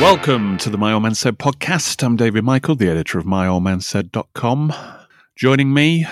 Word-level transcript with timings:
Welcome 0.00 0.56
to 0.58 0.70
the 0.70 0.78
My 0.78 0.94
Old 0.94 1.02
Man 1.02 1.14
Said 1.14 1.38
podcast. 1.38 2.02
I'm 2.02 2.16
David 2.16 2.42
Michael, 2.42 2.74
the 2.74 2.88
editor 2.88 3.18
of 3.18 3.26
myoldmansaid.com. 3.26 4.72
Joining 5.36 5.74
me 5.74 6.06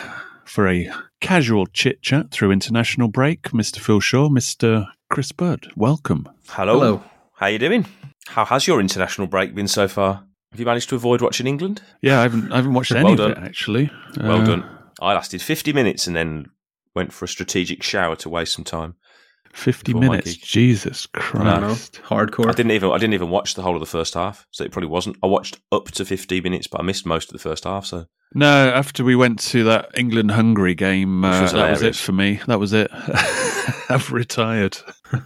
for 0.44 0.68
a 0.68 0.90
casual 1.22 1.66
chit 1.66 2.02
chat 2.02 2.30
through 2.30 2.50
international 2.52 3.08
break, 3.08 3.44
Mr. 3.50 3.78
Phil 3.78 4.00
Shaw, 4.00 4.28
Mr. 4.28 4.86
Chris 5.08 5.32
Bird. 5.32 5.68
Welcome. 5.74 6.28
Hello. 6.48 6.74
Hello. 6.74 7.02
How 7.36 7.46
you 7.46 7.58
doing? 7.58 7.86
How 8.26 8.44
has 8.44 8.66
your 8.66 8.78
international 8.78 9.26
break 9.26 9.54
been 9.54 9.68
so 9.68 9.88
far? 9.88 10.24
Have 10.52 10.60
you 10.60 10.66
managed 10.66 10.90
to 10.90 10.94
avoid 10.96 11.22
watching 11.22 11.46
England? 11.46 11.80
Yeah, 12.02 12.18
I 12.18 12.22
haven't, 12.24 12.52
I 12.52 12.56
haven't 12.56 12.74
watched 12.74 12.92
any 12.92 13.04
Well 13.14 13.20
of 13.22 13.30
it 13.32 13.38
actually. 13.38 13.90
Well 14.20 14.42
Uh, 14.42 14.44
done. 14.44 14.70
I 15.00 15.14
lasted 15.14 15.40
50 15.40 15.72
minutes 15.72 16.06
and 16.06 16.14
then 16.14 16.50
went 16.94 17.12
for 17.14 17.24
a 17.24 17.28
strategic 17.28 17.82
shower 17.82 18.16
to 18.16 18.28
waste 18.28 18.52
some 18.52 18.64
time. 18.64 18.96
50 19.52 19.92
Before 19.92 20.00
minutes. 20.10 20.34
gig. 20.34 20.42
Jesus 20.42 21.08
I 21.14 21.18
don't. 21.18 21.60
Christ. 21.60 22.00
Hardcore. 22.04 22.48
I 22.48 22.52
didn't 22.52 22.72
even 22.72 22.90
I 22.90 22.98
didn't 22.98 23.14
even 23.14 23.30
watch 23.30 23.54
the 23.54 23.62
whole 23.62 23.74
of 23.74 23.80
the 23.80 23.86
first 23.86 24.14
half, 24.14 24.46
so 24.50 24.64
it 24.64 24.72
probably 24.72 24.88
wasn't. 24.88 25.16
I 25.22 25.26
watched 25.26 25.58
up 25.72 25.90
to 25.92 26.04
15 26.04 26.42
minutes, 26.42 26.66
but 26.66 26.80
I 26.80 26.84
missed 26.84 27.06
most 27.06 27.28
of 27.28 27.32
the 27.32 27.38
first 27.38 27.64
half. 27.64 27.86
So 27.86 28.06
No, 28.34 28.68
after 28.68 29.04
we 29.04 29.16
went 29.16 29.38
to 29.40 29.64
that 29.64 29.90
England 29.96 30.30
Hungary 30.32 30.74
game, 30.74 31.24
uh, 31.24 31.42
was 31.42 31.52
that 31.52 31.70
was 31.70 31.82
it 31.82 31.96
for 31.96 32.12
me. 32.12 32.40
That 32.46 32.60
was 32.60 32.72
it. 32.72 32.90
I've 33.90 34.12
retired. 34.12 34.78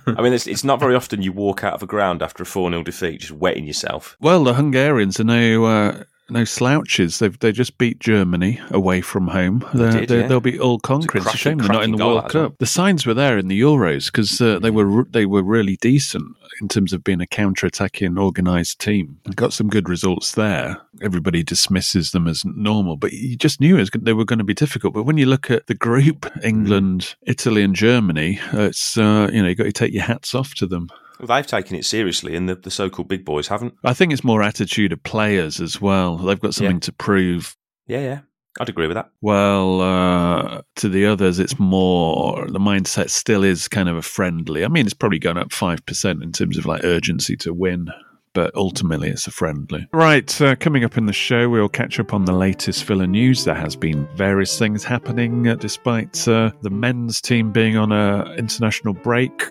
I 0.07 0.23
mean, 0.23 0.33
it's, 0.33 0.47
it's 0.47 0.63
not 0.65 0.79
very 0.81 0.95
often 0.95 1.23
you 1.23 1.33
walk 1.33 1.65
out 1.65 1.75
of 1.75 1.83
a 1.83 1.87
ground 1.87 2.23
after 2.23 2.43
a 2.45 2.47
4 2.47 2.71
0 2.71 2.83
defeat 2.85 3.21
just 3.21 3.33
wetting 3.33 3.67
yourself. 3.67 4.17
Well, 4.21 4.45
the 4.45 4.55
Hungarians 4.55 5.19
are 5.19 5.25
no 5.25 5.65
uh, 5.65 6.05
no 6.33 6.45
slouches. 6.45 7.19
They've 7.19 7.39
they 7.39 7.53
just 7.53 7.79
beat 7.79 8.01
Germany 8.01 8.61
away 8.71 9.01
from 9.01 9.29
home. 9.29 9.65
They 9.75 10.07
did, 10.07 10.11
yeah. 10.11 10.27
They'll 10.27 10.41
be 10.41 10.59
all 10.59 10.79
concrete. 10.79 11.23
It's 11.23 11.35
a 11.35 11.37
shame 11.37 11.59
they're 11.59 11.69
not 11.69 11.85
in 11.85 11.93
the 11.93 12.05
World 12.05 12.25
that 12.25 12.29
as 12.29 12.35
well. 12.35 12.49
Cup. 12.51 12.59
The 12.59 12.67
signs 12.67 13.07
were 13.07 13.15
there 13.15 13.39
in 13.39 13.49
the 13.49 13.61
Euros 13.61 14.07
because 14.07 14.41
uh, 14.41 14.59
they 14.59 14.71
were 14.71 15.05
they 15.05 15.27
were 15.27 15.43
really 15.43 15.77
decent 15.77 16.37
in 16.61 16.69
terms 16.69 16.93
of 16.93 17.05
being 17.05 17.21
a 17.21 17.27
counter 17.27 17.67
attacking 17.67 18.19
organised 18.19 18.79
team. 18.79 19.19
Got 19.35 19.53
some 19.53 19.69
good 19.69 19.89
results 19.89 20.33
there. 20.33 20.81
Everybody 21.01 21.43
dismisses 21.43 22.13
them 22.13 22.29
as 22.29 22.45
normal, 22.45 22.97
but 22.97 23.13
you 23.13 23.37
just 23.37 23.61
knew 23.61 23.77
it 23.77 23.81
was, 23.81 23.91
they 23.91 24.13
were 24.13 24.25
going 24.25 24.39
to 24.39 24.45
be 24.45 24.55
difficult. 24.55 24.95
But 24.95 25.05
when 25.05 25.19
you 25.19 25.27
look 25.27 25.51
at 25.51 25.67
the 25.67 25.75
group, 25.75 26.31
England, 26.45 27.15
Italy, 27.23 27.63
and 27.63 27.75
Germany, 27.75 28.39
it's 28.53 28.97
uh, 28.97 29.31
you 29.33 29.43
know 29.43 29.49
you 29.49 29.55
got 29.55 29.65
to 29.65 29.73
take 29.73 29.93
your 29.93 30.05
hats 30.05 30.35
off 30.35 30.55
to 30.55 30.67
them. 30.67 30.89
Well, 31.23 31.37
they've 31.37 31.47
taken 31.47 31.77
it 31.77 31.85
seriously, 31.85 32.35
and 32.35 32.49
the, 32.49 32.57
the 32.57 32.71
so 32.71 32.91
called 32.91 33.07
big 33.09 33.25
boys 33.25 33.47
haven't. 33.47 33.75
I 33.85 33.95
think 33.95 34.13
it's 34.13 34.25
more 34.25 34.43
attitude 34.43 34.93
of 34.93 35.03
players 35.05 35.61
as 35.61 35.81
well. 35.81 36.17
They've 36.17 36.41
got 36.41 36.53
something 36.55 36.77
Yeah. 36.77 36.81
to 36.81 36.93
prove. 36.93 37.57
Yeah, 37.87 38.01
yeah. 38.01 38.21
I'd 38.61 38.69
agree 38.69 38.87
with 38.89 38.97
that. 38.97 39.09
Well, 39.23 39.81
uh, 39.81 40.63
to 40.77 40.89
the 40.89 41.07
others, 41.07 41.39
it's 41.39 41.59
more 41.59 42.45
the 42.51 42.59
mindset 42.59 43.09
still 43.11 43.45
is 43.45 43.67
kind 43.69 43.89
of 43.89 43.97
a 43.97 44.03
friendly. 44.03 44.65
I 44.65 44.69
mean, 44.69 44.85
it's 44.85 44.95
probably 44.95 45.21
gone 45.21 45.39
up 45.39 45.53
five 45.53 45.87
percent 45.87 46.23
in 46.23 46.33
terms 46.33 46.59
of 46.59 46.67
like 46.67 46.85
urgency 46.85 47.35
to 47.37 47.55
win, 47.55 47.87
but 48.35 48.55
ultimately 48.55 49.09
it's 49.09 49.27
a 49.27 49.31
friendly. 49.31 49.87
Right, 49.93 50.39
uh, 50.43 50.57
coming 50.57 50.85
up 50.85 50.99
in 50.99 51.07
the 51.07 51.13
show, 51.15 51.49
we'll 51.49 51.69
catch 51.71 51.99
up 51.99 52.13
on 52.13 52.25
the 52.27 52.33
latest 52.35 52.85
Villa 52.85 53.07
news. 53.07 53.45
There 53.45 53.55
has 53.55 53.75
been 53.75 54.07
various 54.17 54.59
things 54.59 54.85
happening 54.85 55.49
uh, 55.49 55.55
despite 55.55 56.29
uh, 56.29 56.51
the 56.61 56.71
men's 56.71 57.23
team 57.23 57.53
being 57.53 57.79
on 57.79 57.91
a 57.93 58.35
international 58.37 58.93
break. 58.93 59.45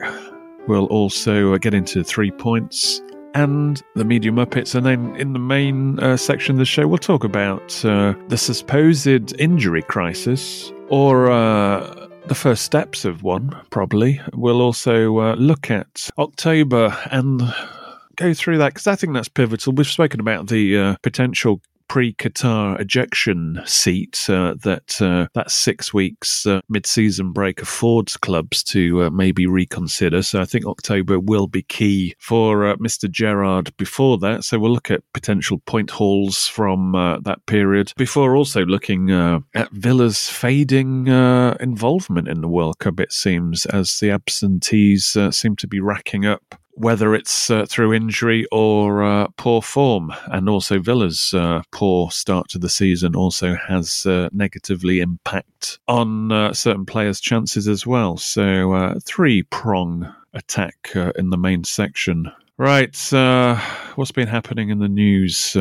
We'll 0.68 0.86
also 0.86 1.54
uh, 1.54 1.58
get 1.58 1.74
into 1.74 2.04
three 2.04 2.32
points 2.32 3.02
and 3.34 3.82
the 3.96 4.06
Media 4.06 4.32
Muppets. 4.32 4.76
And 4.76 4.86
then 4.86 5.16
in 5.16 5.34
the 5.34 5.40
main 5.40 6.00
uh, 6.00 6.18
section 6.18 6.56
of 6.56 6.60
the 6.60 6.66
show, 6.66 6.88
we'll 6.88 6.98
talk 6.98 7.24
about 7.24 7.84
uh, 7.86 8.14
the 8.28 8.38
supposed 8.38 9.08
injury 9.08 9.82
crisis 9.82 10.72
or 10.90 11.32
uh, 11.32 12.08
the 12.26 12.36
first 12.36 12.64
steps 12.64 13.06
of 13.06 13.24
one, 13.24 13.56
probably. 13.70 14.22
We'll 14.34 14.62
also 14.62 15.20
uh, 15.20 15.36
look 15.36 15.72
at 15.72 16.10
October 16.18 16.98
and 17.12 17.42
go 18.16 18.34
through 18.34 18.58
that 18.60 18.74
because 18.74 18.88
I 18.88 18.96
think 18.96 19.14
that's 19.14 19.30
pivotal. 19.30 19.74
We've 19.74 19.88
spoken 19.88 20.20
about 20.20 20.48
the 20.48 20.78
uh, 20.78 20.96
potential 21.02 21.62
pre-Qatar 21.92 22.80
ejection 22.80 23.62
seat 23.66 24.26
uh, 24.30 24.56
that 24.64 25.02
uh, 25.02 25.28
that 25.34 25.52
six 25.52 25.94
weeks 25.94 26.46
uh, 26.46 26.62
mid-season 26.70 27.34
break 27.34 27.62
affords 27.62 28.16
clubs 28.16 28.64
to 28.64 29.04
uh, 29.04 29.10
maybe 29.10 29.46
reconsider. 29.46 30.22
So 30.22 30.40
I 30.40 30.46
think 30.46 30.66
October 30.66 31.20
will 31.20 31.48
be 31.48 31.64
key 31.64 32.16
for 32.18 32.66
uh, 32.66 32.78
Mr. 32.78 33.12
Gerrard 33.12 33.76
before 33.76 34.18
that. 34.20 34.46
So 34.46 34.58
we'll 34.58 34.72
look 34.72 34.90
at 34.90 35.04
potential 35.12 35.58
point 35.66 35.90
hauls 35.90 36.48
from 36.48 36.96
uh, 36.96 37.20
that 37.26 37.46
period 37.46 37.92
before 37.98 38.38
also 38.38 38.64
looking 38.66 39.12
at 39.12 39.70
Villa's 39.74 40.30
fading 40.30 41.08
involvement 41.08 42.30
in 42.30 42.40
the 42.40 42.48
World 42.48 42.80
Cup. 42.80 43.02
It 43.02 43.12
seems 43.12 43.66
as 43.66 44.00
the 44.00 44.12
absentees 44.12 45.18
seem 45.32 45.58
to 45.58 45.68
be 45.68 45.82
racking 45.82 46.26
up 46.26 46.56
whether 46.74 47.14
it's 47.16 47.50
uh, 47.50 47.66
through 47.68 47.94
injury 47.94 48.46
or 48.52 49.04
uh, 49.04 49.28
poor 49.38 49.62
form. 49.62 50.14
And 50.26 50.50
also, 50.50 50.80
Villa's 50.80 51.34
uh, 51.34 51.62
poor 51.72 52.12
start 52.12 52.50
to 52.50 52.60
the 52.60 52.70
season 52.70 53.16
also 53.16 53.56
has 53.56 54.06
uh, 54.06 54.30
negatively 54.32 55.00
impact 55.00 55.80
on 55.88 56.32
uh, 56.32 56.54
certain 56.54 56.86
players' 56.86 57.20
chances 57.20 57.68
as 57.68 57.86
well. 57.86 58.18
So, 58.18 58.74
uh, 58.74 59.00
three 59.04 59.44
prong 59.44 60.14
attack 60.34 60.92
in 61.16 61.30
the 61.30 61.38
main 61.38 61.64
section. 61.64 62.32
Right, 62.58 62.96
what's 63.96 64.12
been 64.12 64.28
happening 64.28 64.70
in 64.70 64.80
the 64.80 64.88
news? 64.88 65.56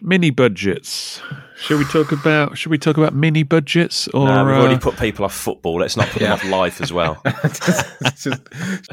Mini 0.00 0.30
budgets. 0.30 1.20
Should 1.56 1.78
we 1.80 1.84
talk 1.86 2.12
about? 2.12 2.56
Should 2.56 2.70
we 2.70 2.78
talk 2.78 2.96
about 2.96 3.14
mini 3.14 3.42
budgets 3.42 4.06
or? 4.08 4.26
No, 4.26 4.44
we've 4.44 4.54
already 4.54 4.76
uh, 4.76 4.78
put 4.78 4.96
people 4.96 5.24
off 5.24 5.34
football. 5.34 5.80
Let's 5.80 5.96
not 5.96 6.06
put 6.08 6.20
them 6.20 6.30
off 6.32 6.44
life 6.44 6.80
as 6.80 6.92
well. 6.92 7.20
Just- 7.42 8.48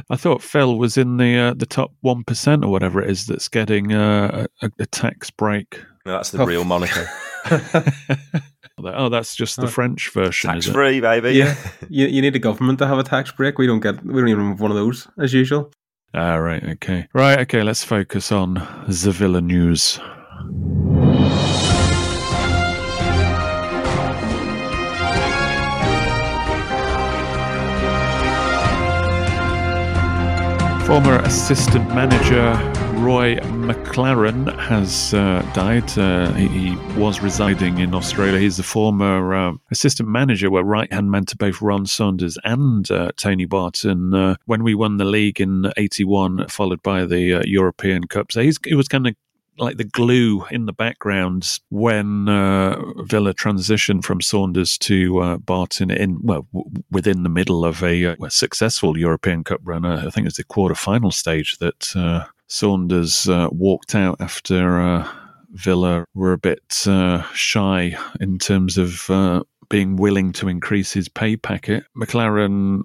I 0.10 0.16
thought 0.16 0.42
Phil 0.42 0.78
was 0.80 0.98
in 0.98 1.18
the 1.18 1.38
uh, 1.38 1.54
the 1.54 1.68
top 1.68 1.92
one 2.02 2.24
percent 2.24 2.66
or 2.66 2.72
whatever 2.72 3.02
it 3.04 3.10
is 3.12 3.28
that's 3.28 3.48
getting 3.48 3.94
uh, 3.94 4.48
a, 4.64 4.72
a 4.80 4.86
tax 4.88 5.30
break. 5.30 5.80
No, 6.08 6.14
that's 6.14 6.32
the 6.32 6.42
Oh. 6.42 6.46
real 6.46 6.64
Monaco. 6.64 7.06
Oh, 8.84 9.08
that's 9.10 9.36
just 9.36 9.56
the 9.56 9.64
Oh. 9.64 9.68
French 9.68 10.10
version, 10.12 10.50
Tax 10.52 10.66
is 10.66 10.70
it? 10.70 10.74
free, 10.74 11.00
baby. 11.00 11.32
yeah, 11.32 11.56
you, 11.90 12.08
you 12.08 12.22
need 12.22 12.36
a 12.36 12.40
government 12.40 12.78
to 12.80 12.86
have 12.88 13.00
a 13.00 13.04
tax 13.04 13.32
break. 13.32 13.58
We 13.58 13.68
don't 13.68 13.80
get. 13.80 14.04
We 14.06 14.14
don't 14.14 14.28
even 14.28 14.50
have 14.50 14.60
one 14.60 14.70
of 14.70 14.76
those 14.78 15.08
as 15.18 15.34
usual. 15.34 15.72
Ah, 16.14 16.36
right, 16.36 16.62
okay, 16.64 17.08
right, 17.14 17.40
okay. 17.40 17.64
Let's 17.64 17.84
focus 17.86 18.32
on 18.34 18.56
the 18.88 19.12
Villa 19.12 19.40
news. 19.42 20.00
Former 30.86 31.18
assistant 31.22 31.88
manager 31.96 32.54
Roy 33.00 33.38
McLaren 33.38 34.56
has 34.60 35.14
uh, 35.16 35.42
died. 35.54 35.98
Uh, 35.98 36.32
he, 36.34 36.48
he, 36.48 36.76
was 36.96 37.22
residing 37.22 37.80
in 37.80 37.94
Australia. 37.94 38.40
He's 38.40 38.58
the 38.58 38.64
former 38.64 39.34
uh, 39.34 39.54
assistant 39.72 40.10
manager, 40.10 40.50
where 40.50 40.64
right 40.64 40.92
hand 40.94 41.12
man 41.12 41.26
to 41.26 41.38
both 41.38 41.62
Ron 41.62 41.88
Saunders 41.88 42.38
and 42.44 42.90
uh, 42.92 43.12
Tony 43.18 43.46
Barton 43.46 44.14
uh, 44.14 44.36
when 44.46 44.64
we 44.64 44.76
won 44.76 44.98
the 44.98 45.06
league 45.06 45.42
in 45.42 45.72
'81, 45.76 46.48
followed 46.50 46.84
by 46.84 47.06
the 47.06 47.34
uh, 47.34 47.42
European 47.46 48.06
Cup. 48.06 48.32
So 48.32 48.42
he 48.42 48.76
was 48.76 48.88
kind 48.88 49.08
of 49.08 49.16
like 49.58 49.78
the 49.78 49.84
glue 49.84 50.46
in 50.52 50.66
the 50.66 50.74
background 50.74 51.60
when 51.70 52.28
uh, 52.28 52.78
Villa 53.04 53.34
transitioned 53.34 54.04
from 54.04 54.22
Saunders 54.22 54.78
to 54.80 55.20
uh, 55.20 55.38
Barton 55.38 55.92
in 55.92 56.20
well 56.22 56.48
w- 56.54 56.70
within 56.92 57.24
the 57.24 57.30
middle 57.30 57.64
of 57.64 57.84
a, 57.84 58.06
uh, 58.06 58.16
successful 58.30 58.98
European 58.98 59.44
Cup 59.44 59.62
run. 59.64 59.86
I 59.86 60.10
think 60.10 60.28
it's 60.28 60.38
the 60.38 60.44
quarter 60.44 60.76
final 60.76 61.12
stage 61.12 61.58
that 61.60 61.96
uh, 61.96 62.26
Saunders 62.48 63.30
uh, 63.30 63.50
walked 63.52 63.96
out 63.96 64.20
after 64.20 64.80
uh, 64.80 65.08
Villa 65.52 66.06
were 66.14 66.34
a 66.34 66.38
bit 66.38 66.62
shy 67.34 67.98
in 68.20 68.40
terms 68.40 68.78
of 68.78 69.46
being 69.70 69.96
willing 69.96 70.32
to 70.34 70.48
increase 70.48 70.92
his 70.92 71.08
pay 71.08 71.38
packet. 71.38 71.86
McLaren 71.98 72.82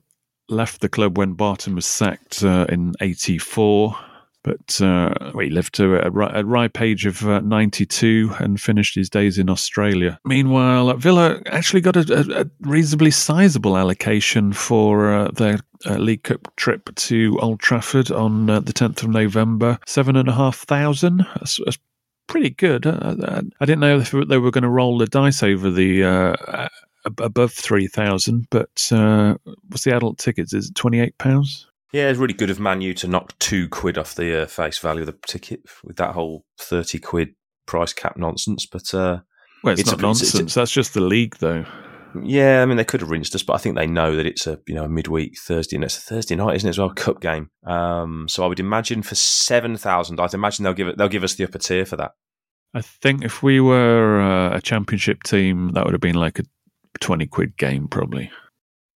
left 0.49 0.81
the 0.81 0.89
club 0.89 1.19
when 1.19 1.35
Barton 1.35 1.75
was 1.75 1.87
sacked 1.87 2.43
in 2.43 2.95
'84 3.01 3.97
but 4.43 4.81
uh, 4.81 5.13
he 5.39 5.51
lived 5.51 5.75
to 5.75 5.97
a, 5.97 6.07
a 6.07 6.45
ripe 6.45 6.81
age 6.81 7.07
of 7.07 7.27
uh, 7.27 7.41
92 7.41 8.33
and 8.39 8.61
finished 8.61 8.95
his 8.95 9.11
days 9.11 9.39
in 9.39 9.51
Australia. 9.51 10.19
Meanwhile, 10.25 10.97
Villa 10.97 11.41
actually 11.47 11.81
got 11.81 11.97
a, 11.97 12.41
a 12.41 12.47
reasonably 12.61 13.11
sizable 13.11 13.77
allocation 13.77 14.53
for 14.53 15.13
uh, 15.13 15.31
their 15.33 15.61
uh, 15.87 15.97
League 15.97 16.23
Cup 16.23 16.55
trip 16.57 16.95
to 16.95 17.39
Old 17.41 17.61
Trafford 17.61 18.11
on 18.11 18.49
uh, 18.49 18.61
the 18.61 18.73
10th 18.73 19.03
of 19.03 19.11
November. 19.11 19.79
Seven 19.87 20.17
and 20.17 20.29
a 20.29 20.35
half 20.35 20.59
thousand. 20.59 21.27
That's, 21.37 21.59
that's 21.65 21.79
pretty 22.27 22.51
good. 22.51 22.87
Uh, 22.87 23.43
I 23.61 23.65
didn't 23.65 23.81
know 23.81 23.99
if 23.99 24.11
they 24.11 24.39
were 24.39 24.51
going 24.51 24.63
to 24.63 24.69
roll 24.69 24.99
the 24.99 25.07
dice 25.07 25.43
over 25.43 25.71
the 25.71 26.69
above 27.05 27.53
3,000, 27.53 28.47
but 28.51 28.69
what's 28.71 29.85
the 29.85 29.95
adult 29.95 30.19
tickets? 30.19 30.53
Is 30.55 30.71
it 30.71 30.75
£28? 30.75 31.67
Yeah, 31.93 32.09
it's 32.09 32.19
really 32.19 32.35
good 32.35 32.51
of 32.51 32.61
Manu 32.61 32.95
to 32.95 33.09
knock 33.09 33.37
two 33.39 33.69
quid 33.69 33.99
off 33.99 34.15
the 34.15 34.43
uh, 34.43 34.47
face 34.47 34.79
value 34.79 35.01
of 35.01 35.07
the 35.07 35.19
ticket 35.27 35.63
with 35.83 35.97
that 35.97 36.15
whole 36.15 36.45
thirty 36.59 36.99
quid 36.99 37.35
price 37.67 37.93
cap 37.93 38.17
nonsense. 38.17 38.67
But 38.67 38.95
uh, 38.95 39.21
well, 39.65 39.73
it's, 39.73 39.83
it's 39.83 39.91
not 39.91 39.99
a, 39.99 40.03
nonsense. 40.03 40.35
It's, 40.35 40.55
That's 40.55 40.71
just 40.71 40.95
the 40.95 41.01
league, 41.01 41.37
though. 41.39 41.65
Yeah, 42.23 42.63
I 42.63 42.67
mean 42.67 42.77
they 42.77 42.85
could 42.85 43.01
have 43.01 43.11
rinsed 43.11 43.35
us, 43.35 43.43
but 43.43 43.55
I 43.55 43.59
think 43.59 43.77
they 43.77 43.87
know 43.87 44.17
that 44.17 44.27
it's 44.27 44.47
a 44.47 44.59
you 44.67 44.75
know 44.75 44.85
a 44.85 44.89
midweek 44.89 45.39
Thursday 45.39 45.77
and 45.77 45.85
it's 45.85 45.99
a 45.99 46.01
Thursday 46.01 46.35
night, 46.35 46.57
isn't 46.57 46.67
it? 46.67 46.71
As 46.71 46.79
well, 46.79 46.91
cup 46.91 47.21
game. 47.21 47.51
Um, 47.65 48.27
so 48.29 48.45
I 48.45 48.47
would 48.47 48.61
imagine 48.61 49.03
for 49.03 49.15
seven 49.15 49.77
thousand, 49.77 50.21
I'd 50.21 50.35
imagine 50.35 50.65
they'll 50.65 50.75
give 50.75 50.89
it. 50.89 50.99
They'll 50.99 51.09
give 51.09 51.25
us 51.25 51.35
the 51.35 51.45
upper 51.45 51.59
tier 51.59 51.87
for 51.87 51.97
that. 51.97 52.13
I 52.75 52.83
think 52.83 53.25
if 53.25 53.43
we 53.43 53.61
were 53.61 54.21
uh, 54.21 54.57
a 54.57 54.61
championship 54.61 55.23
team, 55.23 55.73
that 55.73 55.85
would 55.85 55.95
have 55.95 56.01
been 56.01 56.17
like 56.17 56.41
a 56.41 56.45
twenty 57.01 57.27
quid 57.27 57.57
game, 57.57 57.87
probably. 57.87 58.31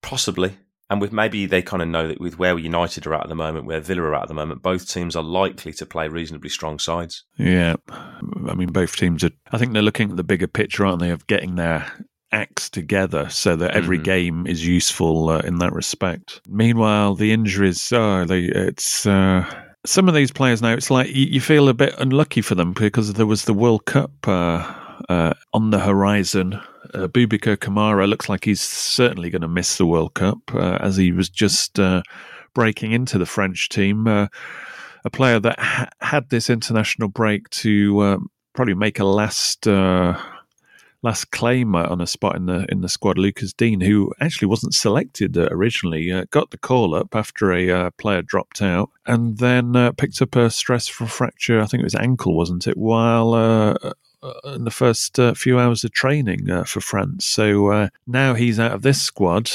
Possibly 0.02 0.56
and 0.90 1.00
with 1.00 1.12
maybe 1.12 1.46
they 1.46 1.62
kind 1.62 1.82
of 1.82 1.88
know 1.88 2.08
that 2.08 2.20
with 2.20 2.38
where 2.38 2.58
United 2.58 3.06
are 3.06 3.14
at 3.14 3.22
at 3.22 3.28
the 3.28 3.34
moment, 3.34 3.66
where 3.66 3.81
Villa 3.81 4.02
are 4.02 4.14
at, 4.14 4.22
at 4.22 4.28
the 4.28 4.34
moment, 4.34 4.62
both 4.62 4.88
teams 4.88 5.16
are 5.16 5.22
likely 5.22 5.72
to 5.72 5.86
play 5.86 6.08
reasonably 6.08 6.50
strong 6.50 6.78
sides. 6.78 7.25
Yeah, 7.38 7.76
I 7.90 8.54
mean, 8.54 8.69
both 8.69 8.96
teams 8.96 9.25
are. 9.25 9.31
I 9.52 9.58
think 9.58 9.72
they're 9.72 9.82
looking 9.82 10.10
at 10.10 10.16
the 10.16 10.25
bigger 10.25 10.46
picture, 10.46 10.84
aren't 10.84 11.00
they, 11.00 11.10
of 11.10 11.26
getting 11.26 11.54
their 11.54 11.90
acts 12.32 12.69
together 12.69 13.28
so 13.31 13.54
that 13.56 13.76
every 13.76 13.98
mm. 13.98 14.04
game 14.04 14.46
is 14.46 14.66
useful 14.66 15.31
uh, 15.31 15.38
in 15.38 15.58
that 15.58 15.72
respect. 15.72 16.40
Meanwhile, 16.48 17.14
the 17.14 17.32
injuries, 17.32 17.92
oh, 17.92 18.25
they, 18.25 18.44
it's. 18.44 19.06
Uh, 19.06 19.44
some 19.87 20.08
of 20.08 20.14
these 20.14 20.32
players 20.32 20.62
now, 20.62 20.72
it's 20.72 20.90
like 20.90 21.08
you, 21.08 21.26
you, 21.26 21.40
feel 21.42 21.69
a 21.69 21.75
bit 21.75 21.94
unlucky 21.98 22.40
for 22.40 22.54
them 22.54 22.72
because 22.72 23.12
there 23.12 23.26
was 23.26 23.44
the 23.44 23.52
World 23.52 23.84
Cup 23.84 24.12
uh, 24.26 24.75
uh 25.10 25.34
on 25.52 25.70
the 25.70 25.78
horizon 25.78 26.58
uh, 26.92 27.08
Boubacar 27.08 27.56
Kamara 27.56 28.08
looks 28.08 28.28
like 28.28 28.44
he's 28.44 28.60
certainly 28.60 29.31
going 29.31 29.42
to 29.42 29.48
miss 29.48 29.78
the 29.78 29.86
World 29.86 30.14
Cup 30.14 30.38
uh, 30.54 30.78
as 30.81 30.96
he 30.96 31.12
was 31.12 31.28
just 31.28 31.78
uh, 31.78 32.02
breaking 32.54 32.92
into 32.92 33.19
the 33.19 33.26
French 33.26 33.69
team. 33.69 34.06
Uh, 34.06 34.26
a 35.04 35.10
player 35.10 35.40
that 35.40 35.58
ha- 35.58 35.88
had 36.00 36.31
this 36.31 36.50
international 36.50 37.08
break 37.08 37.48
to 37.50 38.02
um, 38.02 38.31
probably 38.54 38.75
make 38.75 38.98
a 38.98 39.04
last 39.04 39.66
uh, 39.66 40.19
last 41.02 41.31
claim 41.31 41.76
on 41.76 42.00
a 42.00 42.06
spot 42.06 42.36
in 42.36 42.46
the 42.46 42.66
in 42.70 42.81
the 42.81 42.88
squad. 42.88 43.19
Lucas 43.19 43.52
Digne, 43.52 43.84
who 43.84 44.12
actually 44.20 44.48
wasn't 44.48 44.75
selected 44.75 45.37
uh, 45.37 45.48
originally, 45.50 46.25
got 46.30 46.50
the 46.50 46.58
call 46.58 46.94
up 46.94 47.14
after 47.14 47.52
a 47.52 47.90
player 47.92 48.22
dropped 48.22 48.62
out, 48.62 48.90
and 49.06 49.38
then 49.38 49.92
picked 49.96 50.22
up 50.22 50.37
a 50.37 50.50
stress 50.50 50.88
fracture. 50.88 51.60
I 51.60 51.66
think 51.66 51.82
it 51.82 51.84
was 51.84 51.94
ankle, 51.94 52.37
wasn't 52.37 52.66
it? 52.66 52.76
While 52.76 53.34
uh, 53.34 53.75
in 54.44 54.65
the 54.65 54.71
first 54.71 55.19
uh, 55.19 55.35
few 55.35 55.59
hours 55.59 55.85
of 55.85 55.93
training 55.93 56.50
uh, 56.50 56.65
for 56.65 56.81
France. 56.81 57.25
So 57.25 57.69
uh, 57.69 57.88
now 58.06 58.35
he's 58.35 58.59
out 58.59 58.73
of 58.73 58.82
this 58.82 59.03
squad. 59.03 59.50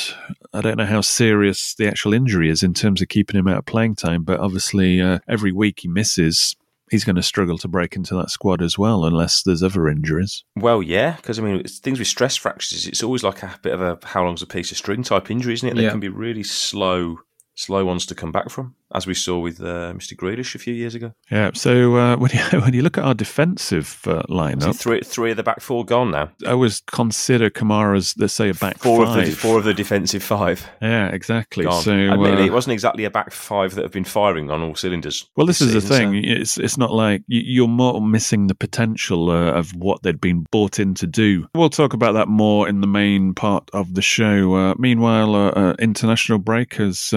I 0.53 0.61
don't 0.61 0.77
know 0.77 0.85
how 0.85 1.01
serious 1.01 1.75
the 1.75 1.87
actual 1.87 2.13
injury 2.13 2.49
is 2.49 2.63
in 2.63 2.73
terms 2.73 3.01
of 3.01 3.09
keeping 3.09 3.39
him 3.39 3.47
out 3.47 3.57
of 3.57 3.65
playing 3.65 3.95
time, 3.95 4.23
but 4.23 4.39
obviously 4.39 5.01
uh, 5.01 5.19
every 5.27 5.51
week 5.51 5.79
he 5.81 5.87
misses. 5.87 6.55
He's 6.91 7.03
going 7.03 7.17
to 7.17 7.23
struggle 7.23 7.59
to 7.59 7.67
break 7.67 7.95
into 7.95 8.15
that 8.15 8.31
squad 8.31 8.63
as 8.63 8.75
well, 8.75 9.05
unless 9.05 9.43
there's 9.43 9.61
other 9.61 9.87
injuries. 9.87 10.43
Well, 10.55 10.81
yeah, 10.81 11.17
because 11.17 11.37
I 11.37 11.43
mean, 11.43 11.63
things 11.63 11.99
with 11.99 12.07
stress 12.07 12.35
fractures, 12.35 12.87
it's 12.87 13.03
always 13.03 13.21
like 13.21 13.43
a 13.43 13.59
bit 13.61 13.73
of 13.73 13.81
a 13.81 13.99
how 14.07 14.23
long's 14.23 14.41
a 14.41 14.47
piece 14.47 14.71
of 14.71 14.77
string 14.77 15.03
type 15.03 15.29
injury, 15.29 15.53
isn't 15.53 15.69
it? 15.69 15.75
They 15.75 15.83
yeah. 15.83 15.91
can 15.91 15.99
be 15.99 16.09
really 16.09 16.41
slow 16.41 17.19
slow 17.53 17.85
ones 17.85 18.05
to 18.07 18.15
come 18.15 18.31
back 18.31 18.49
from, 18.49 18.73
as 18.93 19.05
we 19.05 19.13
saw 19.13 19.39
with 19.39 19.61
uh, 19.61 19.93
Mr. 19.93 20.15
Grealish 20.15 20.55
a 20.55 20.59
few 20.59 20.73
years 20.73 20.95
ago. 20.95 21.13
Yeah. 21.31 21.51
So 21.53 21.95
uh, 21.95 22.15
when 22.17 22.31
you 22.31 22.61
when 22.61 22.73
you 22.73 22.81
look 22.81 22.97
at 22.97 23.03
our 23.03 23.13
defensive 23.13 24.01
uh, 24.05 24.23
lineup, 24.23 24.75
three 24.75 25.01
three 25.01 25.31
of 25.31 25.37
the 25.37 25.43
back 25.43 25.61
four 25.61 25.85
gone 25.85 26.11
now. 26.11 26.31
I 26.45 26.51
always 26.51 26.81
consider 26.81 27.49
Kamara's 27.49 28.15
let's 28.17 28.33
say 28.33 28.49
a 28.49 28.53
back 28.53 28.79
four 28.79 29.05
five. 29.05 29.19
of 29.19 29.25
the 29.25 29.31
four 29.31 29.57
of 29.57 29.63
the 29.63 29.73
defensive 29.73 30.23
five. 30.23 30.67
Yeah, 30.81 31.07
exactly. 31.07 31.65
Gone. 31.65 31.81
So 31.81 31.91
Admittedly, 31.91 32.43
uh, 32.43 32.47
it 32.47 32.53
wasn't 32.53 32.73
exactly 32.73 33.05
a 33.05 33.11
back 33.11 33.31
five 33.31 33.75
that 33.75 33.83
have 33.83 33.91
been 33.91 34.03
firing 34.03 34.49
on 34.49 34.61
all 34.61 34.75
cylinders. 34.75 35.29
Well, 35.35 35.45
this, 35.45 35.59
this 35.59 35.73
is 35.73 35.83
season, 35.83 35.89
the 35.89 35.95
thing. 35.95 36.23
So. 36.23 36.41
It's 36.41 36.57
it's 36.57 36.77
not 36.77 36.91
like 36.91 37.23
you're 37.27 37.67
more 37.67 38.01
missing 38.01 38.47
the 38.47 38.55
potential 38.55 39.29
uh, 39.29 39.51
of 39.51 39.75
what 39.75 40.03
they'd 40.03 40.21
been 40.21 40.45
bought 40.51 40.79
in 40.79 40.93
to 40.95 41.07
do. 41.07 41.47
We'll 41.53 41.69
talk 41.69 41.93
about 41.93 42.13
that 42.13 42.27
more 42.27 42.67
in 42.67 42.81
the 42.81 42.87
main 42.87 43.33
part 43.33 43.69
of 43.73 43.93
the 43.93 44.01
show. 44.01 44.55
Uh, 44.55 44.75
meanwhile, 44.77 45.35
uh, 45.35 45.73
international 45.79 46.39
breakers. 46.39 47.13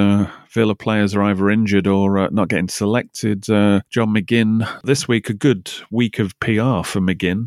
Villa 0.55 0.75
players 0.75 1.15
are 1.15 1.23
either 1.23 1.51
injured 1.51 1.87
or 1.87 2.19
uh, 2.19 2.29
not 2.31 2.49
getting 2.49 2.69
selected. 2.69 3.49
Uh, 3.49 3.81
John 3.91 4.15
McGinn, 4.15 4.69
this 4.85 5.09
week, 5.09 5.31
a 5.31 5.35
good 5.35 5.71
week 5.91 6.19
of 6.19 6.39
PR 6.41 6.82
for 6.82 7.01
McGinn. 7.01 7.47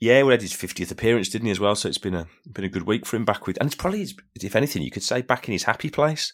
Yeah, 0.00 0.22
well, 0.22 0.32
had 0.32 0.42
his 0.42 0.52
fiftieth 0.52 0.90
appearance, 0.90 1.28
didn't 1.28 1.46
he, 1.46 1.52
as 1.52 1.60
well? 1.60 1.74
So 1.74 1.88
it's 1.88 1.98
been 1.98 2.14
a 2.14 2.26
been 2.52 2.64
a 2.64 2.68
good 2.68 2.86
week 2.86 3.06
for 3.06 3.16
him 3.16 3.24
back 3.24 3.46
with, 3.46 3.56
and 3.58 3.66
it's 3.66 3.76
probably, 3.76 4.06
if 4.34 4.56
anything, 4.56 4.82
you 4.82 4.90
could 4.90 5.04
say 5.04 5.22
back 5.22 5.48
in 5.48 5.52
his 5.52 5.62
happy 5.62 5.90
place 5.90 6.32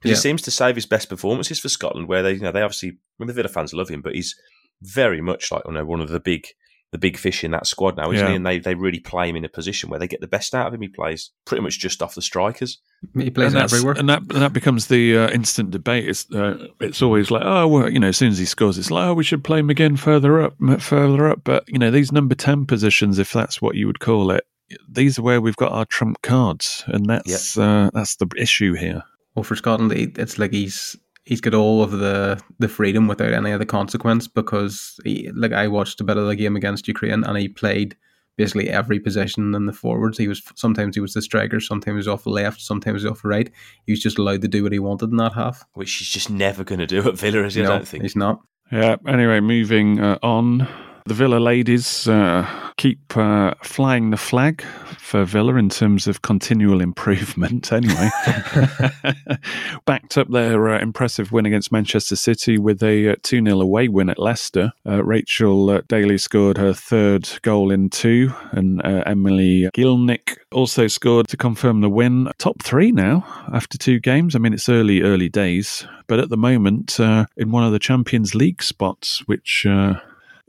because 0.00 0.10
yeah. 0.10 0.16
he 0.16 0.20
seems 0.20 0.42
to 0.42 0.50
save 0.50 0.74
his 0.74 0.86
best 0.86 1.10
performances 1.10 1.60
for 1.60 1.68
Scotland, 1.68 2.08
where 2.08 2.22
they, 2.22 2.32
you 2.32 2.40
know, 2.40 2.52
they 2.52 2.62
obviously, 2.62 2.98
when 3.18 3.26
the 3.26 3.34
Villa 3.34 3.48
fans 3.48 3.74
love 3.74 3.90
him, 3.90 4.00
but 4.00 4.14
he's 4.14 4.34
very 4.80 5.20
much 5.20 5.52
like, 5.52 5.62
you 5.66 5.72
know, 5.72 5.84
one 5.84 6.00
of 6.00 6.08
the 6.08 6.20
big 6.20 6.46
the 6.92 6.98
big 6.98 7.16
fish 7.16 7.44
in 7.44 7.52
that 7.52 7.66
squad 7.66 7.96
now, 7.96 8.10
isn't 8.10 8.24
yeah. 8.24 8.30
he? 8.30 8.36
And 8.36 8.46
they, 8.46 8.58
they 8.58 8.74
really 8.74 8.98
play 8.98 9.28
him 9.28 9.36
in 9.36 9.44
a 9.44 9.48
position 9.48 9.90
where 9.90 10.00
they 10.00 10.08
get 10.08 10.20
the 10.20 10.26
best 10.26 10.54
out 10.54 10.66
of 10.66 10.74
him. 10.74 10.82
He 10.82 10.88
plays 10.88 11.30
pretty 11.44 11.62
much 11.62 11.78
just 11.78 12.02
off 12.02 12.14
the 12.14 12.22
strikers. 12.22 12.80
He 13.14 13.30
plays 13.30 13.54
and 13.54 13.62
everywhere, 13.62 13.94
and 13.96 14.08
that 14.08 14.20
and 14.20 14.42
that 14.42 14.52
becomes 14.52 14.88
the 14.88 15.16
uh, 15.16 15.30
instant 15.30 15.70
debate. 15.70 16.08
It's 16.08 16.30
uh, 16.32 16.66
it's 16.80 17.00
always 17.00 17.30
like, 17.30 17.42
oh, 17.44 17.66
well, 17.68 17.90
you 17.90 17.98
know, 17.98 18.08
as 18.08 18.16
soon 18.16 18.30
as 18.30 18.38
he 18.38 18.44
scores, 18.44 18.76
it's 18.76 18.90
like, 18.90 19.06
oh, 19.06 19.14
we 19.14 19.24
should 19.24 19.44
play 19.44 19.60
him 19.60 19.70
again 19.70 19.96
further 19.96 20.42
up, 20.42 20.54
further 20.80 21.28
up. 21.28 21.42
But 21.44 21.64
you 21.68 21.78
know, 21.78 21.90
these 21.90 22.12
number 22.12 22.34
ten 22.34 22.66
positions, 22.66 23.18
if 23.18 23.32
that's 23.32 23.62
what 23.62 23.74
you 23.76 23.86
would 23.86 24.00
call 24.00 24.30
it, 24.30 24.44
these 24.88 25.18
are 25.18 25.22
where 25.22 25.40
we've 25.40 25.56
got 25.56 25.72
our 25.72 25.86
trump 25.86 26.20
cards, 26.22 26.84
and 26.88 27.06
that's 27.06 27.56
yep. 27.56 27.64
uh, 27.64 27.90
that's 27.94 28.16
the 28.16 28.28
issue 28.36 28.74
here. 28.74 29.02
Well, 29.34 29.44
for 29.44 29.56
Scotland, 29.56 29.92
it's 29.92 30.38
like 30.38 30.52
he's 30.52 30.96
he's 31.30 31.40
got 31.40 31.54
all 31.54 31.82
of 31.82 31.92
the 31.92 32.38
the 32.58 32.68
freedom 32.68 33.06
without 33.06 33.32
any 33.32 33.52
of 33.52 33.60
the 33.60 33.64
consequence 33.66 34.26
because 34.26 34.98
he, 35.04 35.30
like 35.34 35.52
I 35.52 35.68
watched 35.68 36.00
a 36.00 36.04
bit 36.04 36.18
of 36.18 36.26
the 36.26 36.36
game 36.36 36.56
against 36.56 36.88
Ukraine 36.88 37.24
and 37.24 37.38
he 37.38 37.48
played 37.48 37.96
basically 38.36 38.68
every 38.68 38.98
position 38.98 39.54
in 39.54 39.66
the 39.66 39.72
forwards. 39.72 40.18
He 40.18 40.26
was 40.26 40.42
sometimes 40.56 40.96
he 40.96 41.00
was 41.00 41.14
the 41.14 41.22
striker, 41.22 41.60
sometimes 41.60 41.94
he 41.94 41.98
was 41.98 42.08
off 42.08 42.24
the 42.24 42.30
left, 42.30 42.60
sometimes 42.60 43.02
he 43.02 43.06
was 43.06 43.12
off 43.12 43.22
the 43.22 43.28
right. 43.28 43.50
He 43.86 43.92
was 43.92 44.02
just 44.02 44.18
allowed 44.18 44.42
to 44.42 44.48
do 44.48 44.64
what 44.64 44.72
he 44.72 44.80
wanted 44.80 45.10
in 45.10 45.16
that 45.18 45.34
half, 45.34 45.64
which 45.74 45.92
he's 45.94 46.08
just 46.08 46.30
never 46.30 46.64
going 46.64 46.80
to 46.80 46.86
do 46.86 47.08
at 47.08 47.16
Villa, 47.16 47.44
is 47.44 47.54
he? 47.54 47.62
No, 47.62 47.68
I 47.72 47.76
don't 47.76 47.88
think 47.88 48.02
he's 48.02 48.16
not. 48.16 48.40
Yeah. 48.72 48.96
Anyway, 49.06 49.40
moving 49.40 50.00
uh, 50.00 50.18
on. 50.22 50.68
The 51.06 51.14
Villa 51.14 51.38
ladies 51.38 52.06
uh, 52.06 52.46
keep 52.76 53.16
uh, 53.16 53.54
flying 53.62 54.10
the 54.10 54.16
flag 54.16 54.62
for 54.98 55.24
Villa 55.24 55.56
in 55.56 55.68
terms 55.68 56.06
of 56.06 56.22
continual 56.22 56.80
improvement, 56.88 57.72
anyway. 57.72 58.10
Backed 59.86 60.18
up 60.18 60.28
their 60.28 60.68
uh, 60.68 60.80
impressive 60.80 61.32
win 61.32 61.46
against 61.46 61.72
Manchester 61.72 62.16
City 62.16 62.58
with 62.58 62.82
a 62.82 63.16
2 63.22 63.44
0 63.44 63.60
away 63.60 63.88
win 63.88 64.10
at 64.10 64.18
Leicester. 64.18 64.72
Uh, 64.86 65.02
Rachel 65.02 65.70
uh, 65.70 65.80
Daly 65.88 66.18
scored 66.18 66.58
her 66.58 66.72
third 66.72 67.28
goal 67.42 67.70
in 67.70 67.88
two, 67.90 68.32
and 68.52 68.80
uh, 68.84 69.02
Emily 69.06 69.68
Gielnik 69.74 70.36
also 70.52 70.86
scored 70.86 71.28
to 71.28 71.36
confirm 71.36 71.80
the 71.80 71.90
win. 71.90 72.30
Top 72.38 72.62
three 72.62 72.92
now 72.92 73.24
after 73.52 73.78
two 73.78 74.00
games. 74.00 74.36
I 74.36 74.38
mean, 74.38 74.52
it's 74.52 74.68
early, 74.68 75.02
early 75.02 75.28
days, 75.28 75.86
but 76.06 76.20
at 76.20 76.28
the 76.28 76.36
moment, 76.36 77.00
in 77.00 77.50
one 77.50 77.64
of 77.64 77.72
the 77.72 77.78
Champions 77.78 78.34
League 78.34 78.62
spots, 78.62 79.26
which 79.26 79.66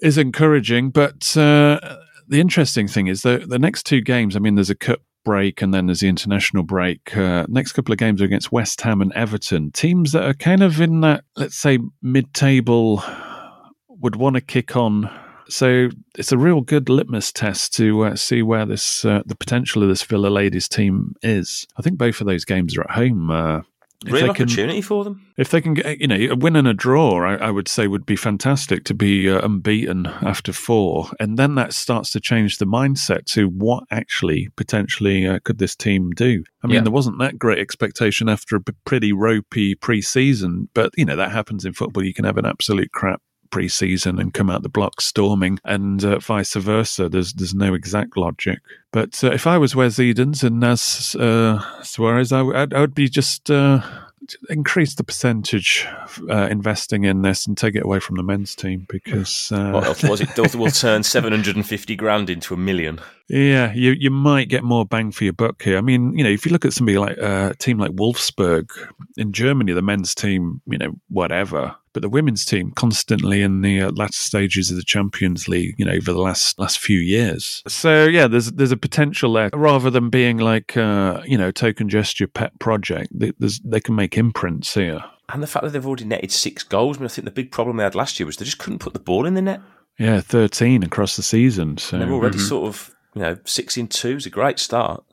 is 0.02 0.18
encouraging. 0.18 0.90
But 0.90 1.36
uh, 1.38 1.80
the 2.28 2.40
interesting 2.40 2.88
thing 2.88 3.08
is 3.08 3.22
that 3.24 3.50
the 3.50 3.60
next 3.60 3.86
two 3.86 4.02
games, 4.02 4.36
I 4.36 4.40
mean, 4.40 4.56
there's 4.56 4.70
a 4.70 4.76
cup 4.76 5.02
break 5.24 5.62
and 5.62 5.74
then 5.74 5.86
there's 5.86 6.00
the 6.00 6.08
international 6.08 6.64
break. 6.64 7.16
Uh, 7.16 7.46
next 7.48 7.74
couple 7.74 7.92
of 7.92 8.00
games 8.00 8.22
are 8.22 8.26
against 8.26 8.52
West 8.52 8.82
Ham 8.82 9.02
and 9.02 9.14
Everton, 9.14 9.72
teams 9.72 10.12
that 10.14 10.24
are 10.24 10.34
kind 10.34 10.64
of 10.64 10.82
in 10.82 11.02
that, 11.02 11.24
let's 11.36 11.58
say, 11.58 11.80
mid 12.02 12.34
table, 12.34 13.04
would 13.88 14.16
want 14.16 14.36
to 14.36 14.42
kick 14.42 14.76
on. 14.76 15.10
So 15.48 15.90
it's 16.18 16.32
a 16.32 16.38
real 16.38 16.62
good 16.62 16.90
litmus 16.90 17.32
test 17.32 17.74
to 17.76 18.06
uh, 18.06 18.16
see 18.16 18.42
where 18.42 18.66
this 18.66 19.04
uh, 19.04 19.22
the 19.26 19.36
potential 19.36 19.84
of 19.84 19.90
this 19.90 20.02
Villa 20.04 20.30
ladies 20.30 20.70
team 20.70 21.14
is. 21.22 21.68
I 21.78 21.82
think 21.82 21.98
both 21.98 22.22
of 22.22 22.28
those 22.28 22.46
games 22.46 22.78
are 22.78 22.84
at 22.84 22.92
home. 22.92 23.64
Uh, 24.08 24.14
Real 24.14 24.30
opportunity 24.32 24.80
can, 24.80 24.82
for 24.82 25.04
them. 25.04 25.28
If 25.38 25.52
they 25.52 25.62
can 25.62 25.76
get, 25.76 26.00
you 26.00 26.08
know, 26.08 26.16
a 26.16 26.36
win 26.36 26.56
and 26.56 26.68
a 26.68 26.74
draw, 26.74 27.24
I, 27.24 27.36
I 27.36 27.52
would 27.52 27.68
say 27.68 27.88
would 27.88 28.06
be 28.06 28.16
fantastic 28.16 28.84
to 28.86 28.96
be 28.96 29.30
uh, 29.30 29.46
unbeaten 29.46 30.08
after 30.08 30.52
four. 30.52 31.12
And 31.20 31.38
then 31.38 31.56
that 31.56 31.72
starts 31.72 32.12
to 32.12 32.20
change 32.20 32.58
the 32.58 32.66
mindset 32.66 33.26
to 33.34 33.48
what 33.48 33.84
actually 33.92 34.50
potentially 34.56 35.28
uh, 35.28 35.40
could 35.44 35.60
this 35.60 35.76
team 35.76 36.12
do. 36.12 36.44
I 36.64 36.68
mean, 36.68 36.76
yeah. 36.76 36.82
there 36.82 36.92
wasn't 36.92 37.20
that 37.20 37.38
great 37.38 37.60
expectation 37.60 38.28
after 38.28 38.56
a 38.56 38.62
pretty 38.86 39.14
ropey 39.14 39.76
pre 39.76 40.02
season, 40.02 40.70
but, 40.74 40.92
you 40.98 41.06
know, 41.06 41.16
that 41.16 41.32
happens 41.32 41.64
in 41.64 41.74
football. 41.74 42.04
You 42.04 42.14
can 42.14 42.26
have 42.26 42.38
an 42.38 42.46
absolute 42.46 42.92
crap 42.92 43.22
pre-season 43.52 44.20
and 44.20 44.34
come 44.34 44.50
out 44.50 44.64
the 44.64 44.70
blocks 44.70 45.06
storming, 45.06 45.60
and 45.64 46.04
uh, 46.04 46.20
vice 46.20 46.54
versa. 46.56 47.10
There's 47.10 47.34
there's 47.34 47.54
no 47.54 47.74
exact 47.74 48.18
logic. 48.18 48.60
But 48.92 49.24
uh, 49.24 49.32
if 49.32 49.48
I 49.48 49.58
was 49.58 49.76
Wes 49.76 50.00
Edens 50.00 50.44
and 50.44 50.60
Naz 50.60 51.16
uh, 51.20 51.60
Sawiris, 51.82 52.32
I, 52.32 52.42
would, 52.42 52.74
I 52.74 52.80
would 52.80 52.96
be 52.96 53.08
just 53.08 53.50
uh, 53.50 53.82
increase 54.50 54.96
the 54.96 55.04
percentage 55.04 55.88
uh, 56.30 56.48
investing 56.50 57.04
in 57.04 57.22
this 57.22 57.46
and 57.46 57.58
take 57.58 57.76
it 57.76 57.84
away 57.84 58.00
from 58.00 58.18
the 58.18 58.24
men's 58.24 58.56
team 58.56 58.86
because 58.90 59.52
uh, 59.52 59.72
what 59.72 60.04
was 60.04 60.22
it? 60.22 60.56
will 60.56 60.72
turn 60.72 61.04
seven 61.16 61.32
hundred 61.32 61.56
and 61.56 61.66
fifty 61.66 61.96
grand 61.96 62.30
into 62.30 62.54
a 62.54 62.58
million. 62.58 63.00
Yeah, 63.32 63.72
you 63.72 63.92
you 63.98 64.12
might 64.12 64.50
get 64.50 64.62
more 64.62 64.86
bang 64.86 65.12
for 65.12 65.24
your 65.24 65.32
buck 65.32 65.62
here. 65.62 65.78
I 65.78 65.82
mean, 65.82 66.18
you 66.18 66.24
know, 66.24 66.30
if 66.30 66.46
you 66.46 66.52
look 66.52 66.66
at 66.66 66.74
somebody 66.74 66.98
like 66.98 67.18
uh, 67.18 67.52
a 67.52 67.56
team 67.56 67.78
like 67.78 67.92
Wolfsburg 67.92 68.70
in 69.16 69.32
Germany, 69.32 69.72
the 69.72 69.82
men's 69.82 70.14
team, 70.14 70.62
you 70.66 70.78
know, 70.78 70.92
whatever, 71.08 71.74
but 71.94 72.02
the 72.02 72.10
women's 72.10 72.44
team 72.44 72.72
constantly 72.72 73.42
in 73.42 73.62
the 73.62 73.84
uh, 73.84 73.92
latter 73.92 74.12
stages 74.12 74.70
of 74.70 74.76
the 74.76 74.84
Champions 74.84 75.48
League, 75.48 75.76
you 75.78 75.86
know, 75.86 75.94
over 75.94 76.12
the 76.12 76.20
last 76.20 76.60
last 76.60 76.80
few 76.80 77.00
years. 77.00 77.64
So 77.70 78.04
yeah, 78.04 78.28
there's 78.28 78.52
there's 78.52 78.74
a 78.74 78.78
potential 78.78 79.32
there 79.32 79.50
rather 79.54 79.90
than 79.90 80.10
being 80.10 80.38
like 80.38 80.76
uh, 80.76 81.22
you 81.26 81.38
know 81.38 81.52
token 81.52 81.88
gesture 81.88 82.28
pet 82.28 82.60
project. 82.60 83.18
They, 83.18 83.32
they 83.40 83.80
can 83.80 83.96
make 83.96 84.18
imprints 84.18 84.74
here. 84.74 85.06
And 85.30 85.42
the 85.42 85.48
fact 85.48 85.64
that 85.64 85.72
they've 85.72 85.88
already 85.88 86.04
netted 86.04 86.34
six 86.34 86.64
goals. 86.64 86.98
I 86.98 87.00
mean, 87.00 87.06
I 87.06 87.10
think 87.10 87.24
the 87.24 87.32
big 87.32 87.52
problem 87.52 87.78
they 87.78 87.84
had 87.84 87.96
last 87.96 88.20
year 88.20 88.28
was 88.28 88.36
they 88.36 88.44
just 88.44 88.58
couldn't 88.58 88.80
put 88.80 88.92
the 88.92 89.00
ball 89.00 89.26
in 89.26 89.36
the 89.36 89.42
net. 89.42 89.62
Yeah, 89.98 90.20
thirteen 90.20 90.84
across 90.84 91.16
the 91.16 91.24
season. 91.24 91.78
So 91.78 91.96
and 91.96 92.04
they're 92.04 92.14
already 92.14 92.38
mm-hmm. 92.38 92.48
sort 92.48 92.68
of 92.68 92.94
you 93.16 93.22
know 93.22 93.38
six 93.46 93.78
in 93.78 93.88
two 93.88 94.18
is 94.18 94.26
a 94.26 94.30
great 94.30 94.60
start. 94.60 95.04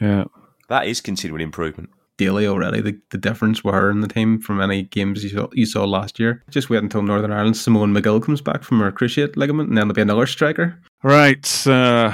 Yeah, 0.00 0.24
that 0.68 0.86
is 0.86 1.00
continual 1.00 1.40
improvement. 1.40 1.90
Daly 2.18 2.48
already. 2.48 2.80
The, 2.80 2.98
the 3.10 3.18
difference 3.18 3.62
with 3.62 3.74
her 3.74 3.90
in 3.90 4.00
the 4.00 4.08
team 4.08 4.40
from 4.40 4.60
any 4.60 4.82
games 4.82 5.22
you 5.22 5.30
saw, 5.30 5.46
you 5.52 5.66
saw 5.66 5.84
last 5.84 6.18
year. 6.18 6.42
Just 6.50 6.68
wait 6.68 6.82
until 6.82 7.00
Northern 7.00 7.30
Ireland 7.30 7.56
Simone 7.56 7.94
Magill 7.94 8.20
comes 8.22 8.40
back 8.40 8.64
from 8.64 8.80
her 8.80 8.90
cruciate 8.90 9.36
ligament, 9.36 9.68
and 9.68 9.78
then 9.78 9.86
there'll 9.86 9.94
be 9.94 10.02
another 10.02 10.26
striker. 10.26 10.78
Right. 11.04 11.66
Uh, 11.66 12.12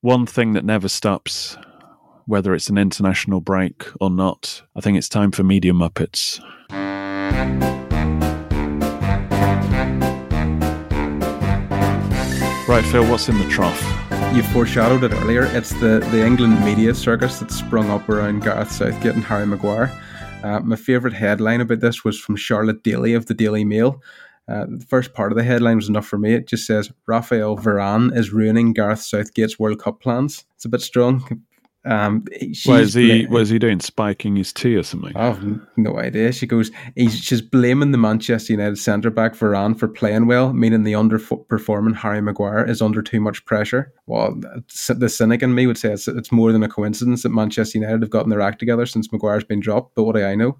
one 0.00 0.26
thing 0.26 0.54
that 0.54 0.64
never 0.64 0.88
stops, 0.88 1.56
whether 2.26 2.54
it's 2.54 2.68
an 2.68 2.76
international 2.76 3.40
break 3.40 3.86
or 4.00 4.10
not, 4.10 4.62
I 4.74 4.80
think 4.80 4.98
it's 4.98 5.08
time 5.08 5.30
for 5.30 5.44
Media 5.44 5.72
Muppets. 5.72 6.40
Right, 12.68 12.84
Phil, 12.84 13.04
what's 13.08 13.28
in 13.28 13.38
the 13.38 13.48
trough? 13.48 13.99
You 14.34 14.42
foreshadowed 14.44 15.04
it 15.04 15.12
earlier. 15.12 15.44
It's 15.44 15.72
the, 15.80 16.06
the 16.10 16.24
England 16.24 16.64
media 16.64 16.94
circus 16.94 17.40
that 17.40 17.50
sprung 17.50 17.90
up 17.90 18.08
around 18.08 18.42
Gareth 18.42 18.70
Southgate 18.70 19.14
and 19.14 19.24
Harry 19.24 19.46
Maguire. 19.46 19.90
Uh, 20.42 20.60
my 20.60 20.76
favourite 20.76 21.14
headline 21.14 21.60
about 21.60 21.80
this 21.80 22.04
was 22.04 22.18
from 22.18 22.36
Charlotte 22.36 22.82
Daly 22.82 23.12
of 23.14 23.26
the 23.26 23.34
Daily 23.34 23.64
Mail. 23.64 24.00
Uh, 24.48 24.66
the 24.68 24.86
first 24.88 25.14
part 25.14 25.32
of 25.32 25.36
the 25.36 25.44
headline 25.44 25.76
was 25.76 25.88
enough 25.88 26.06
for 26.06 26.18
me. 26.18 26.34
It 26.34 26.46
just 26.46 26.66
says 26.66 26.90
Raphael 27.06 27.56
Varane 27.56 28.16
is 28.16 28.32
ruining 28.32 28.72
Gareth 28.72 29.02
Southgate's 29.02 29.58
World 29.58 29.80
Cup 29.80 30.00
plans. 30.00 30.44
It's 30.54 30.64
a 30.64 30.68
bit 30.68 30.80
strong. 30.80 31.44
Um, 31.84 32.24
Why 32.66 32.80
is 32.80 32.92
he? 32.92 33.24
What 33.24 33.42
is 33.42 33.48
he 33.48 33.58
doing? 33.58 33.80
Spiking 33.80 34.36
his 34.36 34.52
tea 34.52 34.76
or 34.76 34.82
something? 34.82 35.16
I 35.16 35.26
have 35.26 35.60
no 35.78 35.98
idea. 35.98 36.30
She 36.32 36.46
goes. 36.46 36.70
He's 36.94 37.18
she's 37.18 37.40
blaming 37.40 37.90
the 37.90 37.98
Manchester 37.98 38.52
United 38.52 38.76
centre 38.76 39.10
back 39.10 39.34
Varane 39.34 39.78
for 39.78 39.88
playing 39.88 40.26
well, 40.26 40.52
meaning 40.52 40.82
the 40.82 40.92
underperforming 40.92 41.96
Harry 41.96 42.20
Maguire 42.20 42.68
is 42.68 42.82
under 42.82 43.00
too 43.00 43.20
much 43.20 43.44
pressure. 43.46 43.92
Well, 44.06 44.38
the 44.88 45.08
cynic 45.08 45.42
in 45.42 45.54
me 45.54 45.66
would 45.66 45.78
say 45.78 45.92
it's, 45.92 46.06
it's 46.06 46.32
more 46.32 46.52
than 46.52 46.62
a 46.62 46.68
coincidence 46.68 47.22
that 47.22 47.30
Manchester 47.30 47.78
United 47.78 48.02
have 48.02 48.10
gotten 48.10 48.30
their 48.30 48.42
act 48.42 48.58
together 48.58 48.84
since 48.84 49.10
Maguire's 49.10 49.44
been 49.44 49.60
dropped. 49.60 49.94
But 49.94 50.04
what 50.04 50.16
do 50.16 50.24
I 50.24 50.34
know? 50.34 50.58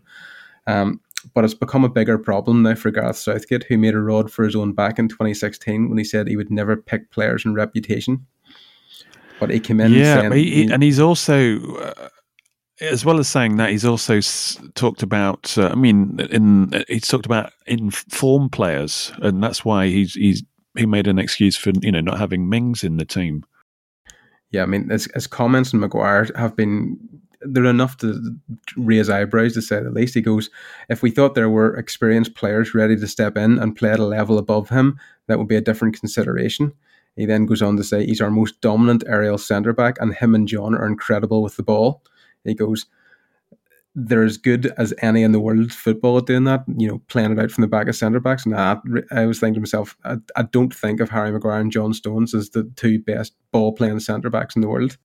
Um, 0.66 1.00
but 1.34 1.44
it's 1.44 1.52
become 1.52 1.84
a 1.84 1.90
bigger 1.90 2.16
problem 2.16 2.62
now 2.62 2.74
for 2.74 2.90
Gareth 2.90 3.18
Southgate, 3.18 3.64
who 3.64 3.76
made 3.76 3.94
a 3.94 4.00
rod 4.00 4.30
for 4.32 4.44
his 4.44 4.56
own 4.56 4.72
back 4.72 4.98
in 4.98 5.08
2016 5.08 5.90
when 5.90 5.98
he 5.98 6.04
said 6.04 6.28
he 6.28 6.36
would 6.36 6.50
never 6.50 6.76
pick 6.76 7.10
players 7.10 7.44
in 7.44 7.52
reputation. 7.52 8.26
But 9.40 9.50
he 9.50 9.58
came 9.58 9.80
in. 9.80 9.92
Yeah, 9.92 10.20
saying, 10.20 10.32
he, 10.32 10.50
he, 10.66 10.72
and 10.72 10.82
he's 10.82 11.00
also. 11.00 11.76
Uh, 11.76 12.08
as 12.82 13.04
well 13.04 13.18
as 13.18 13.28
saying 13.28 13.56
that, 13.56 13.70
he's 13.70 13.84
also 13.84 14.16
s- 14.16 14.58
talked 14.74 15.02
about. 15.02 15.56
Uh, 15.58 15.68
I 15.68 15.74
mean, 15.74 16.18
in 16.30 16.84
he's 16.88 17.08
talked 17.08 17.26
about 17.26 17.52
inform 17.66 18.48
players, 18.48 19.12
and 19.20 19.42
that's 19.42 19.64
why 19.64 19.86
he's 19.88 20.14
he's 20.14 20.42
he 20.76 20.86
made 20.86 21.06
an 21.06 21.18
excuse 21.18 21.56
for 21.56 21.72
you 21.82 21.92
know 21.92 22.00
not 22.00 22.18
having 22.18 22.48
Mings 22.48 22.84
in 22.84 22.96
the 22.96 23.04
team. 23.04 23.44
Yeah, 24.50 24.62
I 24.62 24.66
mean, 24.66 24.88
his, 24.88 25.08
his 25.14 25.26
comments 25.26 25.72
on 25.74 25.80
Maguire 25.80 26.28
have 26.36 26.56
been 26.56 26.98
they're 27.42 27.64
enough 27.64 27.96
to 27.98 28.36
raise 28.76 29.08
eyebrows 29.08 29.54
to 29.54 29.62
say 29.62 29.82
the 29.82 29.90
least. 29.90 30.14
He 30.14 30.20
goes, 30.20 30.50
if 30.88 31.02
we 31.02 31.10
thought 31.10 31.34
there 31.34 31.48
were 31.48 31.76
experienced 31.76 32.34
players 32.34 32.74
ready 32.74 32.96
to 32.96 33.08
step 33.08 33.36
in 33.36 33.58
and 33.58 33.76
play 33.76 33.90
at 33.90 33.98
a 33.98 34.04
level 34.04 34.38
above 34.38 34.68
him, 34.68 34.98
that 35.26 35.38
would 35.38 35.48
be 35.48 35.56
a 35.56 35.62
different 35.62 35.98
consideration. 35.98 36.72
He 37.16 37.26
then 37.26 37.46
goes 37.46 37.62
on 37.62 37.76
to 37.76 37.84
say 37.84 38.06
he's 38.06 38.20
our 38.20 38.30
most 38.30 38.60
dominant 38.60 39.04
aerial 39.06 39.38
centre 39.38 39.72
back, 39.72 39.96
and 40.00 40.14
him 40.14 40.34
and 40.34 40.48
John 40.48 40.74
are 40.74 40.86
incredible 40.86 41.42
with 41.42 41.56
the 41.56 41.62
ball. 41.62 42.02
He 42.44 42.54
goes, 42.54 42.86
they're 43.94 44.22
as 44.22 44.38
good 44.38 44.72
as 44.78 44.94
any 45.02 45.22
in 45.22 45.32
the 45.32 45.40
world 45.40 45.72
football 45.72 46.18
at 46.18 46.26
doing 46.26 46.44
that, 46.44 46.64
you 46.78 46.88
know, 46.88 47.02
playing 47.08 47.32
it 47.32 47.38
out 47.38 47.50
from 47.50 47.62
the 47.62 47.68
back 47.68 47.88
of 47.88 47.96
centre 47.96 48.20
backs. 48.20 48.46
And 48.46 48.54
I, 48.54 48.76
I 49.10 49.26
was 49.26 49.40
thinking 49.40 49.54
to 49.54 49.60
myself, 49.60 49.96
I, 50.04 50.16
I 50.36 50.42
don't 50.42 50.74
think 50.74 51.00
of 51.00 51.10
Harry 51.10 51.32
Maguire 51.32 51.60
and 51.60 51.72
John 51.72 51.92
Stones 51.92 52.32
as 52.32 52.50
the 52.50 52.70
two 52.76 53.00
best 53.00 53.34
ball 53.52 53.72
playing 53.72 54.00
centre 54.00 54.30
backs 54.30 54.54
in 54.54 54.62
the 54.62 54.68
world. 54.68 54.96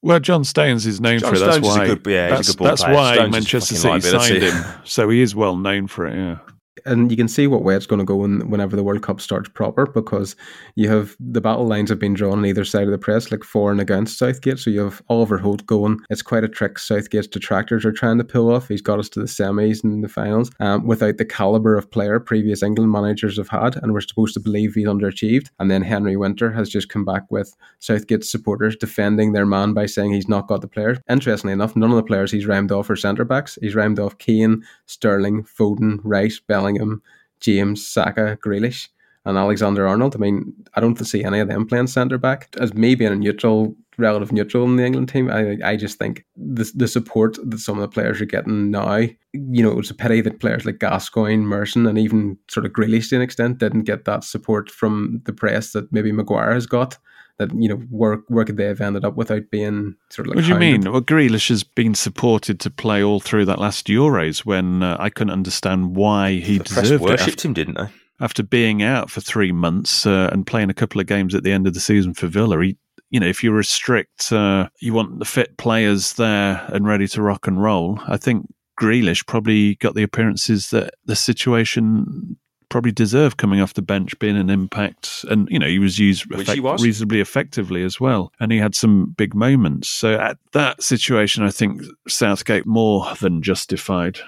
Well, 0.00 0.20
John 0.20 0.44
Stones 0.44 0.86
is 0.86 1.00
known 1.00 1.18
John 1.18 1.30
for 1.30 1.36
it. 1.36 1.40
That's 1.40 1.60
why. 1.60 1.80
He's 1.80 1.90
a 1.90 1.96
good, 1.96 2.12
yeah, 2.12 2.28
that's, 2.28 2.54
that's 2.54 2.82
why 2.82 3.16
Stones 3.16 3.32
Manchester 3.32 3.74
City 3.74 4.00
signed 4.00 4.42
him. 4.42 4.64
So 4.84 5.10
he 5.10 5.20
is 5.20 5.34
well 5.34 5.56
known 5.56 5.88
for 5.88 6.06
it. 6.06 6.14
Yeah 6.14 6.38
and 6.84 7.10
you 7.10 7.16
can 7.16 7.28
see 7.28 7.46
what 7.46 7.62
way 7.62 7.74
it's 7.74 7.86
going 7.86 7.98
to 7.98 8.04
go 8.04 8.16
whenever 8.16 8.76
the 8.76 8.82
World 8.82 9.02
Cup 9.02 9.20
starts 9.20 9.48
proper 9.48 9.86
because 9.86 10.36
you 10.74 10.88
have 10.88 11.16
the 11.18 11.40
battle 11.40 11.66
lines 11.66 11.90
have 11.90 11.98
been 11.98 12.14
drawn 12.14 12.38
on 12.38 12.46
either 12.46 12.64
side 12.64 12.84
of 12.84 12.90
the 12.90 12.98
press, 12.98 13.30
like 13.30 13.44
for 13.44 13.70
and 13.70 13.80
against 13.80 14.18
Southgate. 14.18 14.58
So 14.58 14.70
you 14.70 14.80
have 14.80 15.02
Oliver 15.08 15.38
Holt 15.38 15.66
going. 15.66 16.00
It's 16.10 16.22
quite 16.22 16.44
a 16.44 16.48
trick 16.48 16.78
Southgate's 16.78 17.26
detractors 17.26 17.84
are 17.84 17.92
trying 17.92 18.18
to 18.18 18.24
pull 18.24 18.52
off. 18.52 18.68
He's 18.68 18.82
got 18.82 18.98
us 18.98 19.08
to 19.10 19.20
the 19.20 19.26
semis 19.26 19.82
and 19.82 20.02
the 20.02 20.08
finals 20.08 20.50
um, 20.60 20.86
without 20.86 21.16
the 21.16 21.24
caliber 21.24 21.76
of 21.76 21.90
player 21.90 22.20
previous 22.20 22.62
England 22.62 22.92
managers 22.92 23.36
have 23.36 23.48
had, 23.48 23.76
and 23.76 23.92
we're 23.92 24.00
supposed 24.00 24.34
to 24.34 24.40
believe 24.40 24.74
he's 24.74 24.86
underachieved. 24.86 25.48
And 25.58 25.70
then 25.70 25.82
Henry 25.82 26.16
Winter 26.16 26.50
has 26.52 26.68
just 26.68 26.88
come 26.88 27.04
back 27.04 27.30
with 27.30 27.56
Southgate's 27.78 28.30
supporters 28.30 28.76
defending 28.76 29.32
their 29.32 29.46
man 29.46 29.72
by 29.72 29.86
saying 29.86 30.12
he's 30.12 30.28
not 30.28 30.48
got 30.48 30.60
the 30.60 30.68
players. 30.68 30.98
Interestingly 31.08 31.52
enough, 31.52 31.76
none 31.76 31.90
of 31.90 31.96
the 31.96 32.02
players 32.02 32.30
he's 32.30 32.46
rhymed 32.46 32.72
off 32.72 32.90
are 32.90 32.96
centre 32.96 33.24
backs. 33.24 33.58
He's 33.60 33.74
rhymed 33.74 33.98
off 33.98 34.18
Kane, 34.18 34.64
Sterling, 34.86 35.44
Foden, 35.44 35.98
Rice, 36.02 36.40
Bellingham. 36.40 36.77
Bellingham, 36.78 37.02
James, 37.40 37.86
Saka, 37.86 38.36
Grealish. 38.42 38.88
And 39.28 39.36
Alexander 39.36 39.86
Arnold. 39.86 40.16
I 40.16 40.18
mean, 40.18 40.54
I 40.74 40.80
don't 40.80 40.96
see 41.06 41.22
any 41.22 41.38
of 41.38 41.48
them 41.48 41.66
playing 41.66 41.88
centre 41.88 42.16
back. 42.16 42.48
As 42.58 42.72
me 42.72 42.94
being 42.94 43.12
a 43.12 43.16
neutral, 43.16 43.76
relative 43.98 44.32
neutral 44.32 44.64
in 44.64 44.76
the 44.76 44.86
England 44.86 45.10
team, 45.10 45.30
I 45.30 45.58
I 45.62 45.76
just 45.76 45.98
think 45.98 46.24
the 46.34 46.68
the 46.74 46.88
support 46.88 47.36
that 47.44 47.58
some 47.58 47.76
of 47.76 47.82
the 47.82 47.88
players 47.88 48.22
are 48.22 48.24
getting 48.26 48.70
now, 48.70 48.96
you 48.96 49.62
know, 49.62 49.70
it 49.70 49.76
was 49.76 49.90
a 49.90 49.94
pity 49.94 50.22
that 50.22 50.40
players 50.40 50.64
like 50.64 50.78
Gascoigne, 50.78 51.44
Merson, 51.44 51.86
and 51.86 51.98
even 51.98 52.38
sort 52.48 52.64
of 52.64 52.72
Grealish 52.72 53.10
to 53.10 53.16
an 53.16 53.22
extent 53.22 53.58
didn't 53.58 53.82
get 53.82 54.06
that 54.06 54.24
support 54.24 54.70
from 54.70 55.20
the 55.26 55.32
press 55.34 55.72
that 55.72 55.92
maybe 55.92 56.10
Maguire 56.10 56.54
has 56.54 56.66
got 56.66 56.96
that 57.38 57.54
you 57.54 57.68
know 57.68 57.76
where 57.90 58.16
where 58.28 58.46
could 58.46 58.56
they 58.56 58.64
have 58.64 58.80
ended 58.80 59.04
up 59.04 59.14
without 59.14 59.50
being 59.50 59.94
sort 60.10 60.26
of 60.26 60.30
like 60.30 60.36
what 60.36 60.42
do 60.42 60.48
you 60.48 60.54
hounded? 60.54 60.84
mean? 60.84 60.92
Well, 60.92 61.02
Grealish 61.02 61.50
has 61.50 61.62
been 61.62 61.94
supported 61.94 62.60
to 62.60 62.70
play 62.70 63.02
all 63.02 63.20
through 63.20 63.44
that 63.44 63.60
last 63.60 63.88
Euros 63.88 64.40
when 64.40 64.82
uh, 64.82 64.96
I 64.98 65.10
couldn't 65.10 65.34
understand 65.34 65.96
why 65.96 66.32
he 66.32 66.58
The 66.58 66.64
press 66.64 66.80
deserved 66.80 67.04
it 67.04 67.06
worshipped 67.10 67.30
after, 67.38 67.48
him, 67.48 67.54
didn't 67.54 67.74
they? 67.74 67.88
After 68.20 68.42
being 68.42 68.82
out 68.82 69.10
for 69.10 69.20
three 69.20 69.52
months 69.52 70.06
uh, 70.06 70.28
and 70.32 70.46
playing 70.46 70.70
a 70.70 70.74
couple 70.74 71.00
of 71.00 71.06
games 71.06 71.34
at 71.34 71.44
the 71.44 71.52
end 71.52 71.66
of 71.66 71.74
the 71.74 71.80
season 71.80 72.14
for 72.14 72.26
Villa. 72.26 72.62
He, 72.62 72.76
you 73.10 73.20
know, 73.20 73.26
if 73.26 73.42
you 73.42 73.52
restrict, 73.52 74.32
uh, 74.32 74.68
you 74.80 74.92
want 74.92 75.18
the 75.18 75.24
fit 75.24 75.56
players 75.56 76.14
there 76.14 76.64
and 76.72 76.86
ready 76.86 77.08
to 77.08 77.22
rock 77.22 77.46
and 77.46 77.62
roll. 77.62 78.00
I 78.06 78.16
think 78.16 78.46
Grealish 78.78 79.26
probably 79.26 79.76
got 79.76 79.94
the 79.94 80.02
appearances 80.02 80.70
that 80.70 80.94
the 81.04 81.16
situation 81.16 82.38
probably 82.68 82.92
deserved 82.92 83.38
coming 83.38 83.60
off 83.60 83.74
the 83.74 83.82
bench, 83.82 84.18
being 84.18 84.36
an 84.36 84.50
impact, 84.50 85.24
and 85.30 85.48
you 85.50 85.58
know 85.58 85.66
he 85.66 85.78
was 85.78 85.98
used 85.98 86.26
Which 86.26 86.50
he 86.50 86.60
was. 86.60 86.82
reasonably 86.82 87.20
effectively 87.20 87.82
as 87.82 88.00
well, 88.00 88.32
and 88.40 88.52
he 88.52 88.58
had 88.58 88.74
some 88.74 89.14
big 89.16 89.34
moments. 89.34 89.88
So 89.88 90.14
at 90.14 90.38
that 90.52 90.82
situation, 90.82 91.44
I 91.44 91.50
think 91.50 91.82
Southgate 92.06 92.66
more 92.66 93.14
than 93.20 93.42
justified. 93.42 94.18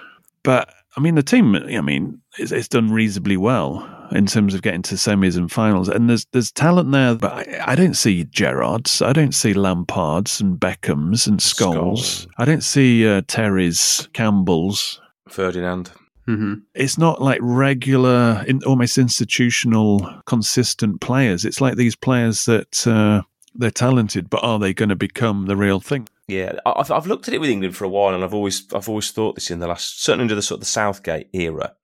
But 0.42 0.72
I 0.96 1.00
mean, 1.00 1.14
the 1.14 1.22
team, 1.22 1.54
I 1.54 1.80
mean, 1.80 2.20
it's, 2.38 2.50
it's 2.50 2.68
done 2.68 2.90
reasonably 2.90 3.36
well 3.36 3.88
in 4.10 4.26
terms 4.26 4.54
of 4.54 4.62
getting 4.62 4.82
to 4.82 4.96
semis 4.96 5.36
and 5.36 5.50
finals, 5.50 5.88
and 5.88 6.10
there's 6.10 6.26
there's 6.32 6.50
talent 6.50 6.90
there, 6.90 7.14
but 7.14 7.32
I, 7.32 7.72
I 7.72 7.74
don't 7.76 7.94
see 7.94 8.24
Gerrards, 8.24 9.04
I 9.04 9.12
don't 9.12 9.34
see 9.34 9.54
Lampards 9.54 10.40
and 10.40 10.58
Beckhams 10.58 11.28
and 11.28 11.38
Scholes, 11.38 11.98
Scholes. 11.98 12.26
I 12.38 12.44
don't 12.44 12.64
see 12.64 13.06
uh, 13.06 13.22
Terry's, 13.28 14.08
Campbells 14.14 15.00
Ferdinand. 15.28 15.92
hmm 16.26 16.54
it's 16.74 16.98
not 16.98 17.22
like 17.22 17.38
regular, 17.40 18.44
in, 18.48 18.60
almost 18.64 18.98
institutional, 18.98 20.10
consistent 20.26 21.00
players. 21.00 21.44
It's 21.44 21.60
like 21.60 21.76
these 21.76 21.94
players 21.94 22.46
that 22.46 22.84
uh, 22.86 23.22
they're 23.54 23.70
talented, 23.70 24.28
but 24.28 24.42
are 24.42 24.58
they 24.58 24.74
going 24.74 24.88
to 24.88 24.96
become 24.96 25.46
the 25.46 25.56
real 25.56 25.78
thing? 25.78 26.08
Yeah, 26.30 26.60
I've 26.64 26.92
I've 26.92 27.08
looked 27.08 27.26
at 27.26 27.34
it 27.34 27.40
with 27.40 27.50
England 27.50 27.76
for 27.76 27.82
a 27.82 27.88
while, 27.88 28.14
and 28.14 28.22
I've 28.22 28.32
always 28.34 28.72
I've 28.72 28.88
always 28.88 29.10
thought 29.10 29.34
this 29.34 29.50
in 29.50 29.58
the 29.58 29.66
last 29.66 30.00
certainly 30.00 30.22
under 30.22 30.36
the 30.36 30.42
sort 30.42 30.58
of 30.58 30.60
the 30.60 30.66
Southgate 30.66 31.26
era. 31.32 31.74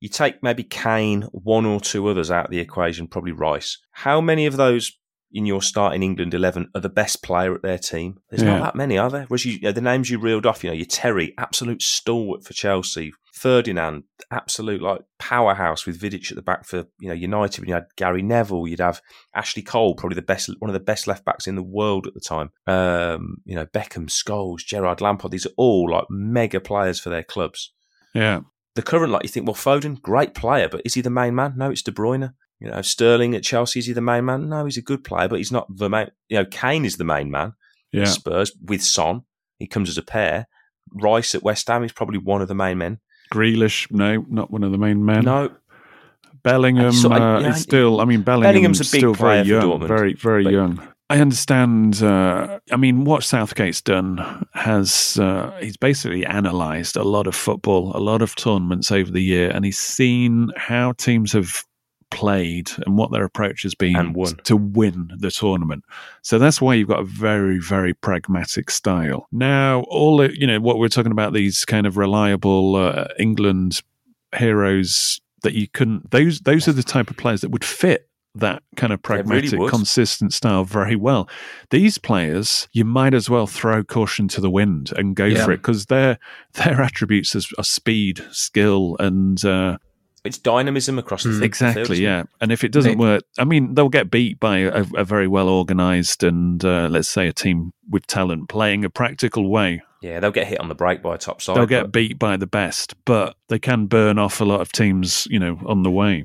You 0.00 0.08
take 0.08 0.42
maybe 0.42 0.64
Kane, 0.64 1.28
one 1.32 1.66
or 1.66 1.78
two 1.78 2.08
others 2.08 2.30
out 2.30 2.46
of 2.46 2.50
the 2.50 2.58
equation, 2.58 3.06
probably 3.06 3.32
Rice. 3.32 3.76
How 3.90 4.22
many 4.22 4.46
of 4.46 4.56
those 4.56 4.98
in 5.32 5.46
your 5.46 5.62
starting 5.62 6.02
England 6.02 6.34
eleven 6.34 6.68
are 6.74 6.80
the 6.80 6.88
best 6.88 7.22
player 7.22 7.54
at 7.54 7.62
their 7.62 7.78
team? 7.78 8.20
There's 8.30 8.42
Yeah. 8.42 8.58
not 8.58 8.62
that 8.64 8.76
many, 8.76 8.98
are 8.98 9.10
there? 9.10 9.24
Whereas 9.28 9.44
you, 9.44 9.52
you 9.54 9.60
know, 9.62 9.72
the 9.72 9.80
names 9.80 10.10
you 10.10 10.18
reeled 10.18 10.46
off, 10.46 10.62
you 10.62 10.70
know, 10.70 10.74
your 10.76 10.86
Terry, 10.86 11.34
absolute 11.38 11.82
stalwart 11.82 12.44
for 12.44 12.52
Chelsea. 12.52 13.12
Ferdinand, 13.34 14.04
absolute 14.30 14.80
like 14.82 15.00
powerhouse 15.18 15.84
with 15.84 16.00
Vidic 16.00 16.30
at 16.30 16.36
the 16.36 16.42
back 16.42 16.64
for 16.64 16.84
you 17.00 17.08
know 17.08 17.14
United. 17.14 17.60
When 17.60 17.68
you 17.68 17.74
had 17.74 17.86
Gary 17.96 18.22
Neville, 18.22 18.68
you'd 18.68 18.78
have 18.78 19.00
Ashley 19.34 19.62
Cole, 19.62 19.94
probably 19.96 20.14
the 20.16 20.22
best, 20.22 20.48
one 20.60 20.68
of 20.70 20.74
the 20.74 20.80
best 20.80 21.06
left 21.08 21.24
backs 21.24 21.46
in 21.48 21.56
the 21.56 21.62
world 21.62 22.06
at 22.06 22.14
the 22.14 22.20
time. 22.20 22.50
Um, 22.66 23.38
you 23.44 23.56
know 23.56 23.66
Beckham, 23.66 24.08
Scholes, 24.08 24.58
Gerrard 24.64 25.00
Lampard. 25.00 25.32
These 25.32 25.46
are 25.46 25.52
all 25.56 25.90
like 25.90 26.04
mega 26.10 26.60
players 26.60 27.00
for 27.00 27.10
their 27.10 27.24
clubs. 27.24 27.72
Yeah. 28.14 28.40
The 28.74 28.82
current, 28.82 29.12
like 29.12 29.22
you 29.22 29.28
think, 29.28 29.46
well, 29.46 29.54
Foden, 29.54 30.00
great 30.00 30.34
player, 30.34 30.66
but 30.68 30.80
is 30.84 30.94
he 30.94 31.00
the 31.02 31.10
main 31.10 31.34
man? 31.34 31.54
No, 31.56 31.70
it's 31.70 31.82
De 31.82 31.90
Bruyne. 31.92 32.32
You 32.62 32.70
know, 32.70 32.80
Sterling 32.80 33.34
at 33.34 33.42
Chelsea, 33.42 33.80
is 33.80 33.86
he 33.86 33.92
the 33.92 34.00
main 34.00 34.24
man? 34.24 34.48
No, 34.48 34.64
he's 34.64 34.76
a 34.76 34.82
good 34.82 35.02
player, 35.02 35.26
but 35.26 35.38
he's 35.38 35.50
not 35.50 35.66
the 35.76 35.90
main. 35.90 36.12
You 36.28 36.38
know, 36.38 36.44
Kane 36.44 36.84
is 36.84 36.96
the 36.96 37.04
main 37.04 37.28
man. 37.28 37.54
Yeah. 37.90 38.04
Spurs 38.04 38.52
with 38.62 38.84
Son, 38.84 39.22
he 39.58 39.66
comes 39.66 39.88
as 39.88 39.98
a 39.98 40.02
pair. 40.02 40.46
Rice 40.92 41.34
at 41.34 41.42
West 41.42 41.66
Ham 41.66 41.82
is 41.82 41.90
probably 41.90 42.18
one 42.18 42.40
of 42.40 42.46
the 42.46 42.54
main 42.54 42.78
men. 42.78 43.00
Grealish, 43.32 43.90
no, 43.90 44.24
not 44.28 44.52
one 44.52 44.62
of 44.62 44.70
the 44.70 44.78
main 44.78 45.04
men. 45.04 45.24
No, 45.24 45.50
Bellingham 46.44 46.92
So, 46.92 47.12
uh, 47.12 47.40
yeah, 47.40 47.50
is 47.50 47.62
still. 47.62 48.00
I 48.00 48.04
mean, 48.04 48.22
Bellingham's, 48.22 48.52
Bellingham's 48.52 48.80
a 48.80 48.92
big 48.92 49.00
still 49.00 49.14
very 49.14 49.42
young, 49.42 49.62
Dortmund, 49.62 49.88
very 49.88 50.14
very 50.14 50.44
but- 50.44 50.52
young. 50.52 50.88
I 51.10 51.18
understand. 51.18 52.02
Uh, 52.02 52.60
I 52.70 52.76
mean, 52.76 53.04
what 53.04 53.22
Southgate's 53.22 53.82
done 53.82 54.46
has 54.54 55.18
uh, 55.18 55.50
he's 55.60 55.76
basically 55.76 56.24
analysed 56.24 56.96
a 56.96 57.02
lot 57.02 57.26
of 57.26 57.34
football, 57.34 57.94
a 57.94 58.00
lot 58.00 58.22
of 58.22 58.34
tournaments 58.34 58.90
over 58.90 59.10
the 59.10 59.20
year, 59.20 59.50
and 59.50 59.62
he's 59.64 59.78
seen 59.78 60.50
how 60.56 60.92
teams 60.92 61.32
have 61.32 61.64
played 62.12 62.70
and 62.86 62.96
what 62.96 63.10
their 63.10 63.24
approach 63.24 63.62
has 63.62 63.74
been 63.74 64.14
to 64.44 64.56
win 64.56 65.10
the 65.16 65.30
tournament. 65.30 65.84
So 66.22 66.38
that's 66.38 66.60
why 66.60 66.74
you've 66.74 66.88
got 66.88 67.00
a 67.00 67.04
very, 67.04 67.58
very 67.58 67.94
pragmatic 67.94 68.70
style. 68.70 69.26
Now, 69.32 69.80
all 69.88 70.18
the, 70.18 70.38
you 70.38 70.46
know, 70.46 70.60
what 70.60 70.78
we're 70.78 70.88
talking 70.88 71.12
about, 71.12 71.32
these 71.32 71.64
kind 71.64 71.86
of 71.86 71.96
reliable 71.96 72.76
uh, 72.76 73.08
England 73.18 73.80
heroes 74.36 75.20
that 75.42 75.54
you 75.54 75.68
couldn't. 75.68 76.10
Those 76.10 76.40
those 76.40 76.68
are 76.68 76.72
the 76.72 76.82
type 76.82 77.10
of 77.10 77.16
players 77.16 77.40
that 77.40 77.50
would 77.50 77.64
fit 77.64 78.08
that 78.34 78.62
kind 78.76 78.92
of 78.94 79.02
They 79.02 79.16
really 79.16 79.48
pragmatic, 79.50 79.68
consistent 79.68 80.32
style 80.32 80.64
very 80.64 80.96
well. 80.96 81.28
These 81.70 81.98
players, 81.98 82.66
you 82.72 82.84
might 82.84 83.12
as 83.12 83.28
well 83.28 83.46
throw 83.46 83.84
caution 83.84 84.26
to 84.28 84.40
the 84.40 84.48
wind 84.50 84.90
and 84.96 85.14
go 85.14 85.26
Yeah. 85.26 85.44
for 85.44 85.52
it 85.52 85.58
because 85.58 85.86
their 85.86 86.18
their 86.54 86.80
attributes 86.80 87.34
are, 87.36 87.42
are 87.58 87.64
speed, 87.64 88.24
skill, 88.30 88.96
and 88.98 89.44
uh, 89.44 89.76
it's 90.24 90.38
dynamism 90.38 90.98
across 90.98 91.22
the 91.24 91.30
Mm. 91.30 91.32
field, 91.32 91.42
exactly, 91.44 91.82
isn't 91.82 92.04
yeah. 92.04 92.22
And 92.40 92.52
if 92.52 92.62
it 92.64 92.70
doesn't 92.72 92.92
They- 92.92 92.96
work, 92.96 93.22
I 93.38 93.44
mean, 93.44 93.74
they'll 93.74 93.88
get 93.88 94.10
beat 94.10 94.38
by 94.40 94.58
a, 94.58 94.84
a 94.94 95.04
very 95.04 95.26
well 95.28 95.48
organised 95.48 96.22
and 96.22 96.64
uh, 96.64 96.88
let's 96.90 97.08
say 97.08 97.26
a 97.28 97.32
team 97.32 97.72
with 97.90 98.06
talent 98.06 98.48
playing 98.48 98.84
a 98.84 98.90
practical 98.90 99.48
way. 99.50 99.82
Yeah, 100.00 100.18
they'll 100.20 100.30
get 100.32 100.48
hit 100.48 100.58
on 100.60 100.68
the 100.68 100.74
break 100.74 101.00
by 101.02 101.14
a 101.14 101.18
top 101.18 101.40
side. 101.42 101.56
They'll 101.56 101.66
get 101.66 101.82
but- 101.84 101.92
beat 101.92 102.18
by 102.18 102.36
the 102.36 102.46
best, 102.46 102.94
but 103.04 103.36
they 103.48 103.58
can 103.58 103.86
burn 103.86 104.18
off 104.18 104.40
a 104.40 104.44
lot 104.44 104.60
of 104.60 104.72
teams, 104.72 105.26
you 105.30 105.38
know, 105.38 105.60
on 105.66 105.82
the 105.82 105.90
way. 105.90 106.24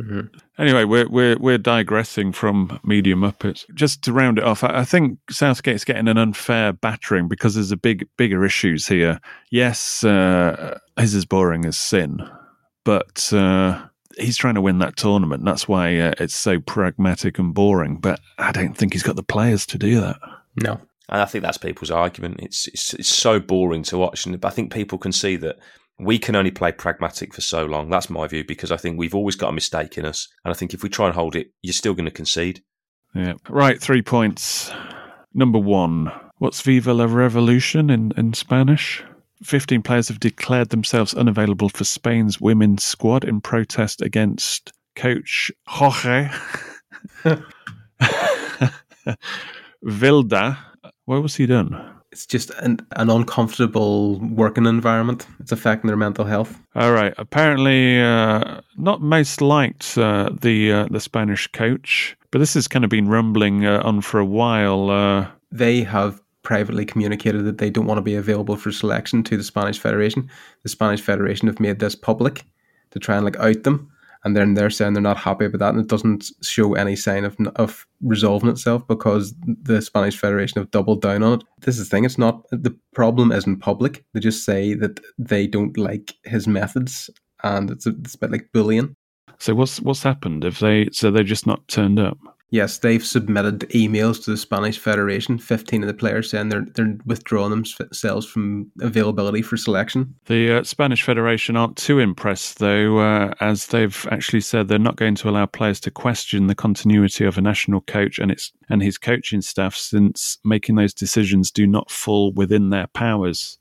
Mhm. 0.00 0.28
Anyway, 0.58 0.84
we're 0.84 1.08
we're 1.08 1.36
we're 1.38 1.58
digressing 1.58 2.30
from 2.30 2.78
Media 2.84 3.16
Muppets. 3.16 3.64
Just 3.74 4.02
to 4.04 4.12
round 4.12 4.38
it 4.38 4.44
off, 4.44 4.62
I, 4.62 4.78
I 4.80 4.84
think 4.84 5.18
Southgate's 5.28 5.84
getting 5.84 6.06
an 6.06 6.16
unfair 6.16 6.72
battering 6.72 7.26
because 7.26 7.54
there's 7.56 7.72
a 7.72 7.76
big 7.76 8.06
bigger 8.16 8.44
issues 8.44 8.86
here. 8.86 9.20
Yes, 9.50 10.04
uh, 10.04 10.78
he's 11.00 11.16
as 11.16 11.24
boring 11.24 11.64
as 11.64 11.76
sin, 11.76 12.20
but 12.88 13.30
uh, 13.34 13.86
he's 14.16 14.38
trying 14.38 14.54
to 14.54 14.62
win 14.62 14.78
that 14.78 14.96
tournament. 14.96 15.44
That's 15.44 15.68
why 15.68 15.94
uh, 15.98 16.14
it's 16.18 16.34
so 16.34 16.58
pragmatic 16.58 17.38
and 17.38 17.52
boring. 17.52 17.96
But 17.96 18.18
I 18.38 18.50
don't 18.50 18.74
think 18.74 18.94
he's 18.94 19.02
got 19.02 19.14
the 19.14 19.22
players 19.22 19.66
to 19.66 19.76
do 19.76 20.00
that. 20.00 20.16
No. 20.62 20.80
And 21.10 21.20
I 21.20 21.26
think 21.26 21.44
that's 21.44 21.58
people's 21.58 21.90
argument. 21.90 22.40
It's, 22.40 22.66
it's 22.68 22.94
it's 22.94 23.10
so 23.10 23.40
boring 23.40 23.82
to 23.82 23.98
watch, 23.98 24.24
and 24.24 24.42
I 24.42 24.48
think 24.48 24.72
people 24.72 24.96
can 24.96 25.12
see 25.12 25.36
that 25.36 25.58
we 25.98 26.18
can 26.18 26.34
only 26.34 26.50
play 26.50 26.72
pragmatic 26.72 27.34
for 27.34 27.42
so 27.42 27.66
long. 27.66 27.90
That's 27.90 28.08
my 28.08 28.26
view 28.26 28.42
because 28.42 28.72
I 28.72 28.78
think 28.78 28.98
we've 28.98 29.14
always 29.14 29.36
got 29.36 29.50
a 29.50 29.52
mistake 29.52 29.98
in 29.98 30.06
us, 30.06 30.26
and 30.42 30.50
I 30.50 30.54
think 30.54 30.72
if 30.72 30.82
we 30.82 30.88
try 30.88 31.08
and 31.08 31.14
hold 31.14 31.36
it, 31.36 31.50
you're 31.60 31.74
still 31.74 31.92
going 31.92 32.06
to 32.06 32.10
concede. 32.10 32.62
Yeah. 33.14 33.34
Right, 33.50 33.78
three 33.78 34.00
points. 34.00 34.72
Number 35.34 35.58
one. 35.58 36.10
What's 36.38 36.62
Viva 36.62 36.94
la 36.94 37.04
Revolution 37.04 37.90
in, 37.90 38.12
in 38.16 38.32
Spanish? 38.32 39.04
15 39.42 39.82
players 39.82 40.08
have 40.08 40.20
declared 40.20 40.70
themselves 40.70 41.14
unavailable 41.14 41.68
for 41.68 41.84
Spain's 41.84 42.40
women's 42.40 42.84
squad 42.84 43.24
in 43.24 43.40
protest 43.40 44.02
against 44.02 44.72
coach 44.96 45.50
Jorge 45.66 46.28
Vilda. 49.84 50.58
What 51.04 51.22
was 51.22 51.36
he 51.36 51.46
done? 51.46 51.94
It's 52.10 52.26
just 52.26 52.50
an, 52.60 52.78
an 52.96 53.10
uncomfortable 53.10 54.18
working 54.20 54.66
environment. 54.66 55.26
It's 55.40 55.52
affecting 55.52 55.88
their 55.88 55.96
mental 55.96 56.24
health. 56.24 56.58
All 56.74 56.92
right. 56.92 57.12
Apparently, 57.18 58.00
uh, 58.00 58.60
not 58.76 59.02
most 59.02 59.40
liked 59.40 59.96
uh, 59.98 60.30
the 60.40 60.72
uh, 60.72 60.86
the 60.90 61.00
Spanish 61.00 61.46
coach, 61.48 62.16
but 62.30 62.38
this 62.38 62.54
has 62.54 62.66
kind 62.66 62.84
of 62.84 62.90
been 62.90 63.08
rumbling 63.08 63.66
uh, 63.66 63.82
on 63.84 64.00
for 64.00 64.18
a 64.18 64.24
while. 64.24 64.90
Uh, 64.90 65.26
They 65.52 65.82
have 65.82 66.20
privately 66.48 66.86
communicated 66.86 67.44
that 67.44 67.58
they 67.58 67.68
don't 67.68 67.84
want 67.84 67.98
to 67.98 68.02
be 68.02 68.14
available 68.14 68.56
for 68.56 68.72
selection 68.72 69.22
to 69.22 69.36
the 69.36 69.44
Spanish 69.44 69.78
Federation. 69.78 70.30
The 70.62 70.70
Spanish 70.70 71.02
Federation 71.02 71.46
have 71.46 71.60
made 71.60 71.78
this 71.78 71.94
public 71.94 72.42
to 72.92 72.98
try 72.98 73.16
and 73.16 73.24
like 73.26 73.36
out 73.36 73.64
them, 73.64 73.92
and 74.24 74.34
then 74.34 74.54
they're 74.54 74.70
saying 74.70 74.94
they're 74.94 75.02
not 75.02 75.18
happy 75.18 75.44
about 75.44 75.58
that, 75.58 75.74
and 75.74 75.80
it 75.80 75.88
doesn't 75.88 76.30
show 76.40 76.72
any 76.72 76.96
sign 76.96 77.26
of 77.26 77.36
of 77.56 77.86
resolving 78.00 78.48
itself 78.48 78.88
because 78.88 79.34
the 79.44 79.82
Spanish 79.82 80.16
Federation 80.16 80.58
have 80.58 80.70
doubled 80.70 81.02
down 81.02 81.22
on 81.22 81.34
it. 81.34 81.44
This 81.60 81.78
is 81.78 81.86
the 81.86 81.90
thing; 81.94 82.06
it's 82.06 82.16
not 82.16 82.48
the 82.50 82.74
problem 82.94 83.30
isn't 83.30 83.58
public. 83.58 84.06
They 84.14 84.20
just 84.20 84.46
say 84.46 84.72
that 84.72 85.00
they 85.18 85.46
don't 85.46 85.76
like 85.76 86.14
his 86.24 86.48
methods, 86.48 87.10
and 87.44 87.70
it's 87.70 87.84
a, 87.84 87.90
it's 87.90 88.14
a 88.14 88.18
bit 88.18 88.32
like 88.32 88.48
bullying. 88.54 88.96
So 89.38 89.54
what's 89.54 89.82
what's 89.82 90.02
happened? 90.02 90.46
If 90.46 90.60
they 90.60 90.88
so 90.92 91.10
they're 91.10 91.24
just 91.24 91.46
not 91.46 91.68
turned 91.68 92.00
up? 92.00 92.16
Yes, 92.50 92.78
they've 92.78 93.04
submitted 93.04 93.60
emails 93.70 94.24
to 94.24 94.30
the 94.30 94.36
Spanish 94.38 94.78
Federation. 94.78 95.38
Fifteen 95.38 95.82
of 95.82 95.86
the 95.86 95.94
players 95.94 96.30
saying 96.30 96.48
they're 96.48 96.66
they're 96.74 96.96
withdrawing 97.04 97.50
themselves 97.50 98.24
from 98.26 98.70
availability 98.80 99.42
for 99.42 99.58
selection. 99.58 100.14
The 100.26 100.58
uh, 100.58 100.62
Spanish 100.62 101.02
Federation 101.02 101.56
aren't 101.56 101.76
too 101.76 101.98
impressed, 101.98 102.58
though, 102.58 102.98
uh, 102.98 103.34
as 103.40 103.66
they've 103.66 104.06
actually 104.10 104.40
said 104.40 104.68
they're 104.68 104.78
not 104.78 104.96
going 104.96 105.14
to 105.16 105.28
allow 105.28 105.44
players 105.44 105.78
to 105.80 105.90
question 105.90 106.46
the 106.46 106.54
continuity 106.54 107.26
of 107.26 107.36
a 107.36 107.42
national 107.42 107.82
coach 107.82 108.18
and 108.18 108.30
its 108.30 108.50
and 108.70 108.82
his 108.82 108.96
coaching 108.96 109.42
staff, 109.42 109.74
since 109.74 110.38
making 110.44 110.76
those 110.76 110.94
decisions 110.94 111.50
do 111.50 111.66
not 111.66 111.90
fall 111.90 112.32
within 112.32 112.70
their 112.70 112.86
powers. 112.88 113.58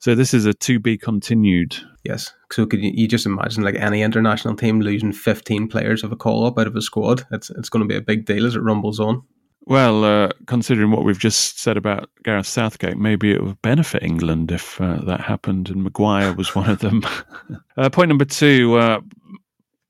So 0.00 0.14
this 0.14 0.34
is 0.34 0.46
a 0.46 0.54
to 0.54 0.78
be 0.78 0.96
continued. 0.96 1.76
Yes. 2.04 2.32
So 2.52 2.66
could 2.66 2.80
you, 2.80 2.92
you 2.94 3.08
just 3.08 3.26
imagine 3.26 3.64
like 3.64 3.74
any 3.74 4.02
international 4.02 4.56
team 4.56 4.80
losing 4.80 5.12
15 5.12 5.68
players 5.68 6.02
of 6.02 6.12
a 6.12 6.16
call 6.16 6.46
up 6.46 6.58
out 6.58 6.66
of 6.66 6.76
a 6.76 6.82
squad? 6.82 7.26
It's 7.30 7.50
it's 7.50 7.68
going 7.68 7.82
to 7.82 7.88
be 7.88 7.96
a 7.96 8.00
big 8.00 8.24
deal 8.24 8.46
as 8.46 8.56
it 8.56 8.60
rumbles 8.62 9.00
on. 9.00 9.22
Well, 9.68 10.02
uh, 10.02 10.30
considering 10.46 10.90
what 10.92 11.04
we've 11.04 11.18
just 11.18 11.60
said 11.60 11.76
about 11.76 12.08
Gareth 12.24 12.46
Southgate, 12.46 12.96
maybe 12.96 13.32
it 13.32 13.44
would 13.44 13.60
benefit 13.60 14.02
England 14.02 14.50
if 14.50 14.80
uh, 14.80 15.02
that 15.02 15.20
happened, 15.20 15.68
and 15.68 15.84
Maguire 15.84 16.32
was 16.32 16.54
one 16.54 16.70
of 16.70 16.78
them. 16.78 17.04
uh, 17.76 17.90
point 17.90 18.08
number 18.08 18.24
two 18.24 18.76
uh, 18.76 19.00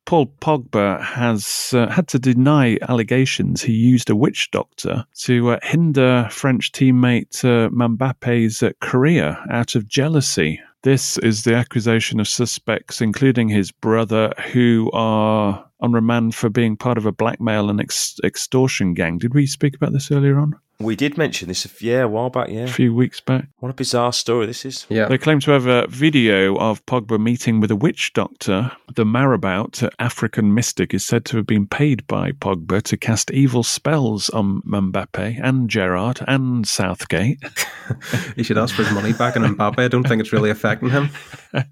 Paul 0.08 0.32
Pogba 0.40 1.02
has 1.02 1.74
uh, 1.74 1.90
had 1.90 2.08
to 2.08 2.18
deny 2.18 2.78
allegations 2.88 3.60
he 3.60 3.74
used 3.74 4.08
a 4.08 4.16
witch 4.16 4.50
doctor 4.50 5.04
to 5.18 5.50
uh, 5.50 5.58
hinder 5.62 6.26
French 6.30 6.72
teammate 6.72 7.44
uh, 7.44 7.68
Mbappe's 7.68 8.62
uh, 8.62 8.70
career 8.80 9.36
out 9.50 9.74
of 9.74 9.86
jealousy. 9.86 10.58
This 10.82 11.18
is 11.18 11.44
the 11.44 11.54
accusation 11.54 12.20
of 12.20 12.26
suspects, 12.26 13.02
including 13.02 13.50
his 13.50 13.70
brother, 13.70 14.32
who 14.50 14.90
are 14.94 15.68
on 15.80 15.92
remand 15.92 16.34
for 16.34 16.48
being 16.48 16.76
part 16.76 16.98
of 16.98 17.06
a 17.06 17.12
blackmail 17.12 17.70
and 17.70 17.80
ex- 17.80 18.18
extortion 18.24 18.94
gang. 18.94 19.18
Did 19.18 19.34
we 19.34 19.46
speak 19.46 19.74
about 19.74 19.92
this 19.92 20.10
earlier 20.10 20.38
on? 20.38 20.56
We 20.80 20.94
did 20.94 21.18
mention 21.18 21.48
this, 21.48 21.66
yeah, 21.82 22.02
a 22.02 22.08
while 22.08 22.30
back, 22.30 22.50
yeah. 22.50 22.60
A 22.60 22.68
few 22.68 22.94
weeks 22.94 23.20
back. 23.20 23.48
What 23.58 23.70
a 23.70 23.74
bizarre 23.74 24.12
story 24.12 24.46
this 24.46 24.64
is. 24.64 24.86
Yeah. 24.88 25.08
They 25.08 25.18
claim 25.18 25.40
to 25.40 25.50
have 25.50 25.66
a 25.66 25.88
video 25.88 26.56
of 26.56 26.86
Pogba 26.86 27.20
meeting 27.20 27.58
with 27.58 27.72
a 27.72 27.76
witch 27.76 28.12
doctor. 28.12 28.70
The 28.94 29.04
marabout, 29.04 29.82
uh, 29.82 29.90
African 29.98 30.54
mystic, 30.54 30.94
is 30.94 31.04
said 31.04 31.24
to 31.26 31.36
have 31.38 31.46
been 31.46 31.66
paid 31.66 32.06
by 32.06 32.30
Pogba 32.30 32.80
to 32.82 32.96
cast 32.96 33.32
evil 33.32 33.64
spells 33.64 34.30
on 34.30 34.62
Mbappe 34.62 35.40
and 35.42 35.68
Gerrard 35.68 36.20
and 36.28 36.66
Southgate. 36.66 37.42
he 38.36 38.44
should 38.44 38.56
ask 38.56 38.76
for 38.76 38.84
his 38.84 38.92
money 38.92 39.12
back 39.12 39.36
on 39.36 39.42
Mbappe. 39.42 39.80
I 39.80 39.88
don't 39.88 40.06
think 40.06 40.20
it's 40.20 40.32
really 40.32 40.50
affecting 40.50 40.90
him. 40.90 41.10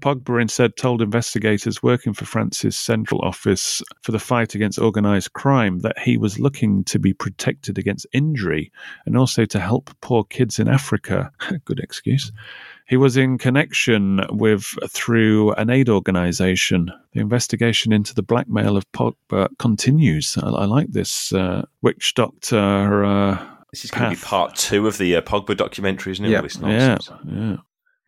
Pogba 0.00 0.40
instead 0.40 0.76
told 0.76 1.02
investigators 1.02 1.82
working 1.82 2.12
for 2.12 2.24
France's 2.24 2.76
central 2.76 3.20
office 3.22 3.82
for 4.02 4.12
the 4.12 4.18
fight 4.18 4.54
against 4.54 4.78
organised 4.78 5.32
crime 5.32 5.80
that 5.80 5.98
he 5.98 6.16
was 6.16 6.38
looking 6.38 6.84
to 6.84 6.98
be 6.98 7.12
protected 7.12 7.78
against 7.78 8.06
injury 8.12 8.70
and 9.04 9.16
also 9.16 9.44
to 9.44 9.58
help 9.58 9.90
poor 10.00 10.24
kids 10.24 10.58
in 10.58 10.68
Africa. 10.68 11.30
Good 11.64 11.80
excuse. 11.80 12.30
He 12.86 12.96
was 12.96 13.16
in 13.16 13.36
connection 13.38 14.20
with 14.30 14.64
through 14.88 15.52
an 15.54 15.70
aid 15.70 15.88
organization. 15.88 16.92
The 17.12 17.20
investigation 17.20 17.92
into 17.92 18.14
the 18.14 18.22
blackmail 18.22 18.76
of 18.76 18.90
Pogba 18.92 19.48
continues. 19.58 20.38
I, 20.40 20.48
I 20.48 20.64
like 20.66 20.92
this 20.92 21.32
uh, 21.32 21.66
witch 21.82 22.14
doctor. 22.14 23.04
Uh, 23.04 23.44
this 23.72 23.84
is 23.84 23.90
going 23.90 24.10
to 24.10 24.16
be 24.16 24.22
part 24.22 24.54
two 24.54 24.86
of 24.86 24.98
the 24.98 25.16
uh, 25.16 25.20
Pogba 25.20 25.56
documentary, 25.56 26.12
isn't 26.12 26.24
it? 26.24 26.30
Yeah, 26.30 26.42
yeah, 26.62 26.98
yeah. 27.26 27.56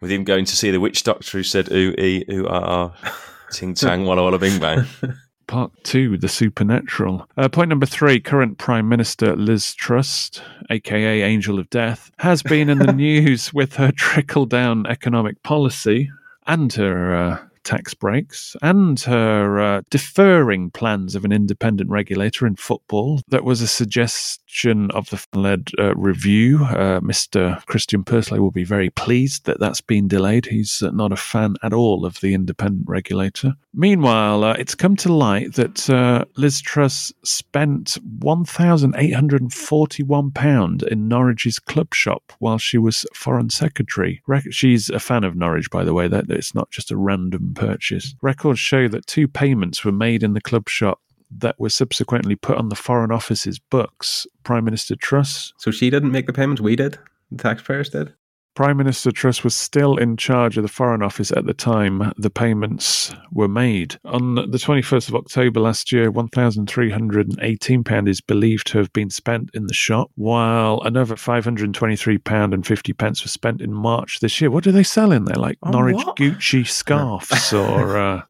With 0.01 0.13
him 0.13 0.25
going 0.25 0.45
to 0.45 0.57
see 0.57 0.71
the 0.71 0.81
witch 0.81 1.03
doctor 1.03 1.39
who 1.39 1.43
said 1.43 1.71
ooh 1.73 1.95
ee 1.99 2.25
ooh 2.31 2.47
ah 2.49 2.93
ah, 3.03 3.19
ting 3.51 3.75
tang 3.75 4.05
walla 4.05 4.23
walla 4.23 4.39
bing 4.39 4.61
bang. 4.61 4.85
Part 5.49 5.73
two, 5.83 6.19
the 6.19 6.29
supernatural. 6.29 7.27
Uh, 7.39 7.49
point 7.49 7.71
number 7.71 7.87
three 7.87 8.21
current 8.21 8.59
Prime 8.59 8.87
Minister 8.87 9.35
Liz 9.35 9.75
Truss, 9.75 10.43
aka 10.69 11.23
Angel 11.23 11.59
of 11.59 11.71
Death, 11.71 12.11
has 12.19 12.43
been 12.43 12.69
in 12.69 12.79
the 12.79 12.93
news 13.07 13.55
with 13.55 13.77
her 13.77 13.91
trickle 13.91 14.45
down 14.45 14.87
economic 14.87 15.43
policy 15.43 16.11
and 16.47 16.71
her 16.75 17.15
uh, 17.15 17.48
tax 17.69 17.93
breaks 17.93 18.57
and 18.63 19.01
her 19.01 19.61
uh, 19.61 19.83
deferring 19.91 20.71
plans 20.71 21.15
of 21.15 21.27
an 21.27 21.33
independent 21.33 21.91
regulator 21.91 22.47
in 22.47 22.57
football. 22.57 23.21
That 23.29 23.45
was 23.45 23.61
a 23.61 23.69
suggestion 23.69 24.91
of 24.93 25.11
the 25.11 25.23
led 25.39 25.69
uh, 25.79 25.95
review. 25.95 26.65
Uh, 26.65 27.01
Mr. 27.01 27.63
Christian 27.67 28.05
Purslow 28.05 28.41
will 28.41 28.51
be 28.51 28.65
very 28.65 28.89
pleased 28.89 29.45
that 29.45 29.61
that's 29.61 29.83
been 29.83 30.09
delayed. 30.09 30.47
He's 30.47 30.83
uh, 30.83 30.93
not 30.93 31.13
a 31.13 31.17
fan 31.17 31.57
at 31.63 31.75
all 31.75 32.07
of 32.07 32.23
the 32.23 32.33
independent 32.33 32.89
regulator. 32.89 33.53
Meanwhile, 33.75 34.45
uh, 34.45 34.55
it's 34.55 34.75
come 34.75 34.97
to 34.97 35.13
light 35.13 35.53
that 35.55 35.91
uh, 35.91 36.25
Liz 36.39 36.63
Truss 36.63 37.13
spent 37.23 37.99
£1,841 38.21 40.83
in 40.85 41.07
Norwich's 41.07 41.59
club 41.59 41.95
shop 41.95 42.33
while 42.39 42.57
she 42.57 42.79
was 42.79 43.05
Foreign 43.15 43.51
Secretary. 43.51 44.23
She's 44.51 44.89
a 44.89 44.99
fan 44.99 45.25
of 45.25 45.37
Norwich, 45.37 45.71
by 45.71 45.85
the 45.85 45.93
way. 45.93 46.09
That 46.09 46.31
It's 46.31 46.55
not 46.55 46.71
just 46.71 46.91
a 46.91 46.97
random 46.97 47.53
purchase. 47.59 48.15
Records 48.23 48.59
show 48.59 48.89
that 48.89 49.07
two 49.07 49.29
payments 49.29 49.85
were 49.85 49.93
made 49.93 50.23
in 50.23 50.35
the 50.35 50.41
club 50.41 50.69
shop 50.69 51.01
that 51.31 51.59
were 51.59 51.69
subsequently 51.69 52.37
put 52.37 52.57
on 52.57 52.69
the 52.69 52.75
Foreign 52.75 53.11
Office's 53.11 53.59
books. 53.59 54.27
Prime 54.45 54.65
Minister 54.65 54.97
Truss. 54.97 55.53
So 55.59 55.71
she 55.71 55.91
didn't 55.91 56.13
make 56.13 56.27
the 56.27 56.33
payments, 56.33 56.61
we 56.61 56.77
did? 56.77 56.99
The 57.31 57.43
taxpayers 57.43 57.91
did? 57.91 58.15
Prime 58.59 58.77
Minister 58.77 59.13
Truss 59.13 59.45
was 59.45 59.55
still 59.55 59.97
in 59.99 60.17
charge 60.17 60.57
of 60.57 60.65
the 60.65 60.69
Foreign 60.69 61.01
Office 61.01 61.31
at 61.31 61.47
the 61.47 61.55
time 61.55 62.13
the 62.17 62.29
payments 62.29 63.15
were 63.31 63.47
made. 63.47 63.97
On 64.05 64.35
the 64.35 64.59
21st 64.59 65.09
of 65.11 65.15
October 65.15 65.61
last 65.61 65.93
year, 65.93 66.11
£1,318 66.11 68.09
is 68.09 68.21
believed 68.21 68.67
to 68.67 68.79
have 68.79 68.93
been 68.93 69.11
spent 69.11 69.51
in 69.55 69.69
the 69.69 69.75
shop, 69.75 70.11
while 70.17 70.81
another 70.85 71.15
£523 71.15 72.53
and 72.53 72.67
50 72.67 72.93
pence 72.95 73.23
was 73.23 73.31
spent 73.31 73.63
in 73.63 73.73
March 73.73 74.19
this 74.19 74.41
year. 74.41 74.51
What 74.51 74.65
do 74.65 74.73
they 74.73 74.83
sell 74.83 75.13
in 75.13 75.27
there? 75.27 75.37
Like 75.37 75.59
Oh, 75.63 75.71
Norwich 75.71 76.05
what? 76.05 76.17
Gucci 76.17 76.67
scarves 76.67 77.53
or 77.53 77.97
uh, 77.97 78.23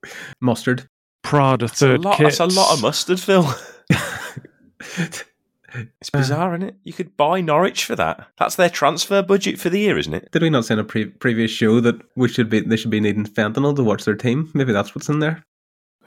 Mustard. 0.43 0.91
Prada 1.23 1.69
That's 1.69 1.81
a, 1.81 1.87
third 1.87 2.03
lot, 2.03 2.19
kits? 2.19 2.37
that's 2.37 2.55
a 2.55 2.61
lot 2.61 2.75
of 2.75 2.83
mustard, 2.83 3.19
Phil. 3.19 3.51
it's 5.75 6.11
bizarre, 6.11 6.55
isn't 6.55 6.69
it? 6.69 6.77
You 6.85 6.93
could 6.93 7.17
buy 7.17 7.41
Norwich 7.41 7.85
for 7.85 7.97
that. 7.97 8.29
That's 8.39 8.57
their 8.57 8.71
transfer 8.71 9.23
budget 9.23 9.59
for 9.59 9.69
the 9.69 9.81
year, 9.81 9.99
isn't 9.99 10.15
it? 10.15 10.31
Did 10.33 10.43
we 10.43 10.51
not 10.51 10.65
say 10.65 10.75
in 10.75 10.81
a 10.81 10.85
pre- 10.85 11.07
previous 11.07 11.51
show 11.51 11.81
that 11.81 12.01
we 12.17 12.29
should 12.29 12.49
be 12.49 12.61
they 12.61 12.77
should 12.77 12.91
be 12.91 13.01
needing 13.01 13.25
fentanyl 13.25 13.77
to 13.77 13.85
watch 13.85 14.05
their 14.05 14.17
team? 14.17 14.51
Maybe 14.55 14.73
that's 14.73 14.95
what's 14.95 15.09
in 15.09 15.19
there. 15.19 15.45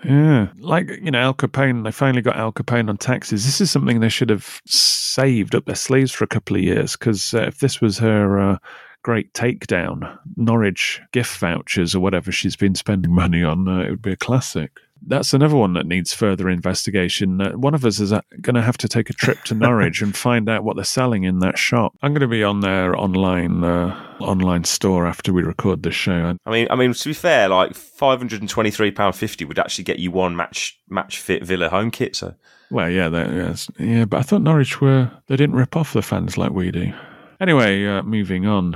Yeah, 0.04 0.47
like 0.58 0.89
you 1.02 1.12
know, 1.12 1.19
Al 1.19 1.34
Capone. 1.34 1.84
They 1.84 1.91
finally 1.91 2.24
got 2.24 2.36
Al 2.36 2.52
Capone 2.52 2.89
on 2.89 2.97
taxes. 2.97 3.45
This 3.45 3.62
is 3.62 3.69
something 3.69 4.00
they 4.00 4.10
should 4.10 4.32
have 4.32 4.62
saved 4.65 5.54
up 5.54 5.65
their 5.65 5.76
sleeves 5.76 6.12
for 6.12 6.24
a 6.24 6.28
couple 6.28 6.56
of 6.56 6.63
years. 6.63 6.93
Because 6.93 7.34
uh, 7.34 7.43
if 7.43 7.60
this 7.60 7.82
was 7.82 8.00
her 8.00 8.39
uh, 8.39 8.58
great 9.04 9.32
takedown, 9.34 10.17
Norwich 10.38 11.02
gift 11.12 11.38
vouchers 11.38 11.93
or 11.93 12.00
whatever 12.00 12.32
she's 12.32 12.56
been 12.56 12.76
spending 12.76 13.13
money 13.13 13.43
on, 13.43 13.67
uh, 13.67 13.82
it 13.82 13.91
would 13.91 14.02
be 14.02 14.13
a 14.13 14.17
classic. 14.17 14.71
That's 15.06 15.34
another 15.34 15.56
one 15.56 15.74
that 15.74 15.86
needs 15.86 16.14
further 16.14 16.50
investigation. 16.50 17.42
Uh, 17.42 17.52
one 17.54 17.74
of 17.74 17.86
us 17.86 18.00
is 18.00 18.12
going 18.42 18.56
to 18.56 18.62
have 18.62 18.78
to 18.78 18.88
take 18.88 19.10
a 19.10 19.14
trip 19.14 19.44
to 19.46 19.56
Norwich 19.56 20.02
and 20.02 20.16
find 20.16 20.48
out 20.48 20.64
what 20.64 20.76
they're 20.76 20.86
selling 20.86 21.24
in 21.24 21.40
that 21.40 21.58
shop. 21.58 21.94
I'm 22.02 22.14
going 22.14 22.22
to 22.22 22.28
be 22.28 22.44
on 22.44 22.60
their 22.62 22.96
online 22.96 23.64
uh, 23.64 23.96
online 24.20 24.64
store 24.64 25.08
after 25.08 25.34
we 25.34 25.42
record 25.42 25.84
this 25.84 25.96
show. 25.96 26.38
I 26.46 26.52
mean, 26.52 26.68
I 26.70 26.76
mean 26.76 26.94
to 26.94 27.10
be 27.10 27.14
fair, 27.14 27.50
like 27.50 27.74
five 27.74 28.20
hundred 28.20 28.42
and 28.42 28.50
twenty 28.50 28.72
three 28.72 28.92
pound 28.92 29.16
fifty 29.16 29.46
would 29.46 29.60
actually 29.60 29.86
get 29.86 30.00
you 30.00 30.12
one 30.12 30.36
match 30.36 30.80
match 30.90 31.20
fit 31.20 31.44
Villa 31.44 31.70
home 31.70 31.92
kit. 31.92 32.16
So 32.16 32.36
Well, 32.70 32.90
yeah, 32.90 33.10
that, 33.10 33.68
yeah, 33.80 34.06
but 34.06 34.18
I 34.18 34.22
thought 34.22 34.42
Norwich 34.42 34.82
were 34.82 35.12
they 35.28 35.36
didn't 35.36 35.56
rip 35.56 35.76
off 35.76 35.94
the 35.94 36.02
fans 36.02 36.38
like 36.38 36.52
we 36.52 36.72
do. 36.72 36.94
Anyway, 37.40 37.86
uh, 37.88 38.04
moving 38.04 38.46
on. 38.46 38.76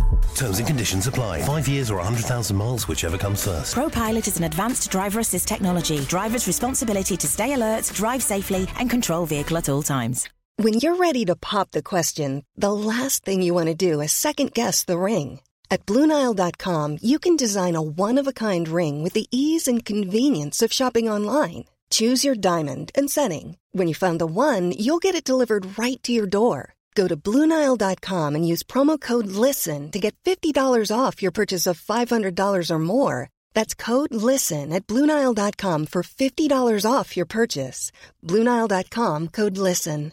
Terms 0.35 0.59
and 0.59 0.67
conditions 0.67 1.07
apply. 1.07 1.41
Five 1.43 1.67
years 1.67 1.91
or 1.91 1.97
100,000 1.97 2.55
miles, 2.55 2.87
whichever 2.87 3.17
comes 3.17 3.45
first. 3.45 3.75
ProPilot 3.75 4.27
is 4.27 4.37
an 4.37 4.43
advanced 4.45 4.89
driver 4.89 5.19
assist 5.19 5.47
technology. 5.47 5.99
Driver's 6.05 6.47
responsibility 6.47 7.17
to 7.17 7.27
stay 7.27 7.53
alert, 7.53 7.91
drive 7.93 8.23
safely, 8.23 8.67
and 8.77 8.89
control 8.89 9.25
vehicle 9.25 9.57
at 9.57 9.69
all 9.69 9.83
times. 9.83 10.29
When 10.57 10.75
you're 10.75 10.97
ready 10.97 11.25
to 11.25 11.35
pop 11.35 11.71
the 11.71 11.81
question, 11.81 12.43
the 12.55 12.73
last 12.73 13.25
thing 13.25 13.41
you 13.41 13.53
want 13.53 13.67
to 13.67 13.75
do 13.75 14.01
is 14.01 14.11
second 14.11 14.53
guess 14.53 14.83
the 14.83 14.99
ring. 14.99 15.39
At 15.71 15.85
Bluenile.com, 15.85 16.97
you 17.01 17.17
can 17.17 17.35
design 17.35 17.75
a 17.75 17.81
one 17.81 18.17
of 18.17 18.27
a 18.27 18.33
kind 18.33 18.67
ring 18.67 19.03
with 19.03 19.13
the 19.13 19.27
ease 19.31 19.67
and 19.67 19.85
convenience 19.85 20.61
of 20.61 20.73
shopping 20.73 21.09
online. 21.09 21.65
Choose 21.89 22.23
your 22.23 22.35
diamond 22.35 22.91
and 22.93 23.09
setting. 23.09 23.57
When 23.71 23.87
you 23.87 23.95
find 23.95 24.19
the 24.19 24.25
one, 24.25 24.71
you'll 24.71 24.99
get 24.99 25.15
it 25.15 25.23
delivered 25.23 25.77
right 25.79 26.01
to 26.03 26.11
your 26.11 26.27
door. 26.27 26.75
Go 26.93 27.07
to 27.07 27.15
Bluenile.com 27.15 28.35
and 28.35 28.47
use 28.47 28.63
promo 28.63 28.99
code 28.99 29.27
LISTEN 29.27 29.91
to 29.91 29.99
get 29.99 30.15
$50 30.23 30.53
off 30.95 31.21
your 31.21 31.31
purchase 31.31 31.65
of 31.67 31.81
$500 31.81 32.69
or 32.69 32.79
more. 32.79 33.29
That's 33.53 33.73
code 33.73 34.13
LISTEN 34.13 34.73
at 34.73 34.87
Bluenile.com 34.87 35.85
for 35.85 36.03
$50 36.03 36.91
off 36.91 37.15
your 37.15 37.25
purchase. 37.25 37.91
Bluenile.com 38.23 39.29
code 39.29 39.57
LISTEN. 39.57 40.11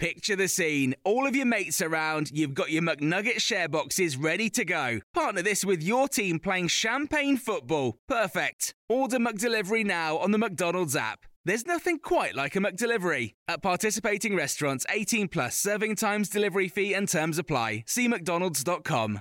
Picture 0.00 0.34
the 0.34 0.48
scene. 0.48 0.94
All 1.04 1.26
of 1.26 1.36
your 1.36 1.44
mates 1.44 1.82
around, 1.82 2.30
you've 2.30 2.54
got 2.54 2.70
your 2.70 2.80
McNugget 2.80 3.38
share 3.42 3.68
boxes 3.68 4.16
ready 4.16 4.48
to 4.48 4.64
go. 4.64 5.00
Partner 5.12 5.42
this 5.42 5.62
with 5.62 5.82
your 5.82 6.08
team 6.08 6.38
playing 6.38 6.68
champagne 6.68 7.36
football. 7.36 7.98
Perfect. 8.08 8.74
Order 8.88 9.18
McDelivery 9.18 9.84
now 9.84 10.16
on 10.16 10.30
the 10.30 10.38
McDonald's 10.38 10.96
app. 10.96 11.26
There's 11.44 11.66
nothing 11.66 11.98
quite 11.98 12.34
like 12.34 12.54
a 12.54 12.58
McDelivery. 12.58 13.32
At 13.48 13.62
participating 13.62 14.36
restaurants, 14.36 14.84
18 14.90 15.28
plus 15.28 15.56
serving 15.56 15.96
times, 15.96 16.28
delivery 16.28 16.68
fee, 16.68 16.92
and 16.92 17.08
terms 17.08 17.38
apply. 17.38 17.84
See 17.86 18.08
McDonald's.com. 18.08 19.20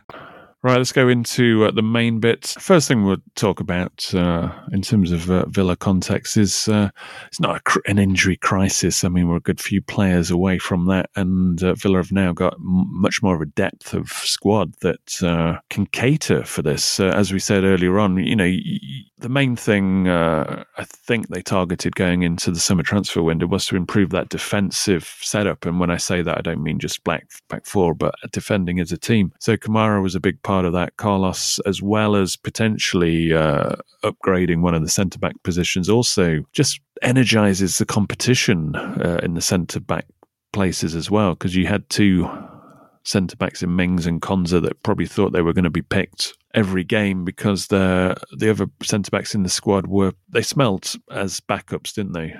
Right, 0.62 0.76
let's 0.76 0.91
go 0.91 1.08
into 1.08 1.63
uh, 1.63 1.72
the 1.72 1.82
main 1.82 2.19
bit. 2.19 2.48
First 2.60 2.89
thing 2.89 3.06
we'll 3.06 3.24
talk 3.36 3.62
about 3.62 4.13
uh, 4.13 4.52
in 4.74 4.82
terms 4.82 5.13
of 5.13 5.32
uh, 5.32 5.45
Villa 5.45 5.78
context 5.78 6.36
is 6.36 6.67
uh, 6.67 6.89
it's 7.28 7.39
not 7.39 7.63
cr- 7.63 7.80
an 7.88 7.98
injury 7.98 8.36
crisis. 8.36 9.06
I 9.06 9.08
mean, 9.08 9.30
we're 9.30 9.38
a 9.38 9.39
good 9.39 9.62
few 9.62 9.82
players 9.82 10.30
away 10.30 10.58
from 10.58 10.88
that, 10.88 11.10
and 11.15 11.63
uh, 11.63 11.76
Villa 11.76 12.00
have 12.00 12.12
now 12.12 12.34
got 12.34 12.56
m- 12.56 12.88
much 12.91 13.24
more 13.24 13.36
of 13.36 13.41
a 13.41 13.45
depth 13.45 13.93
of 13.93 14.10
squad 14.10 14.74
that 14.82 15.24
uh, 15.24 15.60
can 15.69 15.86
cater 15.86 16.43
for 16.43 16.62
this. 16.62 17.00
as 17.00 17.32
we 17.32 17.39
said 17.39 17.63
earlier 17.63 17.98
on, 17.98 18.17
you 18.17 18.36
know, 18.36 18.43
y- 18.43 18.80
the 19.17 19.30
main 19.30 19.56
thing 19.56 20.08
I 20.10 20.65
think 20.86 21.28
they 21.28 21.41
targeted 21.41 21.95
going 21.95 22.24
into 22.24 22.52
the 22.52 22.60
summer 22.60 22.84
transfer 22.84 23.22
window 23.22 23.48
was 23.48 23.65
to 23.67 23.76
improve 23.76 24.12
that 24.12 24.30
defensive 24.30 25.13
setup. 25.22 25.65
And 25.65 25.78
when 25.80 25.89
I 25.91 25.98
say 25.98 26.22
that, 26.22 26.38
I 26.38 26.41
don't 26.41 26.63
mean 26.63 26.80
just 26.80 27.04
back 27.04 27.28
back 27.50 27.65
four, 27.65 27.93
but 27.93 28.15
defending 28.32 28.80
as 28.80 28.93
a 28.93 28.98
team. 28.98 29.34
So 29.39 29.58
Kamara 29.58 30.02
was 30.02 30.15
a 30.15 30.22
big 30.22 30.41
part 30.41 30.49
of 30.66 30.74
that. 30.74 30.98
Carlos, 30.98 31.60
as 31.66 31.82
well 31.82 32.16
as 32.16 32.36
potentially 32.36 33.34
uh, 33.34 33.76
upgrading 34.04 34.62
one 34.62 34.76
of 34.76 34.82
the 34.82 34.90
centre 34.90 35.20
back 35.20 35.42
positions, 35.44 35.90
also 35.90 36.44
just 36.54 36.80
energizes 37.02 37.78
the 37.78 37.86
competition 37.86 38.76
uh, 38.76 39.20
in 39.24 39.34
the 39.34 39.42
centre 39.42 39.80
back 39.80 40.06
places 40.52 40.96
as 40.96 41.12
well, 41.12 41.34
because 41.34 41.56
you 41.56 41.68
had 41.68 41.90
two 41.90 42.30
centre 43.04 43.36
backs 43.38 43.64
in 43.64 43.76
Mings 43.76 44.06
and 44.06 44.22
Konsa 44.22 44.62
that 44.62 44.84
probably 44.84 45.06
thought 45.06 45.32
they 45.32 45.42
were 45.42 45.54
going 45.54 45.64
to 45.64 45.70
be 45.70 45.82
picked 45.82 46.34
every 46.54 46.84
game 46.84 47.24
because 47.24 47.68
the 47.68 48.16
the 48.38 48.50
other 48.50 48.68
centre 48.84 49.12
backs 49.12 49.36
in 49.36 49.44
the 49.44 49.50
squad 49.50 49.88
were 49.88 50.14
they 50.30 50.42
smelt 50.42 50.96
as 51.12 51.40
backups, 51.40 51.94
didn't 51.94 52.14
they? 52.14 52.34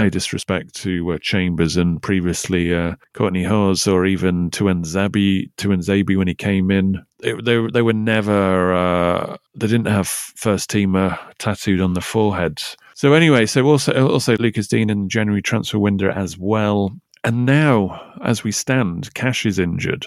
No 0.00 0.08
disrespect 0.08 0.74
to 0.76 1.12
uh, 1.12 1.18
Chambers 1.18 1.76
and 1.76 2.02
previously 2.02 2.74
uh, 2.74 2.94
Kortney 3.14 3.46
Hause 3.46 3.86
or 3.86 4.06
even 4.06 4.50
Tuanzebe, 4.50 5.50
Tuanzebe 5.56 6.16
when 6.16 6.28
he 6.28 6.34
came 6.34 6.70
in. 6.70 7.04
It, 7.20 7.44
they, 7.44 7.64
they 7.72 7.82
were 7.82 7.92
never, 7.92 8.72
uh, 8.72 9.36
they 9.54 9.66
didn't 9.66 9.86
have 9.86 10.08
first 10.08 10.70
teamer 10.70 11.18
tattooed 11.38 11.80
on 11.80 11.94
the 11.94 12.00
forehead. 12.00 12.62
So 12.94 13.12
anyway, 13.12 13.46
so 13.46 13.64
also, 13.64 14.08
also 14.08 14.36
Lucas 14.38 14.68
Digne 14.68 14.90
in 14.90 15.02
the 15.02 15.08
January 15.08 15.42
transfer 15.42 15.78
window 15.78 16.10
as 16.10 16.38
well. 16.38 16.92
And 17.24 17.46
now, 17.46 18.14
as 18.24 18.42
we 18.42 18.52
stand, 18.52 19.12
Cash 19.14 19.46
is 19.46 19.58
injured, 19.58 20.06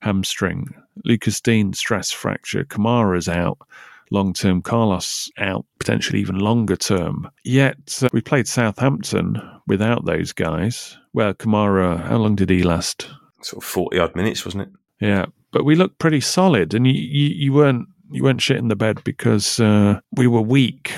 hamstring. 0.00 0.74
Lucas 1.04 1.40
Digne 1.40 1.72
stress 1.72 2.10
fracture. 2.10 2.64
Kamara's 2.64 3.28
out 3.28 3.58
long 4.12 4.32
term, 4.32 4.62
Carlos 4.62 5.30
out 5.38 5.64
potentially 5.78 6.20
even 6.20 6.38
longer 6.38 6.76
term. 6.76 7.28
Yet 7.44 8.00
uh, 8.02 8.08
we 8.12 8.20
played 8.20 8.46
Southampton 8.46 9.40
without 9.66 10.04
those 10.04 10.32
guys. 10.32 10.96
Well, 11.12 11.34
Kamara, 11.34 12.02
how 12.04 12.18
long 12.18 12.36
did 12.36 12.50
he 12.50 12.62
last? 12.62 13.08
Sort 13.42 13.62
of 13.62 13.68
forty 13.68 13.98
odd 13.98 14.14
minutes, 14.14 14.44
wasn't 14.44 14.64
it? 14.64 14.68
Yeah, 15.00 15.26
but 15.50 15.64
we 15.64 15.74
looked 15.74 15.98
pretty 15.98 16.20
solid, 16.20 16.74
and 16.74 16.86
you, 16.86 16.92
you, 16.92 17.28
you 17.34 17.52
weren't 17.52 17.88
you 18.12 18.22
weren't 18.22 18.40
shit 18.40 18.58
in 18.58 18.68
the 18.68 18.76
bed 18.76 19.02
because 19.04 19.58
uh, 19.58 20.00
we 20.12 20.26
were 20.26 20.42
weak 20.42 20.92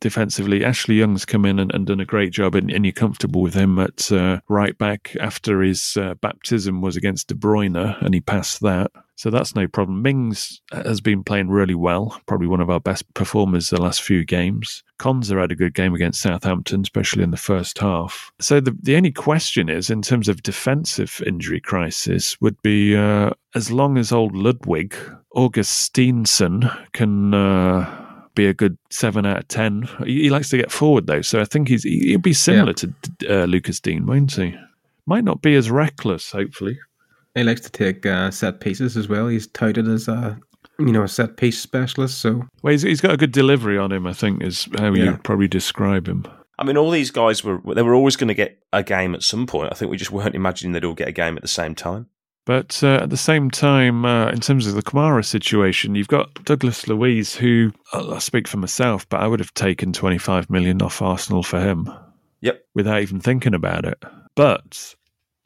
defensively. 0.00 0.64
Ashley 0.64 0.96
Young's 0.96 1.24
come 1.24 1.44
in 1.44 1.58
and, 1.58 1.72
and 1.74 1.86
done 1.86 2.00
a 2.00 2.04
great 2.04 2.32
job, 2.32 2.54
and, 2.54 2.70
and, 2.70 2.84
you're 2.84 2.92
comfortable 2.92 3.40
with 3.40 3.54
him 3.54 3.78
at 3.78 4.10
uh, 4.10 4.40
right 4.48 4.76
back 4.76 5.16
after 5.20 5.62
his 5.62 5.96
uh, 5.96 6.14
baptism 6.14 6.82
was 6.82 6.96
against 6.96 7.28
De 7.28 7.34
Bruyne, 7.34 8.02
and 8.02 8.12
he 8.12 8.20
passed 8.20 8.60
that. 8.60 8.90
So 9.16 9.30
that's 9.30 9.54
no 9.54 9.68
problem. 9.68 10.02
Mings 10.02 10.60
has 10.72 11.00
been 11.00 11.22
playing 11.22 11.48
really 11.48 11.74
well, 11.74 12.20
probably 12.26 12.46
one 12.46 12.60
of 12.60 12.70
our 12.70 12.80
best 12.80 13.12
performers 13.14 13.70
the 13.70 13.80
last 13.80 14.02
few 14.02 14.24
games. 14.24 14.82
Konsa 14.98 15.40
had 15.40 15.52
a 15.52 15.56
good 15.56 15.74
game 15.74 15.94
against 15.94 16.22
Southampton, 16.22 16.80
especially 16.80 17.22
in 17.22 17.30
the 17.30 17.36
first 17.36 17.78
half. 17.78 18.32
So 18.40 18.60
the, 18.60 18.76
the 18.82 18.96
only 18.96 19.12
question 19.12 19.68
is, 19.68 19.90
in 19.90 20.02
terms 20.02 20.28
of 20.28 20.42
defensive 20.42 21.22
injury 21.26 21.60
crisis, 21.60 22.40
would 22.40 22.60
be 22.62 22.96
uh, 22.96 23.30
as 23.54 23.70
long 23.70 23.98
as 23.98 24.12
old 24.12 24.34
Ludwig 24.34 24.96
Augustinsson 25.34 26.90
can 26.92 27.34
uh, 27.34 28.26
be 28.34 28.46
a 28.46 28.54
good 28.54 28.78
seven 28.90 29.26
out 29.26 29.38
of 29.38 29.48
ten. 29.48 29.88
He, 30.04 30.22
he, 30.22 30.30
likes 30.30 30.50
to 30.50 30.56
get 30.56 30.72
forward 30.72 31.06
though, 31.06 31.22
so 31.22 31.40
I 31.40 31.44
think 31.44 31.68
he's 31.68 31.82
he'll 31.82 32.18
be 32.18 32.32
similar 32.32 32.74
yeah. 32.76 32.88
to 33.18 33.42
uh, 33.42 33.44
Lucas 33.46 33.80
Digne, 33.80 34.04
won't 34.04 34.32
he? 34.32 34.54
Might 35.06 35.24
not 35.24 35.42
be 35.42 35.54
as 35.54 35.70
reckless, 35.70 36.30
hopefully. 36.30 36.78
He 37.34 37.44
likes 37.44 37.60
to 37.62 37.70
take 37.70 38.04
uh, 38.04 38.30
set 38.30 38.60
pieces 38.60 38.96
as 38.96 39.08
well. 39.08 39.28
He's 39.28 39.46
touted 39.46 39.88
as 39.88 40.08
a 40.08 40.38
you 40.78 40.92
know 40.92 41.02
a 41.02 41.08
set 41.08 41.36
piece 41.36 41.58
specialist. 41.58 42.18
So 42.20 42.42
well, 42.62 42.72
he's, 42.72 42.82
he's 42.82 43.00
got 43.00 43.12
a 43.12 43.16
good 43.16 43.32
delivery 43.32 43.78
on 43.78 43.92
him. 43.92 44.06
I 44.06 44.12
think 44.12 44.42
is 44.42 44.68
how 44.78 44.92
yeah. 44.92 45.04
you 45.04 45.16
probably 45.18 45.48
describe 45.48 46.08
him. 46.08 46.26
I 46.58 46.64
mean, 46.64 46.76
all 46.76 46.90
these 46.90 47.10
guys 47.10 47.42
were 47.42 47.60
they 47.74 47.82
were 47.82 47.94
always 47.94 48.16
going 48.16 48.28
to 48.28 48.34
get 48.34 48.58
a 48.72 48.82
game 48.82 49.14
at 49.14 49.22
some 49.22 49.46
point. 49.46 49.72
I 49.72 49.74
think 49.74 49.90
we 49.90 49.96
just 49.96 50.12
weren't 50.12 50.34
imagining 50.34 50.72
they'd 50.72 50.84
all 50.84 50.94
get 50.94 51.08
a 51.08 51.12
game 51.12 51.36
at 51.36 51.42
the 51.42 51.48
same 51.48 51.74
time. 51.74 52.08
But 52.44 52.82
uh, 52.82 53.00
at 53.02 53.10
the 53.10 53.16
same 53.16 53.50
time, 53.50 54.04
uh, 54.04 54.28
in 54.30 54.40
terms 54.40 54.66
of 54.66 54.74
the 54.74 54.82
Kamara 54.82 55.24
situation, 55.24 55.94
you've 55.94 56.08
got 56.08 56.44
Douglas 56.44 56.88
Luiz, 56.88 57.36
who 57.36 57.72
I'll 57.92 58.18
speak 58.18 58.48
for 58.48 58.56
myself, 58.56 59.08
but 59.08 59.20
I 59.20 59.28
would 59.28 59.38
have 59.38 59.54
taken 59.54 59.92
25 59.92 60.50
million 60.50 60.82
off 60.82 61.00
Arsenal 61.00 61.44
for 61.44 61.60
him. 61.60 61.88
Yep. 62.40 62.64
Without 62.74 63.00
even 63.00 63.20
thinking 63.20 63.54
about 63.54 63.84
it. 63.84 64.02
But 64.34 64.96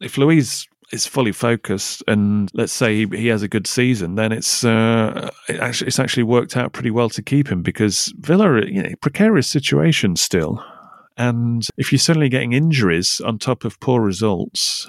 if 0.00 0.16
Luiz 0.16 0.66
is 0.92 1.06
fully 1.06 1.32
focused 1.32 2.02
and 2.06 2.50
let's 2.54 2.72
say 2.72 3.04
he, 3.04 3.16
he 3.16 3.26
has 3.28 3.42
a 3.42 3.48
good 3.48 3.66
season, 3.66 4.14
then 4.14 4.32
it's 4.32 4.64
uh, 4.64 5.30
it 5.48 5.58
actually, 5.60 5.88
it's 5.88 5.98
actually 5.98 6.22
worked 6.22 6.56
out 6.56 6.72
pretty 6.72 6.90
well 6.90 7.08
to 7.10 7.22
keep 7.22 7.48
him 7.48 7.62
because 7.62 8.12
Villa, 8.18 8.64
you 8.66 8.82
know, 8.82 8.90
precarious 9.00 9.48
situation 9.48 10.16
still. 10.16 10.64
And 11.16 11.66
if 11.76 11.92
you're 11.92 11.98
suddenly 11.98 12.28
getting 12.28 12.52
injuries 12.52 13.20
on 13.24 13.38
top 13.38 13.64
of 13.64 13.80
poor 13.80 14.02
results, 14.02 14.88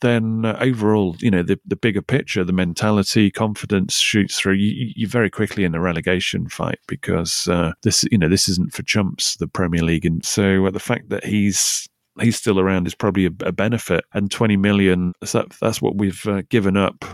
then 0.00 0.44
uh, 0.44 0.56
overall, 0.60 1.16
you 1.20 1.30
know, 1.30 1.42
the, 1.42 1.58
the 1.66 1.76
bigger 1.76 2.02
picture, 2.02 2.44
the 2.44 2.52
mentality, 2.52 3.30
confidence 3.30 3.98
shoots 3.98 4.38
through. 4.38 4.54
You, 4.54 4.92
you're 4.96 5.08
very 5.08 5.30
quickly 5.30 5.64
in 5.64 5.74
a 5.74 5.80
relegation 5.80 6.48
fight 6.48 6.78
because 6.86 7.48
uh, 7.48 7.72
this, 7.82 8.04
you 8.10 8.18
know, 8.18 8.28
this 8.28 8.48
isn't 8.48 8.72
for 8.72 8.82
chumps, 8.82 9.36
the 9.36 9.48
Premier 9.48 9.82
League. 9.82 10.04
And 10.04 10.24
so 10.24 10.66
uh, 10.66 10.70
the 10.70 10.80
fact 10.80 11.08
that 11.08 11.24
he's 11.24 11.88
he's 12.20 12.36
still 12.36 12.60
around 12.60 12.86
is 12.86 12.94
probably 12.94 13.26
a, 13.26 13.30
a 13.40 13.52
benefit. 13.52 14.04
And 14.14 14.30
20 14.30 14.56
million, 14.56 15.12
that, 15.20 15.46
that's 15.60 15.82
what 15.82 15.96
we've 15.96 16.26
uh, 16.26 16.42
given 16.48 16.76
up. 16.76 17.04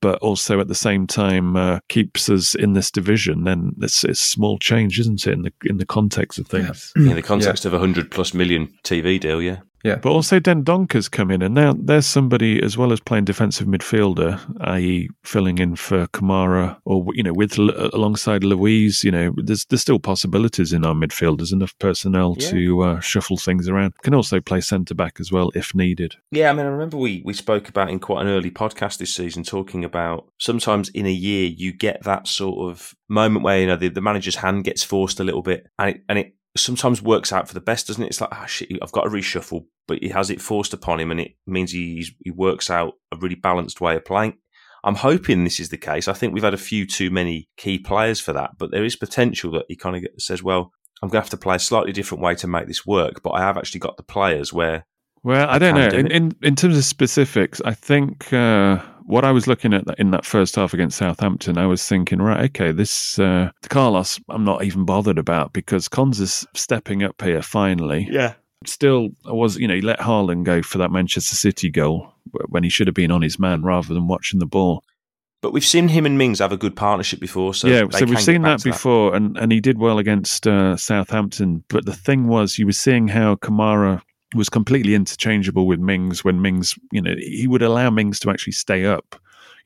But 0.00 0.18
also 0.18 0.60
at 0.60 0.68
the 0.68 0.74
same 0.74 1.06
time 1.06 1.56
uh, 1.56 1.78
keeps 1.88 2.28
us 2.28 2.54
in 2.54 2.74
this 2.74 2.90
division. 2.90 3.44
Then 3.44 3.72
it's, 3.80 4.04
it's 4.04 4.20
small 4.20 4.58
change, 4.58 5.00
isn't 5.00 5.26
it? 5.26 5.32
In 5.32 5.42
the 5.42 5.52
in 5.64 5.78
the 5.78 5.86
context 5.86 6.38
of 6.38 6.46
things, 6.46 6.92
yeah. 6.94 7.08
in 7.08 7.16
the 7.16 7.22
context 7.22 7.64
yeah. 7.64 7.70
of 7.70 7.74
a 7.74 7.78
hundred 7.78 8.10
plus 8.10 8.34
million 8.34 8.68
TV 8.84 9.18
deal, 9.18 9.40
yeah. 9.40 9.60
Yeah. 9.84 9.96
But 9.96 10.10
also 10.10 10.40
Dendoncker's 10.40 11.08
come 11.08 11.30
in, 11.30 11.42
and 11.42 11.54
now 11.54 11.74
there's 11.78 12.06
somebody 12.06 12.60
as 12.62 12.76
well 12.76 12.90
as 12.92 13.00
playing 13.00 13.26
defensive 13.26 13.68
midfielder, 13.68 14.40
i.e., 14.62 15.10
filling 15.22 15.58
in 15.58 15.76
for 15.76 16.06
Kamara, 16.08 16.78
or 16.86 17.04
you 17.12 17.22
know, 17.22 17.34
with 17.34 17.58
alongside 17.58 18.42
Luiz. 18.42 19.04
You 19.04 19.10
know, 19.10 19.34
there's 19.36 19.66
there's 19.66 19.82
still 19.82 19.98
possibilities 19.98 20.72
in 20.72 20.86
our 20.86 20.94
midfield. 20.94 21.36
There's 21.36 21.52
enough 21.52 21.78
personnel 21.78 22.34
yeah. 22.38 22.50
to 22.50 22.80
uh, 22.80 23.00
shuffle 23.00 23.36
things 23.36 23.68
around. 23.68 23.94
Can 24.02 24.14
also 24.14 24.40
play 24.40 24.62
centre 24.62 24.94
back 24.94 25.20
as 25.20 25.30
well 25.30 25.52
if 25.54 25.74
needed. 25.74 26.16
Yeah, 26.30 26.50
I 26.50 26.54
mean, 26.54 26.64
I 26.64 26.70
remember 26.70 26.96
we 26.96 27.22
we 27.24 27.34
spoke 27.34 27.68
about 27.68 27.90
in 27.90 27.98
quite 27.98 28.22
an 28.22 28.28
early 28.28 28.50
podcast 28.50 28.96
this 28.98 29.14
season 29.14 29.44
talking 29.44 29.84
about 29.84 30.26
sometimes 30.38 30.88
in 30.88 31.04
a 31.04 31.12
year 31.12 31.46
you 31.46 31.72
get 31.74 32.02
that 32.04 32.26
sort 32.26 32.70
of 32.70 32.94
moment 33.08 33.44
where 33.44 33.60
you 33.60 33.66
know 33.66 33.76
the, 33.76 33.88
the 33.88 34.00
manager's 34.00 34.36
hand 34.36 34.64
gets 34.64 34.82
forced 34.82 35.20
a 35.20 35.24
little 35.24 35.42
bit, 35.42 35.66
and 35.78 35.90
it, 35.90 36.02
and 36.08 36.18
it 36.18 36.34
sometimes 36.56 37.02
works 37.02 37.32
out 37.32 37.48
for 37.48 37.54
the 37.54 37.60
best, 37.60 37.86
doesn't 37.88 38.02
it? 38.02 38.08
It's 38.08 38.20
like, 38.20 38.30
ah, 38.32 38.42
oh, 38.44 38.46
shit, 38.46 38.70
I've 38.82 38.92
got 38.92 39.02
to 39.02 39.10
reshuffle, 39.10 39.66
but 39.88 39.98
he 40.02 40.08
has 40.10 40.30
it 40.30 40.40
forced 40.40 40.72
upon 40.72 41.00
him, 41.00 41.10
and 41.10 41.20
it 41.20 41.32
means 41.46 41.72
he 41.72 42.06
he 42.24 42.30
works 42.30 42.70
out 42.70 42.94
a 43.12 43.16
really 43.16 43.34
balanced 43.34 43.80
way 43.80 43.96
of 43.96 44.04
playing. 44.04 44.38
I'm 44.84 44.96
hoping 44.96 45.44
this 45.44 45.60
is 45.60 45.70
the 45.70 45.78
case. 45.78 46.08
I 46.08 46.12
think 46.12 46.34
we've 46.34 46.44
had 46.44 46.54
a 46.54 46.58
few 46.58 46.86
too 46.86 47.10
many 47.10 47.48
key 47.56 47.78
players 47.78 48.20
for 48.20 48.34
that, 48.34 48.52
but 48.58 48.70
there 48.70 48.84
is 48.84 48.96
potential 48.96 49.50
that 49.52 49.64
he 49.68 49.76
kind 49.76 49.96
of 49.96 50.04
says, 50.18 50.42
well, 50.42 50.72
I'm 51.02 51.08
going 51.08 51.22
to 51.22 51.24
have 51.24 51.30
to 51.30 51.36
play 51.38 51.56
a 51.56 51.58
slightly 51.58 51.92
different 51.92 52.22
way 52.22 52.34
to 52.36 52.46
make 52.46 52.66
this 52.66 52.86
work, 52.86 53.22
but 53.22 53.30
I 53.30 53.40
have 53.40 53.56
actually 53.56 53.80
got 53.80 53.96
the 53.96 54.02
players 54.02 54.52
where 54.52 54.86
Well, 55.24 55.48
I 55.48 55.58
don't 55.58 55.74
know. 55.74 55.88
do 55.88 55.96
In, 55.96 56.06
in 56.08 56.36
in 56.42 56.54
terms 56.54 56.76
of 56.76 56.84
specifics, 56.84 57.60
I 57.64 57.72
think 57.72 58.30
uh, 58.32 58.78
what 59.06 59.24
I 59.24 59.32
was 59.32 59.46
looking 59.46 59.72
at 59.72 59.84
in 59.98 60.10
that 60.10 60.26
first 60.26 60.54
half 60.54 60.74
against 60.74 60.98
Southampton, 60.98 61.56
I 61.56 61.66
was 61.66 61.86
thinking, 61.88 62.20
right, 62.20 62.44
okay, 62.50 62.72
this 62.72 63.18
uh, 63.18 63.50
Carlos, 63.70 64.20
I'm 64.28 64.44
not 64.44 64.64
even 64.64 64.84
bothered 64.84 65.18
about 65.18 65.54
because 65.54 65.88
Cons 65.88 66.20
is 66.20 66.46
stepping 66.54 67.02
up 67.02 67.20
here 67.22 67.40
finally. 67.40 68.06
Yeah. 68.10 68.34
Still, 68.66 69.10
I 69.26 69.32
was 69.32 69.56
you 69.56 69.66
know 69.66 69.74
he 69.74 69.80
let 69.80 69.98
Haaland 69.98 70.44
go 70.44 70.62
for 70.62 70.76
that 70.78 70.90
Manchester 70.90 71.36
City 71.36 71.70
goal 71.70 72.12
when 72.48 72.62
he 72.62 72.68
should 72.68 72.86
have 72.86 72.94
been 72.94 73.10
on 73.10 73.22
his 73.22 73.38
man 73.38 73.62
rather 73.62 73.94
than 73.94 74.06
watching 74.06 74.40
the 74.40 74.46
ball. 74.46 74.84
But 75.40 75.52
we've 75.52 75.64
seen 75.64 75.88
him 75.88 76.06
and 76.06 76.16
Mings 76.16 76.38
have 76.38 76.52
a 76.52 76.56
good 76.56 76.76
partnership 76.76 77.20
before. 77.20 77.52
So 77.54 77.68
yeah, 77.68 77.84
so 77.90 78.04
we've 78.04 78.20
seen 78.20 78.42
that 78.42 78.62
before, 78.62 79.14
and 79.14 79.38
and 79.38 79.52
he 79.52 79.60
did 79.60 79.78
well 79.78 79.98
against 79.98 80.46
uh, 80.46 80.76
Southampton. 80.76 81.64
But 81.68 81.86
the 81.86 81.94
thing 81.94 82.26
was, 82.26 82.58
you 82.58 82.66
were 82.66 82.72
seeing 82.72 83.08
how 83.08 83.36
Kamara 83.36 84.02
was 84.34 84.48
completely 84.48 84.94
interchangeable 84.94 85.66
with 85.66 85.80
Mings 85.80 86.24
when 86.24 86.42
Mings, 86.42 86.74
you 86.92 87.00
know, 87.00 87.14
he 87.18 87.46
would 87.46 87.62
allow 87.62 87.90
Mings 87.90 88.18
to 88.20 88.30
actually 88.30 88.52
stay 88.52 88.84
up. 88.84 89.16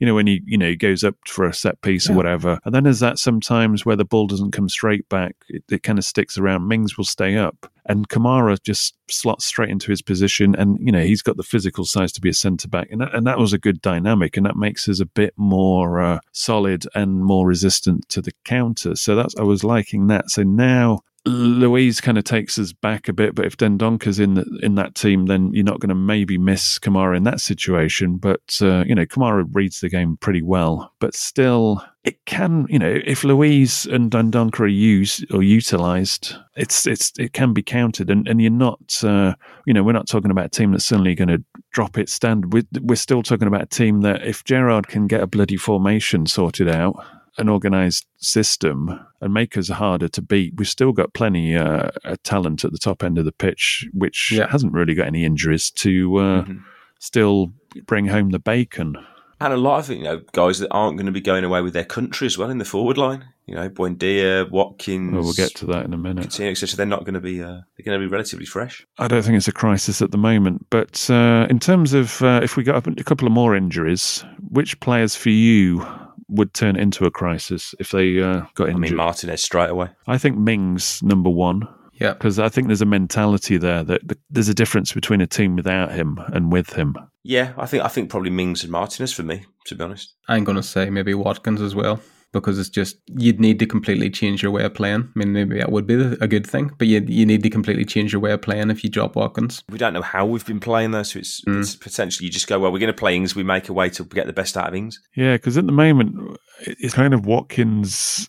You 0.01 0.07
know, 0.07 0.15
when 0.15 0.29
he, 0.29 0.43
you 0.47 0.57
know, 0.57 0.69
he 0.69 0.77
goes 0.77 1.03
up 1.03 1.17
for 1.27 1.45
a 1.45 1.53
set 1.53 1.81
piece 1.81 2.09
or 2.09 2.13
whatever. 2.13 2.61
And 2.65 2.73
then 2.73 2.85
there's 2.85 3.01
that 3.01 3.19
sometimes 3.19 3.85
where 3.85 3.97
the 3.97 4.05
ball 4.05 4.29
doesn't 4.29 4.53
come 4.53 4.69
straight 4.69 5.09
back, 5.09 5.35
it, 5.49 5.65
it 5.69 5.83
kind 5.83 5.99
of 5.99 6.05
sticks 6.05 6.39
around. 6.39 6.69
Mings 6.69 6.97
will 6.97 7.05
stay 7.05 7.37
up. 7.37 7.69
And 7.89 8.09
Kamara 8.09 8.63
just 8.63 8.95
slots 9.11 9.47
straight 9.47 9.71
into 9.71 9.91
his 9.91 10.03
position. 10.03 10.55
And, 10.55 10.79
you 10.81 10.93
know, 10.93 11.03
he's 11.03 11.23
got 11.23 11.37
the 11.37 11.43
physical 11.43 11.85
size 11.85 12.13
to 12.13 12.21
be 12.21 12.29
a 12.29 12.35
centre 12.35 12.69
back. 12.69 12.89
And 12.91 13.01
that, 13.01 13.15
and 13.15 13.27
that 13.27 13.39
was 13.39 13.53
a 13.53 13.59
good 13.59 13.81
dynamic. 13.81 14.37
And 14.37 14.47
that 14.47 14.57
makes 14.57 14.89
us 14.89 15.01
a 15.01 15.07
bit 15.07 15.35
more 15.37 16.01
uh, 16.01 16.19
solid 16.33 16.85
and 16.95 17.25
more 17.25 17.47
resistant 17.47 18.09
to 18.11 18.21
the 18.21 18.33
counter. 18.45 18.95
So 18.95 19.17
that's, 19.17 19.35
I 19.37 19.43
was 19.43 19.65
liking 19.65 20.09
that. 20.09 20.31
So 20.31 20.43
now 20.43 21.01
Luiz 21.29 22.01
kind 22.01 22.17
of 22.17 22.25
takes 22.25 22.59
us 22.59 22.73
back 22.73 23.09
a 23.09 23.13
bit, 23.13 23.35
but 23.35 23.45
if 23.45 23.57
Dendoncker's 23.57 24.19
in 24.19 24.35
the, 24.35 24.61
in 24.63 24.77
that 24.77 24.95
team, 24.95 25.27
then 25.27 25.53
you're 25.53 25.65
not 25.65 25.81
going 25.81 25.89
to 25.91 25.95
maybe 25.95 26.39
miss 26.39 26.79
Kamara 26.79 27.17
in 27.17 27.25
that 27.25 27.41
situation. 27.41 28.17
But 28.17 28.59
uh, 28.63 28.85
you 28.87 28.95
know, 28.95 29.05
Kamara 29.05 29.47
reads 29.53 29.81
the 29.81 29.89
game 29.89 30.17
pretty 30.17 30.43
well, 30.43 30.93
but 31.01 31.15
still, 31.15 31.85
it 32.09 32.17
can 32.25 32.67
you 32.69 32.79
know 32.79 32.95
if 33.05 33.25
Luiz 33.25 33.87
and 33.87 34.11
Dendoncker 34.11 34.61
are 34.61 34.67
used 34.95 35.25
or 35.33 35.43
utilized, 35.43 36.35
it's 36.57 36.87
it's 36.87 37.13
it 37.19 37.33
can 37.33 37.53
be 37.53 37.63
counted, 37.63 38.11
and 38.11 38.27
and 38.29 38.41
you're 38.41 38.51
not 38.69 39.03
uh, 39.05 39.35
you 39.67 39.75
know 39.75 39.83
we're 39.83 39.93
not 40.01 40.09
talking 40.09 40.31
about 40.31 40.47
a 40.47 40.57
team 40.59 40.73
that's 40.73 40.87
suddenly 40.87 41.15
going 41.15 41.29
to 41.37 41.43
drop 41.73 41.99
its 41.99 42.13
standard. 42.13 42.53
We're, 42.53 42.69
we're 42.81 42.97
still 42.97 43.23
talking 43.23 43.49
about 43.49 43.63
a 43.63 43.67
team 43.67 44.01
that 44.03 44.27
if 44.27 44.45
Gerrard 44.45 44.89
can 44.89 45.07
get 45.07 45.21
a 45.23 45.27
bloody 45.27 45.57
formation 45.57 46.27
sorted 46.27 46.69
out 46.69 46.95
an 47.41 47.49
organized 47.49 48.05
system 48.17 48.99
and 49.21 49.33
make 49.33 49.57
us 49.57 49.69
harder 49.69 50.09
to 50.09 50.21
beat. 50.21 50.55
We've 50.57 50.67
still 50.69 50.91
got 50.91 51.15
plenty 51.15 51.55
uh, 51.57 51.89
of 52.03 52.21
talent 52.25 52.65
at 52.65 52.73
the 52.73 52.79
top 52.79 53.05
end 53.05 53.17
of 53.17 53.25
the 53.27 53.31
pitch, 53.45 53.87
which 53.93 54.33
Yeah. 54.33 54.49
hasn't 54.51 54.73
really 54.73 54.95
got 54.95 55.07
any 55.07 55.25
injuries 55.25 55.71
to 55.71 56.17
uh, 56.17 56.43
Mm-hmm. 56.43 56.59
still 56.99 57.53
bring 57.87 58.07
home 58.09 58.31
the 58.31 58.41
bacon. 58.41 58.97
And 59.41 59.53
a 59.53 59.57
lot 59.57 59.79
of 59.79 59.91
you 59.91 60.03
know 60.03 60.21
guys 60.33 60.59
that 60.59 60.69
aren't 60.71 60.97
going 60.97 61.07
to 61.07 61.13
be 61.13 61.21
going 61.21 61.45
away 61.45 61.61
with 61.63 61.73
their 61.73 61.85
country 61.85 62.27
as 62.27 62.37
well 62.37 62.51
in 62.51 62.59
the 62.59 62.65
forward 62.65 62.99
line. 62.99 63.25
You 63.47 63.55
know, 63.55 63.69
Buendia, 63.71 64.51
Watkins. 64.51 65.13
Well, 65.13 65.23
we'll 65.23 65.33
get 65.33 65.55
to 65.57 65.67
that 65.67 65.85
in 65.85 65.95
a 65.95 65.97
minute. 65.97 66.27
Coutinho, 66.29 66.51
etc. 66.51 66.77
They're 66.77 66.87
not 66.87 67.05
going 67.05 67.15
to 67.15 67.21
be. 67.21 67.43
Uh, 67.43 67.61
they're 67.77 67.85
going 67.85 67.99
to 67.99 68.07
be 68.07 68.11
relatively 68.11 68.47
fresh. 68.47 68.87
I 68.99 69.09
don't 69.09 69.23
think 69.23 69.37
it's 69.37 69.49
a 69.49 69.53
crisis 69.53 70.03
at 70.03 70.11
the 70.11 70.19
moment, 70.19 70.67
but 70.71 71.09
uh, 71.09 71.47
in 71.49 71.59
terms 71.59 71.95
of 71.95 72.21
uh, 72.23 72.41
if 72.43 72.57
we 72.57 72.63
got 72.65 72.87
a 72.87 73.05
couple 73.05 73.27
of 73.27 73.33
more 73.33 73.55
injuries, 73.57 74.25
which 74.51 74.79
players 74.81 75.15
for 75.17 75.31
you 75.31 75.87
would 76.29 76.53
turn 76.53 76.77
into 76.77 77.07
a 77.07 77.11
crisis 77.11 77.75
if 77.79 77.91
they 77.91 78.21
uh, 78.21 78.43
got 78.55 78.65
I 78.67 78.71
injured? 78.73 78.81
mean, 78.81 78.97
Martinez 78.97 79.43
straight 79.43 79.71
away. 79.71 79.89
I 80.07 80.19
think 80.19 80.37
Mings 80.37 81.03
number 81.03 81.31
one. 81.31 81.63
Yeah. 81.95 82.13
because 82.13 82.39
I 82.39 82.49
think 82.49 82.69
there's 82.69 82.81
a 82.81 82.87
mentality 82.87 83.57
there 83.57 83.83
that 83.83 84.07
that 84.07 84.19
there's 84.31 84.49
a 84.49 84.55
difference 84.55 84.93
between 84.93 85.21
a 85.21 85.27
team 85.27 85.57
without 85.57 85.91
him 85.91 86.21
and 86.29 86.53
with 86.53 86.73
him. 86.75 86.95
Yeah, 87.29 87.53
I 87.59 87.67
think 87.67 87.85
I 87.85 87.89
think 87.89 88.09
probably 88.11 88.31
Mings 88.31 88.63
and 88.63 88.73
Martinez 88.73 89.13
for 89.13 89.23
me, 89.23 89.45
to 89.67 89.75
be 89.75 89.85
honest. 89.85 90.15
I'm 90.29 90.45
going 90.45 90.57
to 90.57 90.63
say 90.63 90.89
maybe 90.89 91.13
Watkins 91.13 91.61
as 91.61 91.75
well 91.75 92.01
because 92.33 92.59
it's 92.59 92.69
just 92.71 92.97
you'd 93.07 93.39
need 93.41 93.59
to 93.59 93.67
completely 93.67 94.09
change 94.11 94.43
your 94.43 94.51
way 94.53 94.65
of 94.65 94.73
playing. 94.73 95.03
I 95.15 95.19
mean, 95.19 95.33
maybe 95.35 95.59
that 95.59 95.71
would 95.71 95.87
be 95.87 95.95
a 95.95 96.27
good 96.27 96.47
thing, 96.47 96.71
but 96.79 96.87
you 96.89 97.05
you 97.07 97.27
need 97.27 97.43
to 97.43 97.51
completely 97.51 97.85
change 97.85 98.13
your 98.15 98.21
way 98.23 98.33
of 98.33 98.41
playing 98.41 98.71
if 98.71 98.83
you 98.83 98.89
drop 98.89 99.15
Watkins. 99.15 99.63
We 99.69 99.77
don't 99.77 99.93
know 99.93 100.01
how 100.03 100.25
we've 100.25 100.47
been 100.47 100.59
playing 100.61 100.93
though, 100.93 101.03
so 101.03 101.19
it's, 101.19 101.43
Mm. 101.45 101.61
it's 101.61 101.77
potentially 101.77 102.25
you 102.27 102.33
just 102.33 102.49
go, 102.49 102.59
well, 102.59 102.73
we're 102.73 102.79
going 102.87 102.97
to 102.97 103.03
play 103.05 103.15
Ings. 103.15 103.37
We 103.37 103.43
make 103.45 103.69
a 103.69 103.75
way 103.75 103.91
to 103.91 104.05
get 104.05 104.27
the 104.27 104.33
best 104.33 104.57
out 104.57 104.69
of 104.69 104.75
Ings. 104.75 104.99
Yeah, 105.15 105.35
because 105.35 105.59
at 105.59 105.67
the 105.67 105.73
moment 105.73 106.39
it's 106.61 106.95
kind 106.95 107.13
of 107.13 107.27
Watkins 107.27 108.29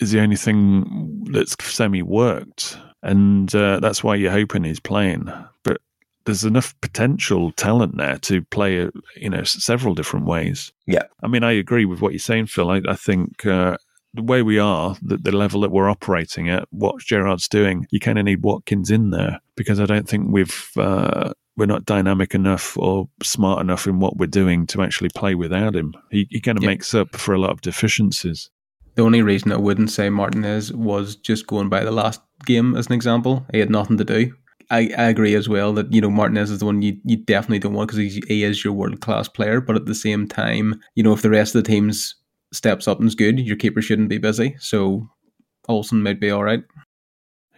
is 0.00 0.10
the 0.10 0.20
only 0.20 0.36
thing 0.36 1.24
that's 1.30 1.54
semi 1.62 2.02
worked, 2.02 2.78
and 3.02 3.54
uh, 3.54 3.78
that's 3.78 4.02
why 4.02 4.16
you're 4.16 4.32
hoping 4.32 4.64
he's 4.64 4.80
playing. 4.80 5.28
But 5.62 5.78
there's 6.24 6.44
enough 6.44 6.78
potential 6.80 7.52
talent 7.52 7.96
there 7.96 8.18
to 8.18 8.42
play, 8.46 8.88
you 9.16 9.30
know, 9.30 9.42
several 9.44 9.94
different 9.94 10.26
ways. 10.26 10.72
Yeah. 10.86 11.04
I 11.22 11.28
mean, 11.28 11.42
I 11.44 11.52
agree 11.52 11.84
with 11.84 12.00
what 12.00 12.12
you're 12.12 12.18
saying, 12.18 12.46
Phil. 12.46 12.70
I, 12.70 12.82
I 12.88 12.94
think 12.94 13.46
uh, 13.46 13.76
the 14.14 14.22
way 14.22 14.42
we 14.42 14.58
are, 14.58 14.96
the, 15.02 15.16
the 15.16 15.32
level 15.32 15.60
that 15.62 15.70
we're 15.70 15.88
operating 15.90 16.48
at, 16.50 16.66
what 16.70 17.00
Gerrard's 17.00 17.48
doing, 17.48 17.86
you 17.90 18.00
kind 18.00 18.18
of 18.18 18.24
need 18.24 18.42
Watkins 18.42 18.90
in 18.90 19.10
there 19.10 19.40
because 19.56 19.80
I 19.80 19.86
don't 19.86 20.08
think 20.08 20.26
we've 20.30 20.70
uh, 20.76 21.32
we're 21.56 21.66
not 21.66 21.84
dynamic 21.84 22.34
enough 22.34 22.76
or 22.78 23.08
smart 23.22 23.60
enough 23.60 23.86
in 23.86 23.98
what 24.00 24.16
we're 24.16 24.26
doing 24.26 24.66
to 24.68 24.82
actually 24.82 25.10
play 25.14 25.34
without 25.34 25.74
him. 25.76 25.94
He, 26.10 26.26
he 26.30 26.40
kind 26.40 26.56
of 26.58 26.62
Yeah. 26.64 26.70
makes 26.70 26.94
up 26.94 27.16
for 27.16 27.34
a 27.34 27.38
lot 27.38 27.50
of 27.50 27.60
deficiencies. 27.60 28.50
The 28.94 29.02
only 29.02 29.22
reason 29.22 29.52
I 29.52 29.56
wouldn't 29.56 29.90
say 29.90 30.10
Martinez 30.10 30.72
was 30.72 31.16
just 31.16 31.46
going 31.46 31.68
by 31.68 31.84
the 31.84 31.90
last 31.92 32.20
game 32.44 32.76
as 32.76 32.86
an 32.88 32.92
example. 32.92 33.46
He 33.52 33.58
had 33.58 33.70
nothing 33.70 33.96
to 33.98 34.04
do. 34.04 34.34
I, 34.70 34.90
I 34.96 35.08
agree 35.08 35.34
as 35.34 35.48
well 35.48 35.72
that 35.74 35.92
you 35.92 36.00
know 36.00 36.10
Martinez 36.10 36.50
is 36.50 36.60
the 36.60 36.66
one 36.66 36.82
you, 36.82 36.96
you 37.04 37.16
definitely 37.16 37.58
don't 37.58 37.74
want 37.74 37.90
because 37.90 38.14
he 38.28 38.44
is 38.44 38.64
your 38.64 38.72
world 38.72 39.00
class 39.00 39.28
player. 39.28 39.60
But 39.60 39.76
at 39.76 39.86
the 39.86 39.94
same 39.94 40.28
time, 40.28 40.80
you 40.94 41.02
know 41.02 41.12
if 41.12 41.22
the 41.22 41.30
rest 41.30 41.54
of 41.54 41.64
the 41.64 41.70
teams 41.70 42.14
steps 42.52 42.88
up 42.88 42.98
and 42.98 43.08
is 43.08 43.14
good, 43.14 43.38
your 43.40 43.56
keeper 43.56 43.82
shouldn't 43.82 44.08
be 44.08 44.18
busy. 44.18 44.56
So 44.58 45.08
Olsen 45.68 46.02
might 46.02 46.20
be 46.20 46.30
all 46.30 46.44
right. 46.44 46.62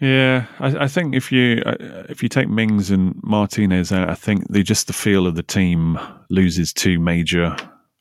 Yeah, 0.01 0.47
I, 0.59 0.85
I 0.85 0.89
think 0.89 1.15
if 1.15 1.31
you 1.31 1.63
uh, 1.65 1.77
if 2.09 2.23
you 2.23 2.29
take 2.29 2.49
Mings 2.49 2.91
and 2.91 3.15
Martinez 3.23 3.93
out, 3.93 4.11
I 4.11 4.15
think 4.15 4.51
just 4.51 4.89
the 4.89 4.93
feel 4.93 5.27
of 5.27 5.37
the 5.37 5.45
team 5.45 5.99
loses 6.29 6.73
two 6.73 6.99
major, 6.99 7.57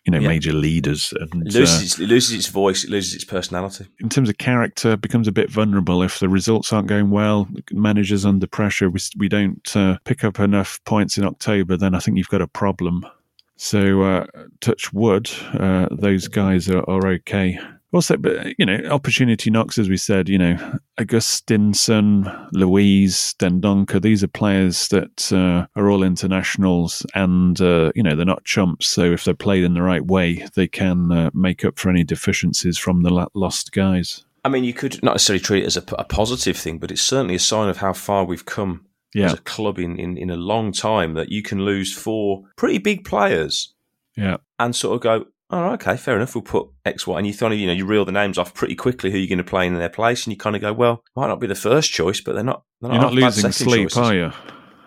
you 0.06 0.12
know, 0.12 0.20
Yeah. 0.20 0.30
major 0.30 0.52
leaders, 0.54 1.14
and 1.20 1.48
It 1.48 1.56
uh, 1.56 1.60
loses, 1.60 1.82
its, 1.84 2.00
it 2.00 2.08
loses 2.08 2.32
its 2.36 2.48
voice, 2.48 2.84
it 2.84 2.90
loses 2.90 3.14
its 3.14 3.24
personality. 3.24 3.86
in 4.00 4.10
terms 4.10 4.30
of 4.30 4.38
character, 4.38 4.98
becomes 4.98 5.28
a 5.28 5.32
bit 5.32 5.50
vulnerable 5.52 6.02
if 6.02 6.20
the 6.20 6.28
results 6.30 6.74
aren't 6.74 6.88
going 6.88 7.10
well. 7.12 7.48
Managers 7.72 8.26
under 8.26 8.48
pressure, 8.48 8.90
we 8.90 9.00
we 9.18 9.30
don't 9.30 9.76
uh, 9.76 9.98
pick 10.06 10.24
up 10.24 10.40
enough 10.40 10.80
points 10.86 11.18
in 11.18 11.24
October, 11.26 11.78
then 11.78 11.94
I 11.96 12.00
think 12.00 12.18
you've 12.18 12.30
got 12.30 12.42
a 12.42 12.48
problem. 12.48 13.06
So 13.58 14.02
uh, 14.02 14.26
touch 14.60 14.92
wood, 14.92 15.30
uh, 15.54 15.88
those 15.92 16.28
guys 16.28 16.68
are, 16.68 16.84
are 16.90 17.06
okay. 17.08 17.60
Also, 17.94 18.16
but 18.18 18.58
you 18.58 18.66
know, 18.66 18.78
opportunity 18.90 19.50
knocks, 19.50 19.78
as 19.78 19.90
we 19.90 19.98
said. 19.98 20.30
You 20.30 20.38
know, 20.38 20.78
Augustinsson, 20.98 22.50
Luiz, 22.54 23.36
Dendoncker. 23.40 24.02
These 24.02 24.24
are 24.24 24.28
players 24.28 24.88
that 24.90 25.32
uh, 25.32 25.66
are 25.80 25.90
all 25.90 26.04
internationals, 26.04 27.06
and 27.16 27.60
uh, 27.62 27.92
you 27.96 28.04
know 28.04 28.16
they're 28.16 28.26
not 28.26 28.46
chumps. 28.46 28.88
So 28.88 29.04
if 29.12 29.24
they're 29.24 29.34
played 29.34 29.64
in 29.64 29.74
the 29.74 29.82
right 29.82 30.06
way, 30.06 30.46
they 30.56 30.68
can 30.68 31.12
uh, 31.12 31.30
make 31.34 31.66
up 31.66 31.78
for 31.80 31.90
any 31.90 32.04
deficiencies 32.04 32.78
from 32.78 33.04
the 33.04 33.28
lost 33.34 33.72
guys. 33.72 34.24
I 34.44 34.50
mean, 34.50 34.64
you 34.64 34.74
could 34.74 35.02
not 35.04 35.14
necessarily 35.14 35.42
treat 35.44 35.64
it 35.64 35.68
as 35.68 35.78
a, 35.78 35.84
a 36.00 36.04
positive 36.04 36.58
thing, 36.58 36.80
but 36.80 36.90
it's 36.92 37.02
certainly 37.02 37.36
a 37.36 37.40
sign 37.40 37.70
of 37.70 37.78
how 37.78 37.94
far 37.94 38.24
we've 38.24 38.46
come 38.46 38.86
Yeah. 39.14 39.28
as 39.28 39.34
a 39.34 39.38
club 39.38 39.78
in, 39.78 40.00
in, 40.00 40.18
in 40.18 40.32
a 40.32 40.36
long 40.36 40.72
time 40.72 41.14
that 41.14 41.30
you 41.30 41.44
can 41.44 41.64
lose 41.64 41.94
four 41.96 42.46
pretty 42.56 42.80
big 42.80 43.06
players 43.06 43.76
Yeah, 44.18 44.38
and 44.58 44.76
sort 44.76 44.96
of 44.96 45.02
go, 45.02 45.26
oh, 45.52 45.74
okay, 45.74 45.98
fair 45.98 46.16
enough. 46.16 46.34
We'll 46.34 46.42
put 46.42 46.68
X, 46.86 47.06
Y, 47.06 47.18
and 47.18 47.28
you 47.28 47.34
kind 47.36 47.54
of, 47.54 47.60
you 47.60 47.68
know, 47.68 47.74
you 47.74 47.86
reel 47.86 48.06
the 48.06 48.12
names 48.12 48.38
off 48.38 48.54
pretty 48.54 48.76
quickly 48.76 49.12
who 49.12 49.18
you're 49.18 49.28
going 49.28 49.38
to 49.38 49.44
play 49.44 49.68
in 49.68 49.76
their 49.76 49.90
place, 49.90 50.26
and 50.26 50.32
you 50.34 50.38
kind 50.38 50.56
of 50.56 50.62
go, 50.62 50.74
well, 50.74 51.04
might 51.16 51.28
not 51.28 51.40
be 51.40 51.48
the 51.48 51.56
first 51.56 51.92
choice, 51.92 52.22
but 52.22 52.34
they're 52.34 52.44
not. 52.44 52.64
They're 52.82 52.92
you're 52.92 53.02
not 53.02 53.14
losing 53.14 53.52
sleep, 53.52 53.90
choices. 53.90 53.98
are 53.98 54.16
you? 54.16 54.32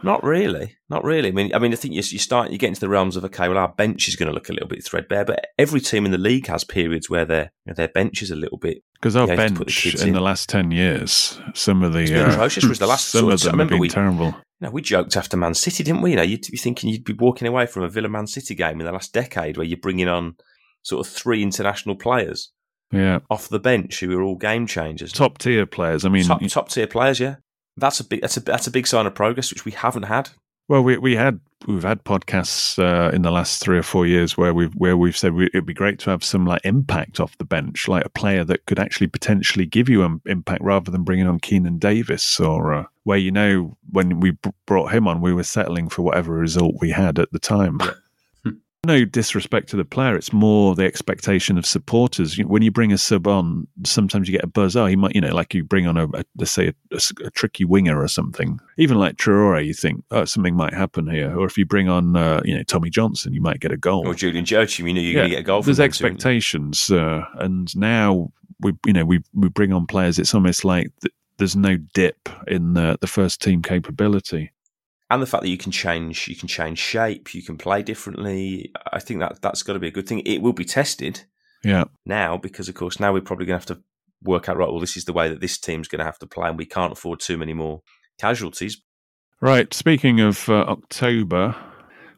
Not 0.05 0.23
really, 0.23 0.77
not 0.91 1.03
really. 1.03 1.31
I 1.31 1.33
mean, 1.33 1.55
I 1.55 1.59
mean, 1.59 1.73
I 1.73 1.77
think 1.77 1.95
you, 1.95 2.03
you 2.05 2.19
start, 2.19 2.51
you 2.51 2.59
get 2.59 2.69
into 2.69 2.81
the 2.81 2.91
realms 2.91 3.17
of 3.17 3.25
okay, 3.25 3.49
well, 3.49 3.57
our 3.57 3.69
bench 3.73 4.07
is 4.07 4.17
going 4.17 4.27
to 4.27 4.35
look 4.35 4.51
a 4.51 4.53
little 4.53 4.69
bit 4.69 4.85
threadbare, 4.85 5.25
but 5.25 5.47
every 5.59 5.81
team 5.81 6.05
in 6.05 6.11
the 6.11 6.19
league 6.19 6.47
has 6.49 6.63
periods 6.63 7.09
where 7.09 7.25
their 7.25 7.53
you 7.65 7.71
know, 7.71 7.75
their 7.75 7.89
bench 7.89 8.21
is 8.21 8.31
a 8.31 8.37
little 8.37 8.59
bit 8.59 8.83
Because 8.95 9.17
our 9.17 9.27
put 9.27 9.31
the 9.31 9.55
bench 9.55 9.87
in, 9.95 10.09
in. 10.09 10.15
the 10.15 10.21
last 10.21 10.51
ten 10.51 10.71
years, 10.71 11.41
some 11.55 11.83
of 11.83 11.95
the 11.95 12.01
It's 12.01 12.11
been 12.11 12.27
uh, 12.29 12.33
atrocious. 12.33 12.67
Was 12.67 12.81
the 12.81 12.87
last 12.87 13.07
some 13.11 13.21
sort 13.23 13.33
of 13.33 13.47
I 13.47 13.51
them 13.53 13.61
have 13.61 13.69
been 13.71 13.79
we- 13.79 13.89
terrible. 13.89 14.27
You 14.61 14.67
know, 14.67 14.71
we 14.73 14.83
joked 14.83 15.17
after 15.17 15.39
Man 15.39 15.55
City, 15.55 15.83
didn't 15.83 16.03
we? 16.03 16.11
You 16.11 16.17
know, 16.17 16.23
you'd 16.23 16.47
be 16.51 16.59
thinking 16.59 16.91
you'd 16.91 17.05
be 17.05 17.15
walking 17.15 17.49
away 17.49 17.65
from 17.65 17.83
a 17.83 17.89
Villa 17.89 18.09
Man 18.11 18.27
City 18.27 18.55
game 18.55 18.81
in 18.81 18.87
the 18.87 18.93
last 18.93 19.15
decade 19.15 19.57
where 19.57 19.67
you're 19.67 19.79
bringing 19.79 20.09
on 20.09 20.37
sort 20.85 21.05
of 21.05 21.13
three 21.13 21.43
international 21.43 21.97
players 21.97 22.53
Yeah, 22.93 23.19
off 23.29 23.49
the 23.49 23.59
bench 23.59 23.99
who 24.01 24.09
were 24.11 24.23
all 24.23 24.37
game 24.37 24.67
changers. 24.69 25.13
top 25.13 25.39
tier 25.39 25.67
players. 25.67 26.05
I 26.05 26.09
mean, 26.11 26.25
top, 26.25 26.41
top 26.47 26.69
tier 26.69 26.87
players, 26.87 27.19
yeah. 27.19 27.37
That's 27.77 27.99
a 27.99 28.05
big 28.05 28.21
that's 28.21 28.37
a 28.37 28.41
that's 28.41 28.69
a 28.69 28.71
big 28.71 28.87
sign 28.87 29.07
of 29.07 29.15
progress 29.17 29.51
which 29.51 29.65
we 29.65 29.73
haven't 29.73 30.05
had. 30.05 30.31
Well, 30.69 30.83
we 30.83 30.97
we 30.97 31.17
had 31.17 31.41
we've 31.67 31.83
had 31.83 32.05
podcasts 32.05 32.79
uh, 32.79 33.11
in 33.15 33.23
the 33.23 33.31
last 33.31 33.61
three 33.63 33.77
or 33.79 33.83
four 33.83 34.07
years 34.07 34.37
where 34.39 34.55
we've 34.55 34.73
where 34.75 34.97
we've 34.97 35.17
said 35.17 35.35
we, 35.35 35.47
it'd 35.47 35.67
be 35.67 35.75
great 35.75 35.99
to 36.01 36.11
have 36.11 36.23
some 36.23 36.47
like 36.47 36.61
impact 36.65 37.19
off 37.21 37.37
the 37.39 37.45
bench, 37.45 37.89
like 37.89 38.05
a 38.05 38.09
player 38.09 38.45
that 38.45 38.65
could 38.67 38.79
actually 38.79 39.09
potentially 39.09 39.67
give 39.67 39.89
you 39.89 40.05
an 40.05 40.21
impact 40.27 40.63
rather 40.63 40.91
than 40.91 41.03
bringing 41.03 41.27
on 41.27 41.41
Keinan 41.41 41.79
Davis 41.81 42.39
or 42.41 42.73
uh, 42.73 42.85
where 43.03 43.19
you 43.19 43.31
know 43.33 43.77
when 43.91 44.21
we 44.21 44.31
b- 44.31 44.51
brought 44.67 44.93
him 44.93 45.09
on, 45.09 45.21
we 45.21 45.35
were 45.35 45.43
settling 45.43 45.89
for 45.89 46.03
whatever 46.03 46.33
result 46.33 46.77
we 46.81 46.91
had 46.91 47.19
at 47.19 47.33
the 47.33 47.39
time. 47.41 47.81
No 48.85 49.05
disrespect 49.05 49.69
to 49.71 49.77
the 49.77 49.85
player. 49.85 50.17
It's 50.17 50.33
more 50.33 50.75
the 50.75 50.85
expectation 50.85 51.57
of 51.57 51.65
supporters. 51.65 52.37
When 52.37 52.63
you 52.63 52.71
bring 52.71 52.93
a 52.93 52.99
sub 52.99 53.27
on, 53.27 53.67
sometimes 53.85 54.29
you 54.29 54.33
get 54.33 54.45
a 54.45 54.49
buzz. 54.49 54.77
Oh, 54.77 54.87
he 54.87 54.97
might, 54.97 55.15
you 55.15 55.21
know, 55.21 55.35
like 55.35 55.55
you 55.55 55.65
bring 55.65 55.87
on 55.87 55.97
a, 55.97 56.07
a 56.09 56.25
let's 56.37 56.51
say, 56.51 56.69
a, 56.69 56.75
a, 56.93 57.27
a, 57.27 57.31
tricky 57.31 57.65
winger 57.65 58.01
or 58.01 58.09
something. 58.09 58.61
Even 58.77 58.99
like 58.99 59.17
Traore, 59.17 59.65
you 59.65 59.75
think, 59.75 60.05
oh, 60.11 60.25
something 60.25 60.55
might 60.55 60.75
happen 60.75 61.09
here. 61.09 61.39
Or 61.39 61.47
if 61.47 61.57
you 61.57 61.65
bring 61.65 61.89
on, 61.89 62.17
uh, 62.17 62.43
you 62.45 62.57
know, 62.57 62.63
Tommy 62.63 62.91
Johnson, 62.91 63.33
you 63.33 63.41
might 63.41 63.61
get 63.61 63.73
a 63.73 63.77
goal. 63.77 64.07
Or 64.07 64.15
Julian 64.15 64.45
Joachim, 64.47 64.87
you 64.87 64.95
know, 64.95 65.01
you're 65.01 65.13
yeah, 65.13 65.19
going 65.19 65.31
to 65.31 65.37
get 65.37 65.41
a 65.41 65.45
goal. 65.45 65.63
There's 65.63 65.81
expectations, 65.81 66.91
uh, 66.91 67.25
and 67.39 67.75
now 67.77 68.33
we, 68.61 68.73
you 68.87 68.93
know, 68.93 69.05
we 69.05 69.21
we 69.33 69.49
bring 69.49 69.73
on 69.73 69.87
players. 69.87 70.19
It's 70.19 70.35
almost 70.35 70.65
like 70.65 70.91
th- 71.01 71.15
there's 71.39 71.57
no 71.57 71.77
dip 71.77 72.29
in 72.47 72.75
the, 72.75 72.97
the 73.01 73.07
first 73.07 73.43
team 73.43 73.63
capability 73.63 74.53
and 75.15 75.23
the 75.23 75.27
fact 75.27 75.43
that 75.43 75.49
you 75.49 75.57
can 75.57 75.73
change 75.73 76.29
you 76.29 76.37
can 76.37 76.49
change 76.49 76.79
shape 76.79 77.35
you 77.35 77.43
can 77.43 77.57
play 77.57 77.83
differently 77.83 78.71
i 78.93 78.99
think 78.99 79.21
that 79.21 79.41
that's 79.41 79.63
got 79.63 79.75
to 79.75 79.79
be 79.79 79.89
a 79.89 79.93
good 79.93 80.09
thing. 80.09 80.21
It 80.21 80.43
will 80.43 80.53
be 80.53 80.65
tested 80.65 81.23
yeah. 81.63 81.85
now 82.05 82.37
because 82.37 82.69
of 82.69 82.75
course 82.75 83.01
now 83.01 83.13
we're 83.13 83.21
probably 83.21 83.47
going 83.47 83.59
to 83.61 83.67
have 83.69 83.79
to 83.79 83.83
work 84.23 84.49
out 84.49 84.57
right 84.57 84.69
well 84.69 84.81
this 84.81 84.97
is 84.97 85.05
the 85.05 85.13
way 85.13 85.29
that 85.29 85.41
this 85.41 85.59
team's 85.59 85.89
going 85.89 86.01
to 86.01 86.05
have 86.05 86.19
to 86.19 86.27
play 86.27 86.49
and 86.49 86.59
we 86.59 86.67
can't 86.67 86.93
afford 86.93 87.21
too 87.21 87.39
many 87.39 87.53
more 87.53 87.81
casualties. 88.19 88.83
Right 89.41 89.73
speaking 89.73 90.21
of 90.21 90.49
uh, 90.49 90.65
october 90.67 91.55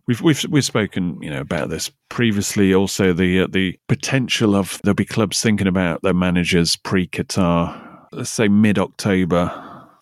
We've 0.08 0.20
we've 0.20 0.44
we've 0.48 0.64
spoken, 0.64 1.20
you 1.20 1.30
know, 1.30 1.40
about 1.40 1.68
this 1.68 1.90
previously. 2.08 2.72
Also, 2.72 3.12
the 3.12 3.40
uh, 3.40 3.46
the 3.50 3.76
potential 3.88 4.54
of 4.54 4.80
there'll 4.84 4.94
be 4.94 5.04
clubs 5.04 5.42
thinking 5.42 5.66
about 5.66 6.02
their 6.02 6.14
managers 6.14 6.76
pre 6.76 7.08
Qatar, 7.08 8.06
let's 8.12 8.30
say 8.30 8.46
mid 8.46 8.78
October, 8.78 9.50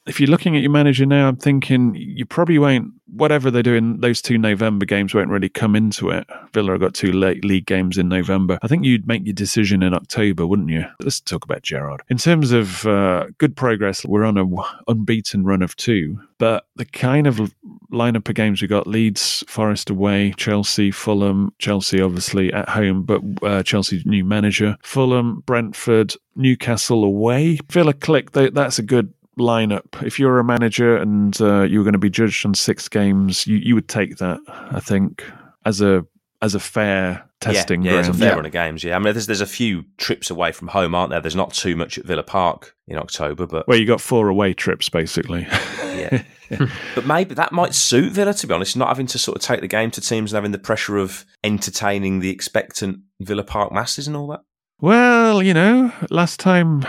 if 0.07 0.21
you're 0.21 0.29
looking 0.29 0.55
at 0.55 0.63
your 0.63 0.71
manager 0.71 1.07
now, 1.07 1.29
I'm 1.29 1.37
thinking 1.37 1.95
you 1.95 2.27
probably 2.27 2.59
won't. 2.59 2.93
Whatever 3.07 3.51
they're 3.51 3.63
doing, 3.63 4.01
those 4.01 4.21
two 4.21 4.37
November 4.37 4.85
games 4.85 5.15
won't 5.15 5.31
really 5.31 5.49
come 5.49 5.77
into 5.77 6.11
it. 6.11 6.27
Villa 6.53 6.77
got 6.79 6.95
two 6.95 7.13
late 7.13 7.45
league 7.45 7.67
games 7.67 7.97
in 7.97 8.09
November. 8.09 8.59
I 8.61 8.67
think 8.67 8.85
you'd 8.85 9.07
make 9.07 9.25
your 9.25 9.35
decision 9.35 9.85
in 9.85 9.95
October, 9.95 10.47
wouldn't 10.47 10.71
you? 10.71 10.85
Let's 11.01 11.21
talk 11.21 11.45
about 11.45 11.63
Gerrard. 11.63 12.03
In 12.09 12.19
terms 12.19 12.51
of 12.51 12.85
uh, 12.87 13.27
good 13.39 13.57
progress, 13.57 14.05
we're 14.05 14.25
on 14.25 14.37
a 14.37 14.45
unbeaten 14.91 15.45
run 15.45 15.63
of 15.63 15.77
two, 15.77 16.19
but 16.39 16.67
the 16.75 16.85
kind 16.85 17.29
of 17.29 17.55
lineup 17.93 18.29
of 18.29 18.35
games 18.35 18.61
we 18.61 18.69
got: 18.69 18.89
Leeds, 18.89 19.45
Forest 19.47 19.91
away, 19.91 20.35
Chelsea, 20.37 20.91
Fulham, 20.91 21.53
Chelsea 21.61 22.01
obviously 22.01 22.53
at 22.53 22.69
home, 22.69 23.05
but 23.05 23.23
uh, 23.43 23.63
Chelsea's 23.63 24.05
new 24.05 24.25
manager, 24.25 24.77
Fulham, 24.83 25.45
Brentford, 25.47 26.15
Newcastle 26.35 27.05
away. 27.05 27.59
Villa 27.71 27.93
click. 27.93 28.33
That's 28.33 28.79
a 28.79 28.83
good 28.83 29.13
lineup. 29.39 30.05
If 30.05 30.18
you're 30.18 30.39
a 30.39 30.45
manager 30.45 30.97
and 30.97 31.41
uh, 31.41 31.62
you 31.62 31.78
were 31.78 31.85
going 31.85 31.93
to 31.93 31.99
be 31.99 32.11
judged 32.11 32.45
on 32.47 32.55
six 32.55 32.89
games, 32.89 33.47
you, 33.47 33.57
you 33.59 33.74
would 33.74 33.89
take 33.89 34.16
that. 34.18 34.41
I 34.49 34.80
think 34.80 35.24
as 35.64 35.80
a 35.80 36.07
as 36.43 36.55
a 36.55 36.61
fair 36.61 37.24
testing 37.41 37.82
yeah, 37.82 37.87
yeah, 37.87 37.93
ground. 37.95 38.09
As 38.11 38.16
a 38.16 38.18
fair 38.18 38.28
yeah. 38.28 38.35
run 38.35 38.47
of 38.47 38.53
games. 38.53 38.85
Yeah, 38.85 38.97
I 38.97 38.99
mean, 38.99 39.14
there's 39.14 39.26
there's 39.26 39.41
a 39.41 39.47
few 39.47 39.85
trips 39.97 40.30
away 40.30 40.53
from 40.53 40.68
home, 40.68 40.95
aren't 40.95 41.11
there? 41.11 41.20
There's 41.20 41.37
not 41.37 41.53
too 41.53 41.76
much 41.76 41.99
at 41.99 42.05
Villa 42.05 42.22
Park 42.22 42.76
in 42.87 42.99
October, 42.99 43.47
but 43.47 43.66
well, 43.66 43.78
you 43.78 43.87
got 43.87 44.01
four 44.01 44.28
away 44.28 44.53
trips 44.53 44.89
basically. 44.89 45.47
yeah. 45.82 46.22
but 46.95 47.07
maybe 47.07 47.35
that 47.35 47.53
might 47.53 47.74
suit 47.74 48.12
Villa, 48.12 48.35
to 48.35 48.47
be 48.47 48.53
honest, 48.53 48.76
not 48.76 48.89
having 48.89 49.07
to 49.07 49.18
sort 49.18 49.37
of 49.37 49.43
take 49.43 49.61
the 49.61 49.68
game 49.68 49.91
to 49.93 50.01
teams 50.01 50.32
and 50.32 50.37
having 50.37 50.53
the 50.53 50.59
pressure 50.59 50.99
of 50.99 51.24
entertaining 51.43 52.20
the 52.20 52.30
expectant 52.30 53.01
Villa 53.20 53.43
Park 53.43 53.72
masses 53.72 54.07
and 54.07 54.16
all 54.16 54.26
that. 54.28 54.41
Well, 54.80 55.43
you 55.43 55.55
know, 55.55 55.93
last 56.11 56.41
time 56.41 56.85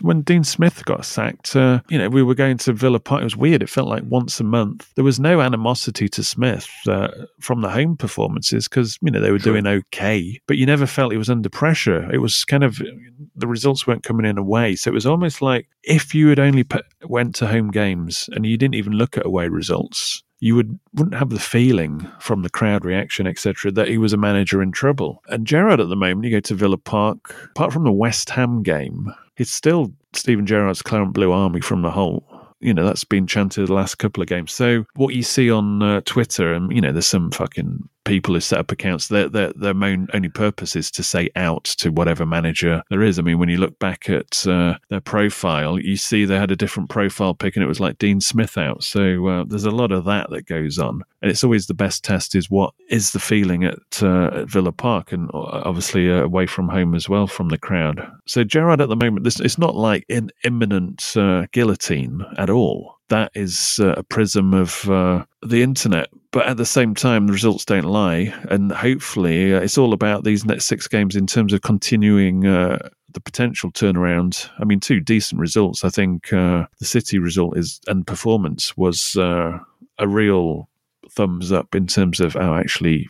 when 0.00 0.22
Dean 0.22 0.44
Smith 0.44 0.84
got 0.84 1.04
sacked, 1.04 1.54
uh, 1.56 1.80
you 1.88 1.98
know, 1.98 2.08
we 2.08 2.22
were 2.22 2.34
going 2.34 2.58
to 2.58 2.72
Villa 2.72 3.00
Park. 3.00 3.20
It 3.20 3.24
was 3.24 3.36
weird. 3.36 3.62
It 3.62 3.70
felt 3.70 3.88
like 3.88 4.02
once 4.06 4.40
a 4.40 4.44
month. 4.44 4.92
There 4.94 5.04
was 5.04 5.20
no 5.20 5.40
animosity 5.40 6.08
to 6.08 6.24
Smith 6.24 6.68
uh, 6.88 7.08
from 7.40 7.60
the 7.60 7.70
home 7.70 7.96
performances 7.96 8.68
because, 8.68 8.98
you 9.02 9.10
know, 9.10 9.20
they 9.20 9.30
were 9.30 9.38
doing 9.38 9.66
okay, 9.66 10.40
but 10.46 10.56
you 10.56 10.66
never 10.66 10.86
felt 10.86 11.12
he 11.12 11.18
was 11.18 11.30
under 11.30 11.48
pressure. 11.48 12.10
It 12.12 12.18
was 12.18 12.44
kind 12.44 12.64
of, 12.64 12.80
the 13.34 13.46
results 13.46 13.86
weren't 13.86 14.02
coming 14.02 14.26
in 14.26 14.38
away. 14.38 14.76
So 14.76 14.90
it 14.90 14.94
was 14.94 15.06
almost 15.06 15.42
like 15.42 15.68
if 15.82 16.14
you 16.14 16.28
had 16.28 16.38
only 16.38 16.64
put, 16.64 16.84
went 17.04 17.34
to 17.36 17.46
home 17.46 17.70
games 17.70 18.28
and 18.32 18.46
you 18.46 18.56
didn't 18.56 18.74
even 18.74 18.94
look 18.94 19.16
at 19.16 19.26
away 19.26 19.48
results, 19.48 20.22
you 20.44 20.54
would 20.54 20.78
wouldn't 20.92 21.16
have 21.16 21.30
the 21.30 21.38
feeling 21.38 22.06
from 22.20 22.42
the 22.42 22.50
crowd 22.50 22.84
reaction, 22.84 23.26
etc., 23.26 23.72
that 23.72 23.88
he 23.88 23.96
was 23.96 24.12
a 24.12 24.18
manager 24.18 24.60
in 24.60 24.72
trouble. 24.72 25.22
And 25.28 25.46
Gerrard 25.46 25.80
at 25.80 25.88
the 25.88 25.96
moment, 25.96 26.26
you 26.26 26.30
go 26.30 26.40
to 26.40 26.54
Villa 26.54 26.76
Park, 26.76 27.34
apart 27.52 27.72
from 27.72 27.84
the 27.84 27.90
West 27.90 28.28
Ham 28.28 28.62
game, 28.62 29.10
it's 29.38 29.50
still 29.50 29.90
Steven 30.12 30.44
Gerrard's 30.44 30.82
Claret 30.82 31.14
Blue 31.14 31.32
Army 31.32 31.62
from 31.62 31.80
the 31.80 31.90
whole 31.90 32.22
you 32.60 32.74
know 32.74 32.84
that's 32.84 33.04
been 33.04 33.26
chanted 33.26 33.68
the 33.68 33.72
last 33.72 33.94
couple 33.94 34.22
of 34.22 34.28
games. 34.28 34.52
So 34.52 34.84
what 34.96 35.14
you 35.14 35.22
see 35.22 35.50
on 35.50 35.82
uh, 35.82 36.02
Twitter, 36.04 36.52
and 36.52 36.70
you 36.70 36.82
know, 36.82 36.92
there's 36.92 37.06
some 37.06 37.30
fucking 37.30 37.88
people 38.04 38.34
who 38.34 38.40
set 38.40 38.58
up 38.58 38.70
accounts. 38.70 39.08
Their 39.08 39.28
their 39.28 39.52
their 39.54 39.74
main 39.74 40.08
only 40.14 40.28
purpose 40.28 40.76
is 40.76 40.90
to 40.92 41.02
say 41.02 41.30
out 41.36 41.64
to 41.64 41.90
whatever 41.90 42.24
manager 42.26 42.82
there 42.90 43.02
is. 43.02 43.18
I 43.18 43.22
mean, 43.22 43.38
when 43.38 43.48
you 43.48 43.56
look 43.56 43.78
back 43.78 44.08
at 44.08 44.46
uh, 44.46 44.74
their 44.90 45.00
profile, 45.00 45.78
you 45.78 45.96
see 45.96 46.24
they 46.24 46.38
had 46.38 46.50
a 46.50 46.56
different 46.56 46.90
profile 46.90 47.34
pick, 47.34 47.56
and 47.56 47.64
it 47.64 47.68
was 47.68 47.80
like 47.80 47.98
Dean 47.98 48.20
Smith 48.20 48.56
out. 48.56 48.84
So 48.84 49.26
uh, 49.26 49.44
there's 49.46 49.64
a 49.64 49.70
lot 49.70 49.92
of 49.92 50.04
that 50.04 50.30
that 50.30 50.46
goes 50.46 50.78
on, 50.78 51.02
and 51.22 51.30
it's 51.30 51.44
always 51.44 51.66
the 51.66 51.74
best 51.74 52.04
test 52.04 52.34
is 52.34 52.50
what 52.50 52.74
is 52.88 53.12
the 53.12 53.20
feeling 53.20 53.64
at, 53.64 54.02
uh, 54.02 54.30
at 54.34 54.50
Villa 54.50 54.72
Park, 54.72 55.12
and 55.12 55.30
uh, 55.34 55.62
obviously 55.64 56.10
uh, 56.10 56.22
away 56.22 56.46
from 56.46 56.68
home 56.68 56.94
as 56.94 57.08
well 57.08 57.26
from 57.26 57.48
the 57.48 57.58
crowd. 57.58 58.06
So 58.26 58.44
Gerrard 58.44 58.80
at 58.80 58.88
the 58.88 58.96
moment, 58.96 59.24
this 59.24 59.40
it's 59.40 59.58
not 59.58 59.74
like 59.74 60.04
an 60.08 60.30
imminent 60.44 61.14
guillotine 61.52 62.24
at 62.36 62.50
all. 62.50 62.94
That 63.08 63.32
is 63.34 63.78
uh, 63.82 63.94
a 63.96 64.02
prism 64.02 64.54
of 64.54 64.88
uh, 64.88 65.24
the 65.44 65.62
internet. 65.62 66.08
But 66.30 66.46
at 66.46 66.56
the 66.56 66.66
same 66.66 66.94
time, 66.94 67.26
the 67.26 67.32
results 67.32 67.64
don't 67.64 67.84
lie. 67.84 68.34
And 68.50 68.72
hopefully, 68.72 69.54
uh, 69.54 69.60
it's 69.60 69.78
all 69.78 69.92
about 69.92 70.24
these 70.24 70.44
next 70.44 70.64
six 70.64 70.88
games 70.88 71.14
in 71.14 71.26
terms 71.26 71.52
of 71.52 71.62
continuing 71.62 72.46
uh, 72.46 72.88
the 73.12 73.20
potential 73.20 73.70
turnaround. 73.70 74.48
I 74.58 74.64
mean, 74.64 74.80
two 74.80 75.00
decent 75.00 75.40
results. 75.40 75.84
I 75.84 75.90
think 75.90 76.32
uh, 76.32 76.66
the 76.78 76.84
City 76.84 77.18
result 77.18 77.56
is 77.56 77.80
and 77.86 78.06
performance 78.06 78.76
was 78.76 79.16
uh, 79.16 79.58
a 79.98 80.08
real 80.08 80.68
thumbs 81.10 81.52
up 81.52 81.74
in 81.74 81.86
terms 81.86 82.20
of, 82.20 82.36
oh, 82.36 82.54
actually, 82.54 83.08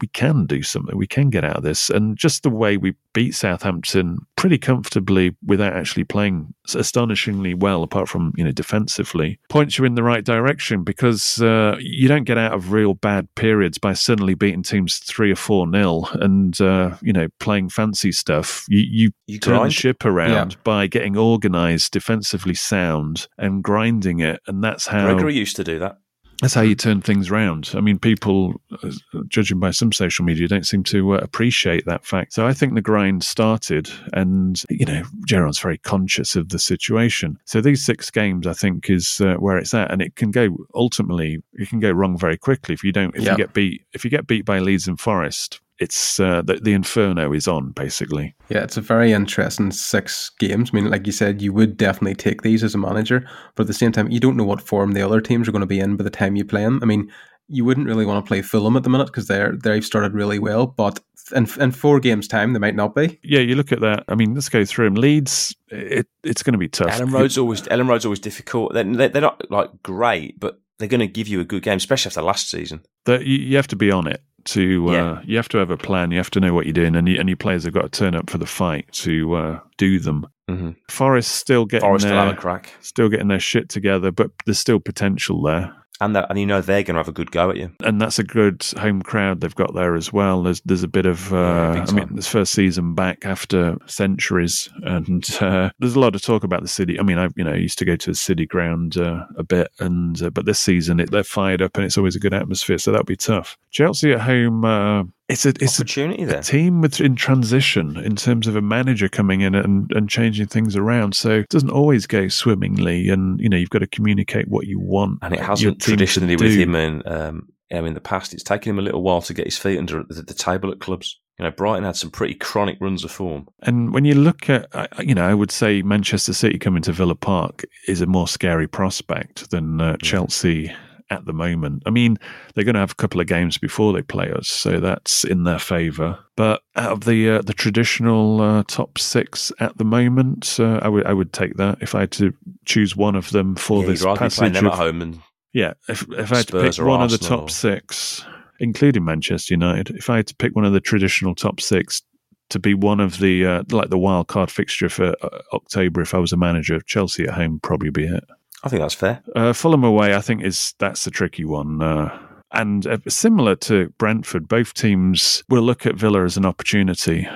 we 0.00 0.08
can 0.08 0.46
do 0.46 0.62
something. 0.62 0.96
We 0.96 1.06
can 1.06 1.30
get 1.30 1.44
out 1.44 1.56
of 1.56 1.62
this. 1.62 1.90
And 1.90 2.16
just 2.16 2.42
the 2.42 2.50
way 2.50 2.76
we 2.76 2.94
beat 3.12 3.34
Southampton 3.34 4.18
pretty 4.36 4.58
comfortably 4.58 5.36
without 5.44 5.74
actually 5.74 6.04
playing 6.04 6.54
astonishingly 6.74 7.54
well, 7.54 7.82
apart 7.82 8.08
from 8.08 8.32
you 8.36 8.44
know 8.44 8.52
defensively, 8.52 9.38
points 9.48 9.78
you 9.78 9.84
in 9.84 9.94
the 9.94 10.02
right 10.02 10.24
direction 10.24 10.82
because 10.82 11.40
uh, 11.40 11.76
you 11.78 12.08
don't 12.08 12.24
get 12.24 12.38
out 12.38 12.52
of 12.52 12.72
real 12.72 12.94
bad 12.94 13.32
periods 13.34 13.78
by 13.78 13.92
suddenly 13.92 14.34
beating 14.34 14.62
teams 14.62 14.98
three 14.98 15.30
or 15.30 15.36
four 15.36 15.66
nil 15.66 16.08
and 16.14 16.60
uh, 16.60 16.96
you 17.02 17.12
know 17.12 17.28
playing 17.38 17.68
fancy 17.68 18.12
stuff. 18.12 18.64
You 18.68 18.80
you, 18.80 19.12
you 19.26 19.38
turn 19.38 19.56
grind. 19.56 19.70
the 19.70 19.74
ship 19.74 20.04
around 20.04 20.52
yeah. 20.52 20.58
by 20.64 20.86
getting 20.86 21.16
organised, 21.16 21.92
defensively 21.92 22.54
sound, 22.54 23.28
and 23.38 23.62
grinding 23.62 24.20
it, 24.20 24.40
and 24.46 24.62
that's 24.62 24.86
how 24.86 25.12
Gregory 25.12 25.34
used 25.34 25.56
to 25.56 25.64
do 25.64 25.78
that 25.78 25.98
that's 26.40 26.54
how 26.54 26.62
you 26.62 26.74
turn 26.74 27.00
things 27.00 27.30
around. 27.30 27.70
I 27.74 27.80
mean, 27.80 27.98
people, 27.98 28.60
uh, 28.82 28.90
judging 29.28 29.60
by 29.60 29.70
some 29.70 29.92
social 29.92 30.24
media, 30.24 30.48
don't 30.48 30.66
seem 30.66 30.82
to 30.84 31.14
uh, 31.14 31.18
appreciate 31.18 31.86
that 31.86 32.04
fact. 32.04 32.32
So 32.32 32.46
I 32.46 32.52
think 32.52 32.74
the 32.74 32.82
grind 32.82 33.22
started, 33.24 33.88
and 34.12 34.60
you 34.68 34.84
know, 34.84 35.04
Gerrard's 35.26 35.60
very 35.60 35.78
conscious 35.78 36.36
of 36.36 36.50
the 36.50 36.58
situation. 36.58 37.38
So 37.44 37.60
these 37.60 37.84
six 37.84 38.10
games, 38.10 38.46
I 38.46 38.52
think, 38.52 38.90
is 38.90 39.20
uh, 39.20 39.34
where 39.34 39.56
it's 39.56 39.72
at, 39.72 39.90
and 39.90 40.02
it 40.02 40.16
can 40.16 40.30
go 40.30 40.56
ultimately, 40.74 41.42
it 41.54 41.68
can 41.68 41.80
go 41.80 41.92
wrong 41.92 42.18
very 42.18 42.36
quickly 42.36 42.74
if 42.74 42.82
you 42.84 42.92
don't, 42.92 43.14
if 43.16 43.24
you 43.24 43.36
get 43.36 43.54
beat, 43.54 43.82
if 43.92 44.04
you 44.04 44.10
get 44.10 44.26
beat 44.26 44.44
by 44.44 44.58
Leeds 44.58 44.88
and 44.88 45.00
Forest 45.00 45.61
it's 45.78 46.20
uh, 46.20 46.42
the, 46.42 46.54
the 46.54 46.72
inferno 46.72 47.32
is 47.32 47.48
on 47.48 47.70
basically. 47.70 48.34
Yeah, 48.48 48.62
it's 48.62 48.76
a 48.76 48.80
very 48.80 49.12
interesting 49.12 49.70
six 49.70 50.30
games. 50.38 50.70
I 50.72 50.76
mean, 50.76 50.90
like 50.90 51.06
you 51.06 51.12
said, 51.12 51.42
you 51.42 51.52
would 51.52 51.76
definitely 51.76 52.14
take 52.14 52.42
these 52.42 52.62
as 52.62 52.74
a 52.74 52.78
manager, 52.78 53.28
but 53.54 53.64
at 53.64 53.66
the 53.66 53.74
same 53.74 53.92
time, 53.92 54.10
you 54.10 54.20
don't 54.20 54.36
know 54.36 54.44
what 54.44 54.60
form 54.60 54.92
the 54.92 55.02
other 55.02 55.20
teams 55.20 55.48
are 55.48 55.52
going 55.52 55.60
to 55.60 55.66
be 55.66 55.80
in 55.80 55.96
by 55.96 56.04
the 56.04 56.10
time 56.10 56.36
you 56.36 56.44
play 56.44 56.62
them. 56.62 56.78
I 56.82 56.86
mean, 56.86 57.10
you 57.48 57.64
wouldn't 57.64 57.86
really 57.86 58.06
want 58.06 58.24
to 58.24 58.28
play 58.28 58.42
Fulham 58.42 58.76
at 58.76 58.82
the 58.82 58.90
minute 58.90 59.06
because 59.06 59.26
they're 59.26 59.52
they've 59.52 59.84
started 59.84 60.14
really 60.14 60.38
well, 60.38 60.66
but 60.66 61.00
in, 61.34 61.48
in 61.60 61.70
four 61.70 62.00
games 62.00 62.28
time 62.28 62.52
they 62.52 62.58
might 62.58 62.76
not 62.76 62.94
be. 62.94 63.18
Yeah, 63.22 63.40
you 63.40 63.54
look 63.54 63.72
at 63.72 63.80
that. 63.80 64.04
I 64.08 64.14
mean, 64.14 64.34
let's 64.34 64.48
go 64.48 64.64
through 64.64 64.86
them. 64.86 64.94
Leeds, 64.94 65.54
it, 65.68 66.06
it's 66.22 66.42
going 66.42 66.52
to 66.52 66.58
be 66.58 66.68
tough. 66.68 66.90
Elland 66.90 67.12
Road's 67.12 67.38
always 67.38 67.62
Elland 67.62 67.88
Road's 67.88 68.04
always 68.04 68.20
difficult. 68.20 68.72
They're, 68.72 68.84
they're 69.08 69.20
not 69.20 69.50
like 69.50 69.70
great, 69.82 70.38
but 70.38 70.60
they're 70.78 70.88
going 70.88 71.00
to 71.00 71.06
give 71.06 71.28
you 71.28 71.40
a 71.40 71.44
good 71.44 71.62
game, 71.62 71.76
especially 71.76 72.10
after 72.10 72.22
last 72.22 72.50
season. 72.50 72.82
That 73.04 73.26
you, 73.26 73.36
you 73.36 73.56
have 73.56 73.68
to 73.68 73.76
be 73.76 73.90
on 73.90 74.06
it 74.06 74.22
to 74.44 74.88
uh, 74.88 74.92
yeah. 74.92 75.20
you 75.24 75.36
have 75.36 75.48
to 75.48 75.58
have 75.58 75.70
a 75.70 75.76
plan 75.76 76.10
you 76.10 76.16
have 76.16 76.30
to 76.30 76.40
know 76.40 76.52
what 76.52 76.66
you're 76.66 76.72
doing 76.72 76.96
and, 76.96 77.08
you, 77.08 77.18
and 77.18 77.28
your 77.28 77.36
players 77.36 77.64
have 77.64 77.72
got 77.72 77.82
to 77.82 77.88
turn 77.88 78.14
up 78.14 78.28
for 78.30 78.38
the 78.38 78.46
fight 78.46 78.90
to 78.92 79.34
uh, 79.34 79.60
do 79.76 79.98
them 79.98 80.26
mm-hmm. 80.48 80.70
Forest 80.88 81.32
still 81.32 81.64
getting 81.64 81.88
Forest 81.88 82.06
their, 82.06 82.14
still, 82.14 82.36
crack. 82.36 82.72
still 82.80 83.08
getting 83.08 83.28
their 83.28 83.40
shit 83.40 83.68
together 83.68 84.10
but 84.10 84.30
there's 84.46 84.58
still 84.58 84.80
potential 84.80 85.42
there 85.42 85.74
and 86.02 86.16
that, 86.16 86.26
and 86.28 86.38
you 86.38 86.46
know 86.46 86.60
they're 86.60 86.82
going 86.82 86.94
to 86.94 86.98
have 87.00 87.08
a 87.08 87.12
good 87.12 87.30
go 87.30 87.50
at 87.50 87.56
you. 87.56 87.70
and 87.84 88.00
that's 88.00 88.18
a 88.18 88.24
good 88.24 88.64
home 88.78 89.02
crowd 89.02 89.40
they've 89.40 89.54
got 89.54 89.74
there 89.74 89.94
as 89.94 90.12
well. 90.12 90.42
There's 90.42 90.60
there's 90.62 90.82
a 90.82 90.88
bit 90.88 91.06
of 91.06 91.32
uh, 91.32 91.74
big 91.74 91.88
I 91.88 91.92
mean, 91.92 92.16
this 92.16 92.28
first 92.28 92.52
season 92.52 92.94
back 92.94 93.24
after 93.24 93.76
centuries, 93.86 94.68
and 94.82 95.24
uh, 95.40 95.70
there's 95.78 95.94
a 95.94 96.00
lot 96.00 96.14
of 96.14 96.22
talk 96.22 96.44
about 96.44 96.62
the 96.62 96.68
city. 96.68 96.98
I 96.98 97.02
mean, 97.02 97.18
I 97.18 97.28
you 97.36 97.44
know 97.44 97.54
used 97.54 97.78
to 97.78 97.84
go 97.84 97.96
to 97.96 98.10
the 98.10 98.16
city 98.16 98.46
ground 98.46 98.96
uh, 98.96 99.24
a 99.36 99.44
bit, 99.44 99.70
and 99.78 100.20
uh, 100.22 100.30
but 100.30 100.44
this 100.46 100.58
season 100.58 101.00
it, 101.00 101.10
they're 101.10 101.24
fired 101.24 101.62
up, 101.62 101.76
and 101.76 101.84
it's 101.84 101.98
always 101.98 102.16
a 102.16 102.20
good 102.20 102.34
atmosphere. 102.34 102.78
So 102.78 102.90
that'll 102.90 103.04
be 103.04 103.16
tough. 103.16 103.56
Chelsea 103.70 104.12
at 104.12 104.20
home. 104.20 105.12
It's 105.32 105.46
a 105.46 105.48
it's 105.48 105.78
a 105.78 105.82
Opportunity 105.82 106.22
a 106.24 106.26
there. 106.26 106.42
team 106.42 106.80
with 106.80 107.00
in 107.00 107.16
transition 107.16 107.96
in 107.98 108.16
terms 108.16 108.46
of 108.46 108.54
a 108.54 108.62
manager 108.62 109.08
coming 109.08 109.40
in 109.40 109.54
and, 109.54 109.90
and 109.92 110.08
changing 110.08 110.46
things 110.46 110.76
around. 110.76 111.16
So 111.16 111.30
it 111.30 111.48
doesn't 111.48 111.70
always 111.70 112.06
go 112.06 112.28
swimmingly, 112.28 113.08
and 113.08 113.40
you 113.40 113.48
know 113.48 113.56
you've 113.56 113.70
got 113.70 113.80
to 113.80 113.86
communicate 113.86 114.48
what 114.48 114.66
you 114.66 114.78
want. 114.78 115.18
and 115.22 115.34
it 115.34 115.40
hasn't 115.40 115.80
traditionally 115.80 116.36
with 116.36 116.54
him 116.54 116.74
and 116.74 117.06
um, 117.06 117.48
in 117.70 117.94
the 117.94 118.00
past. 118.00 118.34
It's 118.34 118.42
taken 118.42 118.70
him 118.70 118.78
a 118.78 118.82
little 118.82 119.02
while 119.02 119.22
to 119.22 119.34
get 119.34 119.46
his 119.46 119.56
feet 119.58 119.78
under 119.78 120.02
the, 120.02 120.22
the 120.22 120.34
table 120.34 120.70
at 120.70 120.80
clubs. 120.80 121.18
You 121.38 121.46
know, 121.46 121.50
Brighton 121.50 121.84
had 121.84 121.96
some 121.96 122.10
pretty 122.10 122.34
chronic 122.34 122.76
runs 122.80 123.02
of 123.04 123.10
form. 123.10 123.48
And 123.62 123.94
when 123.94 124.04
you 124.04 124.14
look 124.14 124.50
at, 124.50 124.66
you 125.00 125.14
know, 125.14 125.26
I 125.26 125.32
would 125.32 125.50
say 125.50 125.80
Manchester 125.80 126.34
City 126.34 126.58
coming 126.58 126.82
to 126.82 126.92
Villa 126.92 127.14
Park 127.14 127.64
is 127.88 128.02
a 128.02 128.06
more 128.06 128.28
scary 128.28 128.68
prospect 128.68 129.50
than 129.50 129.80
uh, 129.80 129.96
Chelsea 130.02 130.72
at 131.12 131.26
the 131.26 131.32
moment. 131.32 131.82
I 131.86 131.90
mean, 131.90 132.18
they're 132.54 132.64
going 132.64 132.74
to 132.74 132.80
have 132.80 132.92
a 132.92 132.96
couple 132.96 133.20
of 133.20 133.26
games 133.26 133.58
before 133.58 133.92
they 133.92 134.02
play 134.02 134.30
us, 134.32 134.48
so 134.48 134.80
that's 134.80 135.24
in 135.24 135.44
their 135.44 135.58
favour. 135.58 136.18
But 136.36 136.62
out 136.76 136.92
of 136.92 137.04
the 137.04 137.30
uh, 137.30 137.42
the 137.42 137.52
traditional 137.52 138.40
uh, 138.40 138.62
top 138.66 138.98
six 138.98 139.52
at 139.60 139.76
the 139.78 139.84
moment, 139.84 140.58
uh, 140.58 140.80
I 140.82 140.88
would 140.88 141.06
I 141.06 141.12
would 141.12 141.32
take 141.32 141.56
that 141.56 141.78
if 141.80 141.94
I 141.94 142.00
had 142.00 142.12
to 142.12 142.32
choose 142.64 142.96
one 142.96 143.14
of 143.14 143.30
them 143.30 143.54
for 143.56 143.82
Yeah, 143.82 143.88
this 143.88 144.04
passage. 144.04 144.54
them 144.54 144.66
Of, 144.66 144.72
at 144.72 144.78
home 144.78 145.02
and 145.02 145.20
yeah, 145.52 145.74
if 145.88 146.06
if 146.12 146.32
I 146.32 146.38
had 146.38 146.46
to 146.46 146.52
Spurs 146.52 146.76
pick 146.76 146.84
or 146.84 146.88
one 146.88 147.02
of 147.02 147.10
the 147.10 147.18
top 147.18 147.50
six, 147.50 148.24
including 148.58 149.04
Manchester 149.04 149.54
United, 149.54 149.96
if 149.96 150.08
I 150.08 150.16
had 150.16 150.26
to 150.28 150.34
pick 150.34 150.56
one 150.56 150.64
of 150.64 150.72
the 150.72 150.80
traditional 150.80 151.34
top 151.34 151.60
six 151.60 152.02
to 152.48 152.58
be 152.58 152.74
one 152.74 153.00
of 153.00 153.18
the 153.18 153.44
uh, 153.46 153.62
like 153.70 153.90
the 153.90 153.98
wild 153.98 154.28
card 154.28 154.50
fixture 154.50 154.88
for 154.88 155.14
uh, 155.22 155.40
October, 155.52 156.00
if 156.00 156.14
I 156.14 156.18
was 156.18 156.32
a 156.32 156.36
manager, 156.36 156.80
Chelsea 156.80 157.24
at 157.24 157.34
home 157.34 157.60
probably 157.62 157.90
be 157.90 158.04
it. 158.04 158.24
I 158.64 158.68
think 158.68 158.80
that's 158.82 158.94
fair. 158.94 159.22
Uh, 159.34 159.52
Fulham 159.52 159.84
away, 159.84 160.14
I 160.14 160.20
think 160.20 160.42
is 160.42 160.74
that's 160.78 161.04
the 161.04 161.10
tricky 161.10 161.44
one. 161.44 161.82
Uh, 161.82 162.16
and 162.52 162.86
uh, 162.86 162.98
similar 163.08 163.56
to 163.56 163.88
Brentford, 163.98 164.46
both 164.48 164.74
teams 164.74 165.42
will 165.48 165.62
look 165.62 165.86
at 165.86 165.96
Villa 165.96 166.24
as 166.24 166.36
an 166.36 166.44
opportunity, 166.46 167.26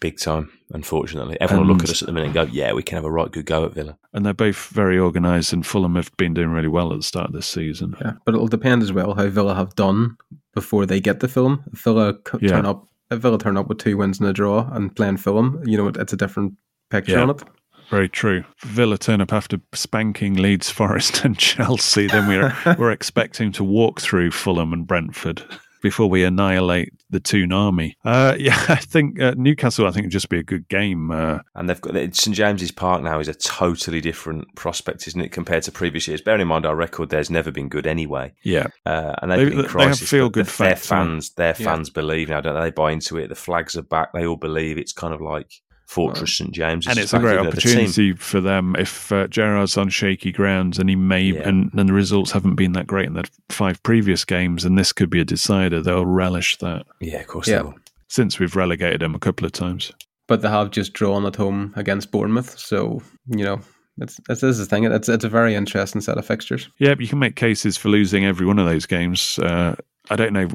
Big 0.00 0.18
time, 0.18 0.50
unfortunately. 0.72 1.36
Everyone 1.42 1.66
will 1.66 1.74
look 1.74 1.84
at 1.84 1.90
us 1.90 2.00
at 2.00 2.06
the 2.06 2.12
minute 2.12 2.26
and 2.28 2.34
go, 2.34 2.42
yeah, 2.44 2.72
we 2.72 2.82
can 2.82 2.96
have 2.96 3.04
a 3.04 3.10
right 3.10 3.30
good 3.30 3.44
go 3.44 3.66
at 3.66 3.74
Villa. 3.74 3.98
and 4.14 4.24
they're 4.24 4.32
both 4.32 4.68
very 4.68 4.98
organised. 4.98 5.52
And 5.52 5.66
Fulham 5.66 5.94
have 5.96 6.10
been 6.16 6.32
doing 6.32 6.48
really 6.48 6.68
well 6.68 6.90
at 6.92 6.96
the 6.96 7.02
start 7.02 7.26
of 7.26 7.32
this 7.34 7.46
season. 7.46 7.94
Yeah, 8.00 8.12
but 8.24 8.34
it'll 8.34 8.48
depend 8.48 8.82
as 8.82 8.94
well 8.94 9.12
how 9.14 9.28
Villa 9.28 9.54
have 9.54 9.74
done 9.74 10.16
before 10.54 10.86
they 10.86 11.00
get 11.00 11.20
the 11.20 11.28
film. 11.28 11.62
If 11.70 11.80
Villa 11.80 12.14
c- 12.26 12.38
Yeah. 12.40 12.48
turn 12.52 12.64
up, 12.64 12.88
Villa 13.12 13.36
turn 13.38 13.58
up 13.58 13.68
with 13.68 13.76
two 13.76 13.98
wins 13.98 14.20
and 14.20 14.28
a 14.28 14.32
draw 14.32 14.70
and 14.72 14.96
playing 14.96 15.18
Fulham, 15.18 15.60
you 15.66 15.76
know 15.76 15.88
it's 15.88 16.14
a 16.14 16.16
different 16.16 16.54
picture 16.88 17.12
Yeah. 17.12 17.22
on 17.24 17.30
it. 17.30 17.42
Very 17.90 18.08
true. 18.08 18.44
Villa 18.64 18.96
turn 18.98 19.20
up 19.20 19.32
after 19.32 19.58
spanking 19.74 20.34
Leeds, 20.34 20.70
Forest, 20.70 21.24
and 21.24 21.36
Chelsea. 21.38 22.06
Then 22.06 22.28
we're 22.28 22.56
we're 22.78 22.92
expecting 22.92 23.52
to 23.52 23.64
walk 23.64 24.00
through 24.00 24.30
Fulham 24.30 24.72
and 24.72 24.86
Brentford 24.86 25.42
before 25.82 26.10
we 26.10 26.22
annihilate 26.24 26.92
the 27.08 27.18
Toon 27.18 27.52
Army. 27.52 27.96
Uh, 28.04 28.36
yeah, 28.38 28.54
I 28.68 28.76
think 28.76 29.18
uh, 29.20 29.34
Newcastle. 29.36 29.86
I 29.86 29.90
think 29.90 30.04
would 30.04 30.12
just 30.12 30.28
be 30.28 30.38
a 30.38 30.42
good 30.42 30.68
game. 30.68 31.10
Uh, 31.10 31.38
And 31.54 31.68
they've 31.68 31.80
got 31.80 31.94
St 32.14 32.36
James's 32.36 32.70
Park 32.70 33.02
now 33.02 33.18
is 33.18 33.28
a 33.28 33.34
totally 33.34 34.00
different 34.02 34.54
prospect, 34.54 35.08
isn't 35.08 35.20
it, 35.20 35.32
compared 35.32 35.62
to 35.64 35.72
previous 35.72 36.06
years? 36.06 36.20
Bearing 36.20 36.42
in 36.42 36.48
mind 36.48 36.66
our 36.66 36.76
record 36.76 37.08
there's 37.08 37.30
never 37.30 37.50
been 37.50 37.68
good 37.70 37.86
anyway. 37.86 38.32
yeah, 38.44 38.66
Uh, 38.86 39.14
and 39.22 39.32
they've 39.32 39.38
They- 39.38 39.44
been 39.46 39.52
in 39.52 39.56
they 39.58 39.62
have 39.62 39.70
crisis. 39.72 40.00
but 40.00 40.08
feel-good 40.08 40.46
the- 40.46 40.62
Their 40.64 40.76
fans, 40.76 41.30
their 41.30 41.56
Yeah. 41.58 41.64
fans 41.64 41.88
believe 41.90 42.28
now, 42.28 42.40
don't 42.42 42.54
they? 42.54 42.60
They 42.60 42.70
buy 42.70 42.92
into 42.92 43.16
it. 43.16 43.28
The 43.28 43.34
flags 43.34 43.74
are 43.76 43.82
back. 43.82 44.12
They 44.12 44.26
all 44.26 44.36
believe 44.36 44.76
it's 44.78 44.92
kind 44.92 45.14
of 45.14 45.20
like 45.22 45.50
Fortress 45.90 46.36
St 46.38 46.52
James. 46.52 46.86
and 46.86 46.98
it's 46.98 47.12
a 47.12 47.18
great 47.18 47.38
opportunity 47.38 48.12
for 48.12 48.40
them 48.40 48.76
if 48.78 49.10
uh, 49.10 49.26
Gerrard's 49.26 49.76
on 49.76 49.88
shaky 49.88 50.30
grounds 50.30 50.78
and 50.78 50.88
he 50.88 50.94
may 50.94 51.22
Yeah. 51.24 51.48
and, 51.48 51.70
and 51.74 51.88
the 51.88 51.92
results 51.92 52.30
haven't 52.30 52.54
been 52.54 52.72
that 52.74 52.86
great 52.86 53.06
in 53.06 53.14
the 53.14 53.28
five 53.48 53.82
previous 53.82 54.24
games, 54.24 54.64
and 54.64 54.78
this 54.78 54.92
could 54.92 55.10
be 55.10 55.20
a 55.20 55.24
decider. 55.24 55.82
They'll 55.82 56.06
relish 56.06 56.56
that 56.58 56.86
Yeah, 57.00 57.18
of 57.20 57.26
course 57.26 57.48
Yeah. 57.48 57.56
they 57.58 57.62
will. 57.64 57.74
since 58.06 58.38
we've 58.38 58.54
relegated 58.54 59.00
them 59.00 59.14
a 59.16 59.18
couple 59.18 59.44
of 59.46 59.52
times. 59.52 59.90
But 60.28 60.42
they 60.42 60.48
have 60.48 60.70
just 60.70 60.92
drawn 60.92 61.26
at 61.26 61.34
home 61.36 61.72
against 61.74 62.12
Bournemouth, 62.12 62.56
so 62.56 63.02
you 63.26 63.44
know 63.44 63.60
it's, 64.00 64.20
this 64.28 64.42
is 64.42 64.58
the 64.58 64.66
thing. 64.66 64.84
It's 64.84 65.08
it's 65.08 65.24
a 65.24 65.28
very 65.28 65.54
interesting 65.54 66.00
set 66.00 66.18
of 66.18 66.26
fixtures. 66.26 66.68
Yeah, 66.78 66.94
you 66.98 67.08
can 67.08 67.18
make 67.18 67.36
cases 67.36 67.76
for 67.76 67.88
losing 67.88 68.24
every 68.24 68.46
one 68.46 68.58
of 68.58 68.66
those 68.66 68.86
games. 68.86 69.38
Uh, 69.38 69.76
I 70.08 70.16
don't 70.16 70.32
know. 70.32 70.48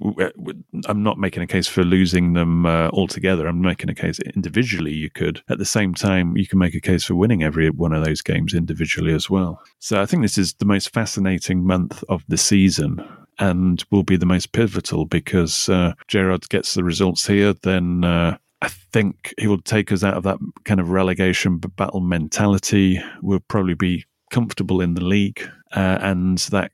I'm 0.88 1.04
not 1.04 1.18
making 1.18 1.43
a 1.43 1.48
case 1.48 1.68
for 1.68 1.84
losing 1.84 2.34
them 2.34 2.66
uh, 2.66 2.89
altogether. 2.89 3.48
I'm 3.48 3.62
making 3.62 3.89
a 3.89 3.96
case 3.96 4.20
individually. 4.36 4.91
You 4.91 5.10
could, 5.10 5.41
at 5.50 5.60
the 5.60 5.66
same 5.66 5.93
time, 5.93 6.36
you 6.36 6.46
can 6.46 6.60
make 6.60 6.76
a 6.76 6.82
case 6.82 7.06
for 7.06 7.16
winning 7.16 7.43
every 7.43 7.70
one 7.70 7.93
of 7.93 8.04
those 8.04 8.22
games 8.22 8.54
individually 8.54 9.14
as 9.14 9.30
well. 9.30 9.62
So 9.80 10.02
I 10.02 10.06
think 10.06 10.24
this 10.24 10.38
is 10.38 10.56
the 10.56 10.66
most 10.66 10.93
fascinating 10.93 11.66
month 11.66 12.04
of 12.10 12.24
the 12.28 12.38
season. 12.38 13.08
And 13.38 13.84
will 13.91 14.04
be 14.04 14.16
the 14.16 14.26
most 14.26 14.54
pivotal 14.54 15.04
because 15.04 15.68
uh, 15.68 15.91
Gerrard 16.08 16.48
gets 16.48 16.74
the 16.74 16.86
results 16.86 17.28
here, 17.28 17.54
then 17.64 18.06
uh, 18.06 18.38
I 18.62 18.70
think 18.70 19.34
he 19.38 19.47
will 19.47 19.62
take 19.62 19.91
us 19.91 20.03
out 20.03 20.16
of 20.16 20.24
that 20.24 20.39
kind 20.64 20.80
of 20.80 20.89
relegation 20.89 21.58
battle 21.58 21.99
mentality. 21.99 23.01
We'll 23.22 23.41
probably 23.41 23.76
be 23.76 24.06
comfortable 24.32 24.82
in 24.82 24.93
the 24.93 25.03
league, 25.03 25.47
uh, 25.76 25.99
and 26.01 26.38
that 26.51 26.72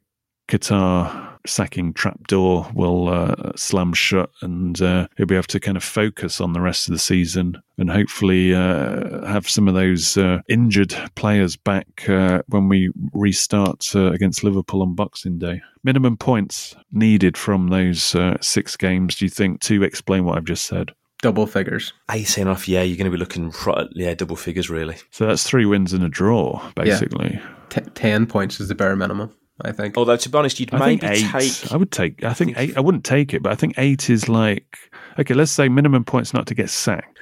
Qatar 0.47 1.29
sacking 1.47 1.93
trapdoor 1.93 2.69
will 2.73 3.09
uh, 3.09 3.51
slam 3.55 3.93
shut, 3.93 4.29
and 4.41 4.81
uh, 4.81 5.07
he'll 5.17 5.25
be 5.25 5.35
able 5.35 5.43
to 5.43 5.59
kind 5.59 5.77
of 5.77 5.83
focus 5.83 6.39
on 6.39 6.53
the 6.53 6.61
rest 6.61 6.87
of 6.87 6.93
the 6.93 6.99
season 6.99 7.61
and 7.77 7.89
hopefully 7.89 8.53
uh, 8.53 9.25
have 9.25 9.49
some 9.49 9.67
of 9.67 9.73
those 9.73 10.17
uh, 10.17 10.39
injured 10.47 10.93
players 11.15 11.55
back 11.55 12.07
uh, 12.07 12.41
when 12.47 12.69
we 12.69 12.91
restart 13.13 13.95
against 13.95 14.43
Liverpool 14.43 14.81
on 14.81 14.93
Boxing 14.93 15.39
Day. 15.39 15.61
Minimum 15.83 16.17
points 16.17 16.75
needed 16.91 17.37
from 17.37 17.69
those 17.69 18.15
six 18.41 18.77
games, 18.77 19.15
do 19.15 19.25
you 19.25 19.29
think, 19.29 19.61
to 19.61 19.83
explain 19.83 20.25
what 20.25 20.37
I've 20.37 20.45
just 20.45 20.65
said? 20.65 20.91
Double 21.21 21.45
figures. 21.47 21.93
18 22.09 22.47
off, 22.47 22.67
yeah, 22.67 22.81
you're 22.81 22.97
going 22.97 23.05
to 23.05 23.11
be 23.11 23.17
looking, 23.17 23.51
pro- 23.51 23.87
yeah, 23.91 24.13
double 24.15 24.35
figures, 24.35 24.69
really. 24.69 24.95
So 25.11 25.27
that's 25.27 25.43
three 25.43 25.65
wins 25.65 25.93
and 25.93 26.03
a 26.03 26.09
draw, 26.09 26.61
basically. 26.75 27.39
T- 27.69 27.81
Ten 27.93 28.25
points 28.25 28.59
is 28.59 28.67
the 28.67 28.75
bare 28.75 28.95
minimum. 28.95 29.31
I 29.63 29.71
think. 29.71 29.95
Although, 29.95 30.15
to 30.17 30.29
be 30.29 30.37
honest, 30.37 30.59
you'd 30.59 30.73
I 30.73 30.79
maybe 30.79 31.05
eight. 31.05 31.25
take. 31.31 31.71
I 31.71 31.77
would 31.77 31.91
take. 31.91 32.23
I 32.23 32.33
think 32.33 32.57
eight. 32.57 32.75
I 32.75 32.79
wouldn't 32.79 33.03
take 33.05 33.31
it, 33.33 33.43
but 33.43 33.51
I 33.51 33.55
think 33.55 33.75
eight 33.77 34.09
is 34.09 34.27
like 34.27 34.75
okay. 35.19 35.35
Let's 35.35 35.51
say 35.51 35.69
minimum 35.69 36.03
points 36.03 36.33
not 36.33 36.47
to 36.47 36.55
get 36.55 36.71
sacked. 36.71 37.19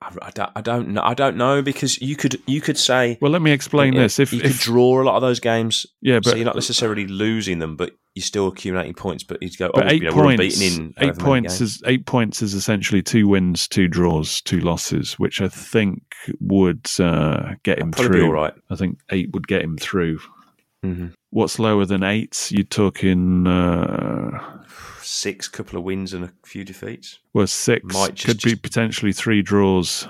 I, 0.00 0.12
I 0.22 0.30
don't, 0.30 0.50
I 0.56 0.60
don't 0.60 0.88
know. 0.90 1.02
I 1.02 1.14
don't 1.14 1.36
know 1.36 1.60
because 1.60 2.00
you 2.00 2.14
could 2.14 2.40
you 2.46 2.60
could 2.60 2.78
say 2.78 3.18
Well, 3.20 3.32
let 3.32 3.42
me 3.42 3.50
explain 3.50 3.94
Yeah, 3.94 4.02
this. 4.02 4.18
If 4.18 4.32
you 4.32 4.40
could 4.40 4.52
draw 4.52 5.02
a 5.02 5.04
lot 5.04 5.16
of 5.16 5.22
those 5.22 5.40
games, 5.40 5.86
yeah, 6.00 6.20
so 6.22 6.36
you're 6.36 6.44
not 6.44 6.54
necessarily 6.54 7.06
losing 7.06 7.58
them, 7.58 7.74
but 7.76 7.92
you're 8.14 8.22
still 8.22 8.46
accumulating 8.48 8.94
points. 8.94 9.24
But 9.24 9.42
you 9.42 9.50
go, 9.58 9.70
but 9.74 9.86
oh, 9.86 9.88
eight 9.90 10.02
you 10.02 10.08
know, 10.08 10.14
points. 10.14 10.60
in 10.60 10.94
eight 10.98 11.18
points 11.18 11.60
is 11.60 11.82
eight 11.86 12.06
points 12.06 12.42
is 12.42 12.54
essentially 12.54 13.02
two 13.02 13.26
wins, 13.26 13.66
two 13.66 13.88
draws, 13.88 14.40
two 14.42 14.60
losses, 14.60 15.14
which 15.18 15.40
I 15.40 15.48
think 15.48 16.02
would 16.40 16.86
uh, 17.00 17.54
get 17.64 17.80
him 17.80 17.92
through. 17.92 18.26
all 18.26 18.32
right. 18.32 18.54
I 18.70 18.76
think 18.76 19.00
eight 19.10 19.30
would 19.32 19.48
get 19.48 19.62
him 19.62 19.76
through. 19.78 20.20
Mhm. 20.84 21.12
What's 21.30 21.58
lower 21.58 21.84
than 21.84 22.04
eight? 22.04 22.50
You're 22.52 22.62
talking 22.64 23.48
uh, 23.48 24.62
Six, 25.10 25.48
couple 25.48 25.78
of 25.78 25.84
wins 25.84 26.12
and 26.12 26.22
a 26.24 26.32
few 26.44 26.64
defeats. 26.64 27.18
well 27.32 27.46
six. 27.46 27.82
Might 27.94 28.14
just- 28.14 28.26
Could 28.26 28.42
be 28.42 28.50
just- 28.50 28.62
potentially 28.62 29.12
three 29.12 29.40
draws, 29.40 30.06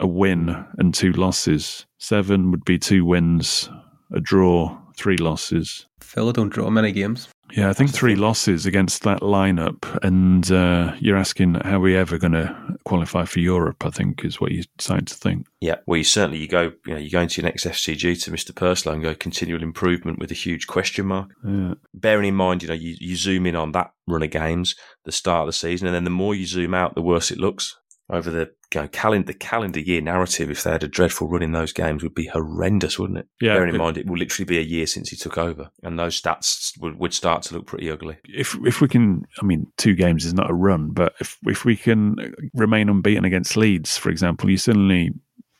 a 0.00 0.06
win, 0.08 0.64
and 0.76 0.92
two 0.92 1.12
losses. 1.12 1.86
Seven 1.98 2.50
would 2.50 2.64
be 2.64 2.76
two 2.78 3.04
wins, 3.04 3.70
a 4.12 4.18
draw, 4.20 4.76
three 4.96 5.16
losses. 5.16 5.86
Villa 6.02 6.32
don't 6.32 6.48
draw 6.52 6.68
many 6.68 6.90
games. 6.90 7.28
Yeah, 7.52 7.68
I 7.68 7.72
think 7.72 7.90
three 7.90 8.16
losses 8.16 8.66
against 8.66 9.02
that 9.02 9.20
lineup, 9.20 9.98
and 10.02 10.50
uh, 10.50 10.94
you're 10.98 11.16
asking 11.16 11.54
how 11.54 11.80
we 11.80 11.96
ever 11.96 12.18
going 12.18 12.32
to 12.32 12.78
qualify 12.84 13.24
for 13.24 13.40
Europe. 13.40 13.84
I 13.84 13.90
think 13.90 14.24
is 14.24 14.40
what 14.40 14.52
you're 14.52 14.64
starting 14.78 15.06
to 15.06 15.14
think. 15.14 15.46
Yeah, 15.60 15.76
well, 15.86 15.98
you 15.98 16.04
certainly 16.04 16.38
you 16.38 16.48
go, 16.48 16.72
you 16.86 16.94
know, 16.94 16.98
you 16.98 17.10
go 17.10 17.20
into 17.20 17.40
your 17.40 17.48
next 17.48 17.66
FCG 17.66 18.22
to 18.24 18.30
Mr. 18.30 18.54
Purslow 18.54 18.92
and 18.92 19.02
go 19.02 19.14
continual 19.14 19.62
improvement 19.62 20.18
with 20.18 20.30
a 20.30 20.34
huge 20.34 20.66
question 20.66 21.06
mark. 21.06 21.30
Yeah. 21.44 21.74
Bearing 21.94 22.28
in 22.28 22.34
mind, 22.34 22.62
you 22.62 22.68
know, 22.68 22.74
you, 22.74 22.96
you 22.98 23.16
zoom 23.16 23.46
in 23.46 23.56
on 23.56 23.72
that 23.72 23.92
run 24.06 24.22
of 24.22 24.30
games, 24.30 24.74
the 25.04 25.12
start 25.12 25.42
of 25.42 25.46
the 25.48 25.52
season, 25.52 25.86
and 25.86 25.94
then 25.94 26.04
the 26.04 26.10
more 26.10 26.34
you 26.34 26.46
zoom 26.46 26.74
out, 26.74 26.94
the 26.94 27.02
worse 27.02 27.30
it 27.30 27.38
looks 27.38 27.76
over 28.10 28.30
the 28.30 28.50
you 28.74 28.80
know, 28.82 28.88
calendar 28.88 29.26
the 29.26 29.34
calendar 29.34 29.80
year 29.80 30.00
narrative. 30.00 30.50
If 30.50 30.62
they 30.62 30.70
had 30.72 30.84
a 30.84 30.88
dreadful 30.88 31.28
run 31.28 31.42
in 31.42 31.52
those 31.52 31.72
games, 31.72 32.02
would 32.02 32.14
be 32.14 32.26
horrendous, 32.26 32.98
wouldn't 32.98 33.18
it? 33.18 33.28
Yeah, 33.40 33.54
Bearing 33.54 33.70
in 33.70 33.78
but- 33.78 33.84
mind, 33.84 33.98
it 33.98 34.06
will 34.06 34.18
literally 34.18 34.46
be 34.46 34.58
a 34.58 34.62
year 34.62 34.86
since 34.86 35.08
he 35.10 35.16
took 35.16 35.38
over, 35.38 35.70
and 35.82 35.98
those 35.98 36.20
stats 36.20 36.78
would, 36.80 36.98
would 36.98 37.14
start 37.14 37.42
to 37.44 37.54
look 37.54 37.66
pretty 37.66 37.90
ugly. 37.90 38.18
If 38.24 38.56
if 38.64 38.80
we 38.80 38.88
can, 38.88 39.26
I 39.40 39.44
mean, 39.44 39.66
two 39.76 39.94
games 39.94 40.24
is 40.24 40.34
not 40.34 40.50
a 40.50 40.54
run, 40.54 40.90
but 40.90 41.14
if 41.20 41.38
if 41.46 41.64
we 41.64 41.76
can 41.76 42.16
remain 42.54 42.88
unbeaten 42.88 43.24
against 43.24 43.56
Leeds, 43.56 43.96
for 43.96 44.10
example, 44.10 44.50
you 44.50 44.56
suddenly 44.56 45.12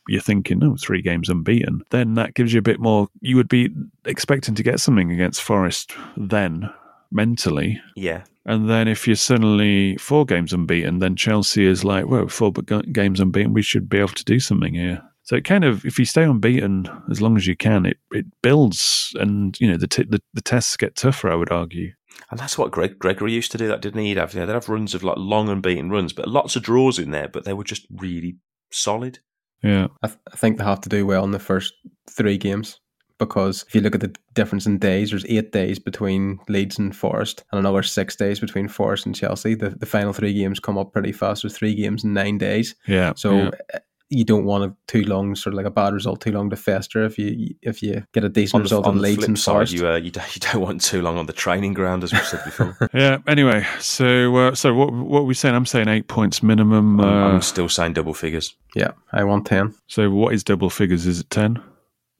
you're 0.07 0.19
thinking, 0.19 0.63
oh, 0.63 0.75
three 0.77 1.01
games 1.01 1.29
unbeaten, 1.29 1.81
then 1.91 2.15
that 2.15 2.33
gives 2.33 2.51
you 2.51 2.59
a 2.59 2.63
bit 2.63 2.79
more. 2.79 3.07
You 3.21 3.35
would 3.37 3.47
be 3.47 3.69
expecting 4.05 4.55
to 4.55 4.63
get 4.63 4.79
something 4.79 5.11
against 5.11 5.41
Forest 5.41 5.93
then 6.17 6.69
mentally. 7.11 7.81
Yeah. 7.95 8.23
And 8.45 8.69
then 8.69 8.87
if 8.87 9.07
you're 9.07 9.15
suddenly 9.15 9.97
four 9.97 10.25
games 10.25 10.53
unbeaten, 10.53 10.99
then 10.99 11.15
Chelsea 11.15 11.65
is 11.65 11.83
like, 11.83 12.07
well, 12.07 12.27
four 12.27 12.51
games 12.51 13.19
unbeaten, 13.19 13.53
we 13.53 13.61
should 13.61 13.87
be 13.87 13.99
able 13.99 14.09
to 14.09 14.25
do 14.25 14.39
something 14.39 14.73
here. 14.73 15.01
So 15.23 15.35
it 15.35 15.45
kind 15.45 15.63
of, 15.63 15.85
if 15.85 15.99
you 15.99 16.05
stay 16.05 16.23
unbeaten 16.23 16.89
as 17.11 17.21
long 17.21 17.37
as 17.37 17.45
you 17.45 17.55
can, 17.55 17.85
it, 17.85 17.97
it 18.11 18.25
builds, 18.41 19.15
and 19.19 19.55
you 19.59 19.69
know 19.69 19.77
the, 19.77 19.87
t- 19.87 20.07
the 20.09 20.19
the 20.33 20.41
tests 20.41 20.75
get 20.75 20.95
tougher. 20.95 21.29
I 21.29 21.35
would 21.35 21.51
argue. 21.51 21.91
And 22.31 22.39
that's 22.39 22.57
what 22.57 22.71
Greg 22.71 22.97
Gregory 22.97 23.31
used 23.31 23.51
to 23.51 23.57
do. 23.57 23.67
That 23.67 23.81
didn't 23.81 24.01
he? 24.01 24.07
He'd 24.07 24.17
have, 24.17 24.33
you 24.33 24.39
know, 24.39 24.47
they'd 24.47 24.53
have 24.53 24.67
runs 24.67 24.95
of 24.95 25.03
like 25.03 25.17
long 25.17 25.47
unbeaten 25.47 25.91
runs, 25.91 26.11
but 26.11 26.27
lots 26.27 26.55
of 26.55 26.63
draws 26.63 26.97
in 26.97 27.11
there. 27.11 27.27
But 27.27 27.45
they 27.45 27.53
were 27.53 27.63
just 27.63 27.85
really 27.91 28.37
solid. 28.71 29.19
Yeah, 29.63 29.87
I, 30.01 30.07
th- 30.07 30.19
I 30.33 30.35
think 30.35 30.57
they 30.57 30.63
have 30.63 30.81
to 30.81 30.89
do 30.89 31.05
well 31.05 31.23
in 31.23 31.31
the 31.31 31.39
first 31.39 31.75
three 32.09 32.39
games 32.39 32.80
because 33.21 33.63
if 33.67 33.75
you 33.75 33.81
look 33.81 33.93
at 33.93 34.01
the 34.01 34.13
difference 34.33 34.65
in 34.65 34.79
days, 34.79 35.11
there's 35.11 35.25
eight 35.27 35.51
days 35.51 35.77
between 35.77 36.39
Leeds 36.49 36.79
and 36.79 36.93
Forest, 36.95 37.43
and 37.51 37.59
another 37.59 37.83
six 37.83 38.15
days 38.15 38.39
between 38.39 38.67
Forest 38.67 39.05
and 39.05 39.15
Chelsea. 39.15 39.53
The 39.53 39.69
the 39.69 39.85
final 39.85 40.11
three 40.11 40.33
games 40.33 40.59
come 40.59 40.77
up 40.77 40.91
pretty 40.91 41.11
fast. 41.11 41.43
There's 41.43 41.55
three 41.55 41.75
games 41.75 42.03
in 42.03 42.13
nine 42.13 42.39
days. 42.39 42.75
Yeah. 42.87 43.13
So 43.15 43.37
yeah. 43.37 43.51
uh, 43.73 43.79
you 44.09 44.25
don't 44.25 44.43
want 44.43 44.63
a 44.63 44.75
too 44.87 45.03
long, 45.03 45.35
sort 45.35 45.53
of 45.53 45.57
like 45.57 45.67
a 45.67 45.71
bad 45.71 45.93
result, 45.93 46.19
too 46.19 46.31
long 46.31 46.49
to 46.49 46.55
fester. 46.55 47.05
If 47.05 47.19
you 47.19 47.53
if 47.61 47.83
you 47.83 48.03
get 48.11 48.23
a 48.23 48.29
decent 48.29 48.55
On 48.55 48.61
the, 48.61 48.63
result 48.63 48.87
on 48.87 48.95
in 48.95 49.01
Leeds 49.03 49.17
flip 49.17 49.27
and 49.29 49.39
side, 49.39 49.51
Forest, 49.53 49.73
you, 49.73 49.87
uh, 49.87 49.95
you, 49.97 50.11
don't, 50.11 50.35
you 50.35 50.39
don't 50.39 50.61
want 50.61 50.81
too 50.81 51.03
long 51.03 51.17
on 51.17 51.27
the 51.27 51.33
training 51.33 51.73
ground, 51.73 52.03
as 52.03 52.11
we 52.11 52.19
said 52.19 52.43
before. 52.43 52.75
yeah. 52.93 53.19
Anyway, 53.27 53.65
so 53.79 54.35
uh, 54.35 54.55
so 54.55 54.73
what 54.73 54.91
what 54.91 55.19
are 55.19 55.23
we 55.23 55.35
saying? 55.35 55.53
I'm 55.53 55.67
saying 55.67 55.87
eight 55.87 56.07
points 56.07 56.41
minimum. 56.41 56.99
I'm, 56.99 57.07
Uh, 57.07 57.33
I'm 57.35 57.41
still 57.41 57.69
saying 57.69 57.93
double 57.93 58.15
figures. 58.15 58.55
yeah, 58.75 58.91
I 59.13 59.23
want 59.23 59.45
ten. 59.45 59.75
so 59.87 60.09
what 60.09 60.33
is 60.33 60.43
double 60.43 60.71
figures? 60.71 61.05
Is 61.05 61.19
it 61.19 61.29
ten, 61.29 61.61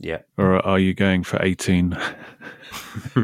Yeah. 0.02 0.20
or 0.38 0.66
are 0.66 0.80
you 0.80 0.94
going 0.94 1.24
for 1.24 1.42
eighteen? 1.42 1.98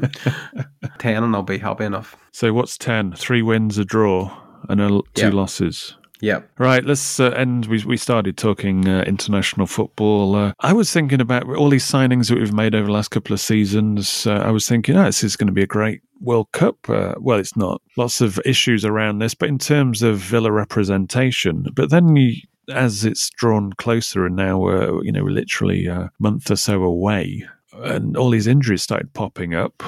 Ten, 1.00 1.24
and 1.24 1.36
I'll 1.36 1.44
be 1.44 1.58
happy 1.58 1.86
enough. 1.86 2.16
so 2.32 2.54
what's 2.54 2.78
ten? 2.78 3.14
Three 3.14 3.42
wins, 3.42 3.78
a 3.78 3.86
draw, 3.86 4.36
and 4.70 4.82
a, 4.82 4.88
two 5.14 5.28
Yeah. 5.28 5.30
losses. 5.30 5.96
Yeah, 6.20 6.40
Right, 6.58 6.84
let's 6.84 7.20
uh, 7.20 7.26
end. 7.30 7.68
We, 7.68 7.84
we 7.86 7.96
started 7.96 8.38
talking 8.38 8.88
uh, 8.88 9.04
international 9.06 9.68
football. 9.68 10.34
Uh, 10.36 10.54
I 10.62 10.74
was 10.74 10.92
thinking 10.92 11.22
about 11.22 11.48
all 11.48 11.70
these 11.70 11.86
signings 11.86 12.30
that 12.30 12.40
we've 12.40 12.52
made 12.52 12.74
over 12.74 12.88
the 12.88 12.92
last 12.92 13.10
couple 13.10 13.36
of 13.36 13.40
seasons. 13.40 14.26
Uh, 14.26 14.32
I 14.44 14.50
was 14.50 14.68
thinking, 14.68 14.96
oh, 14.98 15.04
this 15.04 15.24
is 15.24 15.36
going 15.36 15.46
to 15.46 15.54
be 15.54 15.62
a 15.62 15.68
great 15.68 16.02
World 16.20 16.52
Cup. 16.54 16.90
Uh, 16.90 17.14
well, 17.20 17.38
it's 17.38 17.56
not. 17.56 17.84
Lots 17.98 18.20
of 18.20 18.40
issues 18.46 18.84
around 18.84 19.20
this, 19.20 19.36
but 19.36 19.48
in 19.48 19.60
terms 19.60 20.02
of 20.02 20.18
Villa 20.18 20.52
representation. 20.52 21.68
But 21.76 21.92
then 21.92 22.16
you, 22.16 22.42
as 22.70 23.06
it's 23.06 23.30
drawn 23.32 23.74
closer, 23.74 24.26
and 24.26 24.36
now 24.36 24.58
we're, 24.58 25.04
you 25.04 25.12
know, 25.12 25.24
we're 25.24 25.32
literally 25.32 25.88
a 25.88 26.12
month 26.20 26.52
or 26.52 26.56
so 26.56 26.84
away, 26.84 27.48
and 27.74 28.18
all 28.18 28.30
these 28.30 28.48
injuries 28.48 28.84
started 28.84 29.14
popping 29.14 29.54
up 29.54 29.84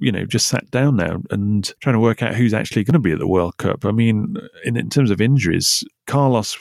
you 0.00 0.10
know, 0.10 0.24
just 0.24 0.48
sat 0.48 0.68
down 0.70 0.96
now 0.96 1.22
and 1.30 1.72
trying 1.80 1.94
to 1.94 2.00
work 2.00 2.22
out 2.22 2.34
who's 2.34 2.54
actually 2.54 2.84
going 2.84 2.94
to 2.94 2.98
be 2.98 3.12
at 3.12 3.18
the 3.18 3.28
World 3.28 3.56
Cup. 3.58 3.84
I 3.84 3.92
mean, 3.92 4.36
in, 4.64 4.76
in 4.76 4.90
terms 4.90 5.10
of 5.10 5.20
injuries, 5.20 5.84
Carlos 6.06 6.58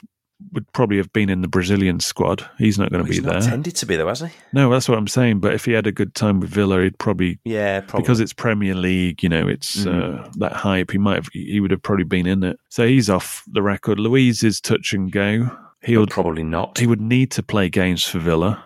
would 0.51 0.71
probably 0.73 0.97
have 0.97 1.11
been 1.13 1.29
in 1.29 1.41
the 1.41 1.47
Brazilian 1.47 1.99
squad. 1.99 2.47
He's 2.57 2.77
not 2.77 2.91
going 2.91 3.03
to 3.05 3.07
He's 3.11 3.19
be 3.21 3.25
not 3.25 3.41
there. 3.41 3.49
tended 3.49 3.75
to 3.77 3.85
be, 3.85 3.95
though, 3.95 4.07
has 4.07 4.19
he? 4.21 4.27
No, 4.51 4.69
that's 4.69 4.87
what 4.89 4.97
I'm 4.97 5.07
saying. 5.07 5.39
But 5.39 5.53
if 5.53 5.65
he 5.65 5.71
had 5.71 5.87
a 5.87 5.91
good 5.91 6.13
time 6.15 6.39
with 6.39 6.49
Villa, 6.49 6.81
he'd 6.83 6.97
probably 6.99 7.39
Yeah, 7.45 7.81
probably. 7.81 8.03
because 8.03 8.19
it's 8.19 8.33
Premier 8.33 8.75
League. 8.75 9.23
You 9.23 9.29
know, 9.29 9.47
it's 9.47 9.85
Mhm. 9.85 10.25
uh, 10.25 10.29
that 10.37 10.53
hype. 10.53 10.91
He 10.91 10.97
might 10.97 11.15
have. 11.15 11.29
He 11.33 11.59
would 11.59 11.71
have 11.71 11.81
probably 11.81 12.05
been 12.05 12.27
in 12.27 12.43
it. 12.43 12.57
So 12.69 12.87
he's 12.87 13.09
off 13.09 13.43
the 13.51 13.61
record. 13.61 13.99
Luiz 13.99 14.43
is 14.43 14.59
touch 14.61 14.93
and 14.93 15.11
go. 15.11 15.49
He 15.81 15.97
would 15.97 16.09
probably 16.09 16.43
not. 16.43 16.77
he 16.77 16.87
would 16.87 17.01
need 17.01 17.29
to 17.31 17.43
play 17.43 17.67
games 17.69 18.03
for 18.05 18.19
Villa 18.19 18.63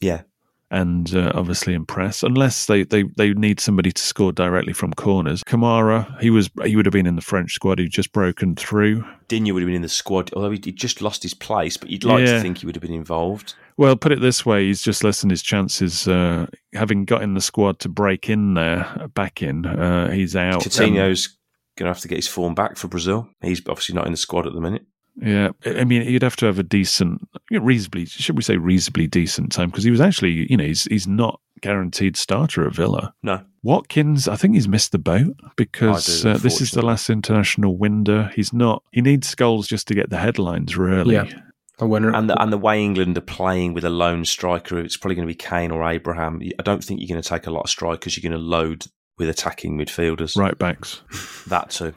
Yeah. 0.00 0.22
And 0.70 1.14
uh, 1.14 1.32
obviously 1.34 1.72
impress, 1.74 2.22
unless 2.22 2.66
they, 2.66 2.82
they, 2.84 3.04
they 3.16 3.32
need 3.32 3.58
somebody 3.60 3.90
to 3.90 4.02
score 4.02 4.32
directly 4.32 4.72
from 4.72 4.92
corners. 4.92 5.42
Kamara, 5.44 6.20
he 6.20 6.30
was 6.30 6.50
he 6.64 6.76
would 6.76 6.84
have 6.86 6.92
been 6.92 7.06
in 7.06 7.16
the 7.16 7.22
French 7.22 7.52
squad. 7.52 7.78
He'd 7.78 7.90
just 7.90 8.12
broken 8.12 8.54
through. 8.54 9.04
Digne 9.28 9.52
would 9.52 9.62
have 9.62 9.66
been 9.66 9.76
in 9.76 9.82
the 9.82 9.88
squad, 9.88 10.30
although 10.34 10.50
he 10.50 10.58
just 10.58 11.00
lost 11.00 11.22
his 11.22 11.34
place, 11.34 11.76
but 11.76 11.90
you'd 11.90 12.04
like 12.04 12.20
Yeah. 12.26 12.34
to 12.36 12.40
think 12.40 12.58
he 12.58 12.66
would 12.66 12.74
have 12.74 12.82
been 12.82 12.92
involved. 12.94 13.54
Well, 13.76 13.94
put 13.96 14.10
it 14.12 14.20
this 14.20 14.44
way, 14.44 14.66
he's 14.66 14.82
just 14.82 15.04
lessened 15.04 15.30
his 15.30 15.42
chances. 15.42 16.08
Uh, 16.08 16.46
having 16.74 17.04
got 17.04 17.22
in 17.22 17.34
the 17.34 17.40
squad 17.40 17.78
to 17.80 17.88
break 17.88 18.28
in 18.28 18.54
there, 18.54 19.08
back 19.14 19.40
in, 19.42 19.64
uh, 19.66 20.10
he's 20.10 20.34
out. 20.34 20.54
Um, 20.54 20.60
Coutinho's 20.62 21.28
going 21.76 21.84
to 21.86 21.90
have 21.94 22.00
to 22.00 22.08
get 22.08 22.16
his 22.16 22.26
form 22.26 22.54
back 22.56 22.76
for 22.76 22.88
Brazil. 22.88 23.28
He's 23.40 23.60
obviously 23.68 23.94
not 23.94 24.06
in 24.06 24.12
the 24.12 24.16
squad 24.18 24.46
at 24.48 24.52
the 24.52 24.60
minute. 24.60 24.84
Yeah, 25.20 25.50
I 25.66 25.84
mean, 25.84 26.02
you'd 26.02 26.22
have 26.22 26.36
to 26.36 26.46
have 26.46 26.58
a 26.58 26.62
decent, 26.62 27.26
you 27.50 27.58
know, 27.58 27.64
reasonably, 27.64 28.06
should 28.06 28.36
we 28.36 28.42
say, 28.42 28.56
reasonably 28.56 29.06
decent 29.06 29.52
time 29.52 29.70
because 29.70 29.84
he 29.84 29.90
was 29.90 30.00
actually, 30.00 30.50
you 30.50 30.56
know, 30.56 30.64
he's 30.64 30.84
he's 30.84 31.08
not 31.08 31.40
guaranteed 31.60 32.16
starter 32.16 32.66
at 32.66 32.74
Villa. 32.74 33.14
No. 33.22 33.42
Watkins, 33.62 34.28
I 34.28 34.36
think 34.36 34.54
he's 34.54 34.68
missed 34.68 34.92
the 34.92 34.98
boat 34.98 35.34
because 35.56 36.22
do, 36.22 36.30
uh, 36.30 36.38
this 36.38 36.60
is 36.60 36.70
the 36.70 36.82
last 36.82 37.10
international 37.10 37.76
window. 37.76 38.30
He's 38.34 38.52
not. 38.52 38.82
He 38.92 39.00
needs 39.00 39.34
goals 39.34 39.66
just 39.66 39.88
to 39.88 39.94
get 39.94 40.10
the 40.10 40.18
headlines, 40.18 40.76
really. 40.76 41.16
Yeah. 41.16 41.28
a 41.80 41.86
winner. 41.86 42.14
And 42.14 42.30
the, 42.30 42.40
and 42.40 42.52
the 42.52 42.58
way 42.58 42.82
England 42.82 43.18
are 43.18 43.22
playing 43.22 43.74
with 43.74 43.84
a 43.84 43.90
lone 43.90 44.24
striker, 44.24 44.78
it's 44.78 44.96
probably 44.96 45.16
going 45.16 45.26
to 45.26 45.32
be 45.32 45.36
Kane 45.36 45.72
or 45.72 45.88
Abraham. 45.88 46.40
I 46.58 46.62
don't 46.62 46.82
think 46.82 47.00
you're 47.00 47.08
going 47.08 47.20
to 47.20 47.28
take 47.28 47.46
a 47.46 47.50
lot 47.50 47.64
of 47.64 47.70
strikers. 47.70 48.16
You're 48.16 48.30
going 48.30 48.40
to 48.40 48.46
load 48.46 48.86
with 49.18 49.28
attacking 49.28 49.76
midfielders. 49.76 50.36
Right 50.36 50.56
backs. 50.56 51.02
That 51.48 51.70
too. 51.70 51.94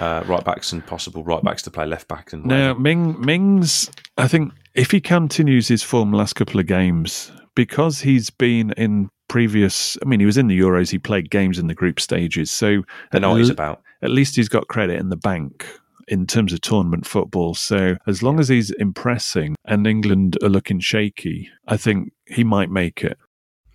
Uh, 0.00 0.22
right 0.26 0.44
backs 0.44 0.72
and 0.72 0.86
possible 0.86 1.24
right 1.24 1.42
backs 1.42 1.62
to 1.62 1.70
play 1.70 1.86
left 1.86 2.06
back 2.06 2.32
and 2.32 2.44
Now, 2.44 2.74
Ming 2.74 3.18
Mings, 3.20 3.90
I 4.18 4.28
think 4.28 4.52
if 4.74 4.90
he 4.90 5.00
continues 5.00 5.68
his 5.68 5.82
form 5.82 6.12
last 6.12 6.34
couple 6.34 6.60
of 6.60 6.66
games, 6.66 7.32
because 7.54 8.00
he's 8.00 8.28
been 8.28 8.72
in 8.72 9.08
previous, 9.28 9.96
I 10.02 10.08
mean, 10.08 10.20
he 10.20 10.26
was 10.26 10.36
in 10.36 10.48
the 10.48 10.58
Euros, 10.58 10.90
he 10.90 10.98
played 10.98 11.30
games 11.30 11.58
in 11.58 11.66
the 11.66 11.74
group 11.74 11.98
stages, 11.98 12.50
so 12.50 12.82
they 13.10 13.18
know 13.18 13.30
what 13.30 13.38
he's 13.38 13.50
about. 13.50 13.82
at 14.02 14.10
least 14.10 14.36
he's 14.36 14.48
got 14.48 14.68
credit 14.68 15.00
in 15.00 15.08
the 15.08 15.16
bank 15.16 15.66
in 16.08 16.26
terms 16.26 16.52
of 16.52 16.60
tournament 16.60 17.06
football. 17.06 17.54
So 17.54 17.96
as 18.06 18.22
long 18.22 18.38
as 18.38 18.48
he's 18.48 18.70
impressing 18.72 19.56
and 19.64 19.86
England 19.86 20.38
are 20.42 20.48
looking 20.48 20.78
shaky, 20.78 21.48
I 21.66 21.76
think 21.76 22.12
he 22.26 22.44
might 22.44 22.70
make 22.70 23.02
it. 23.02 23.18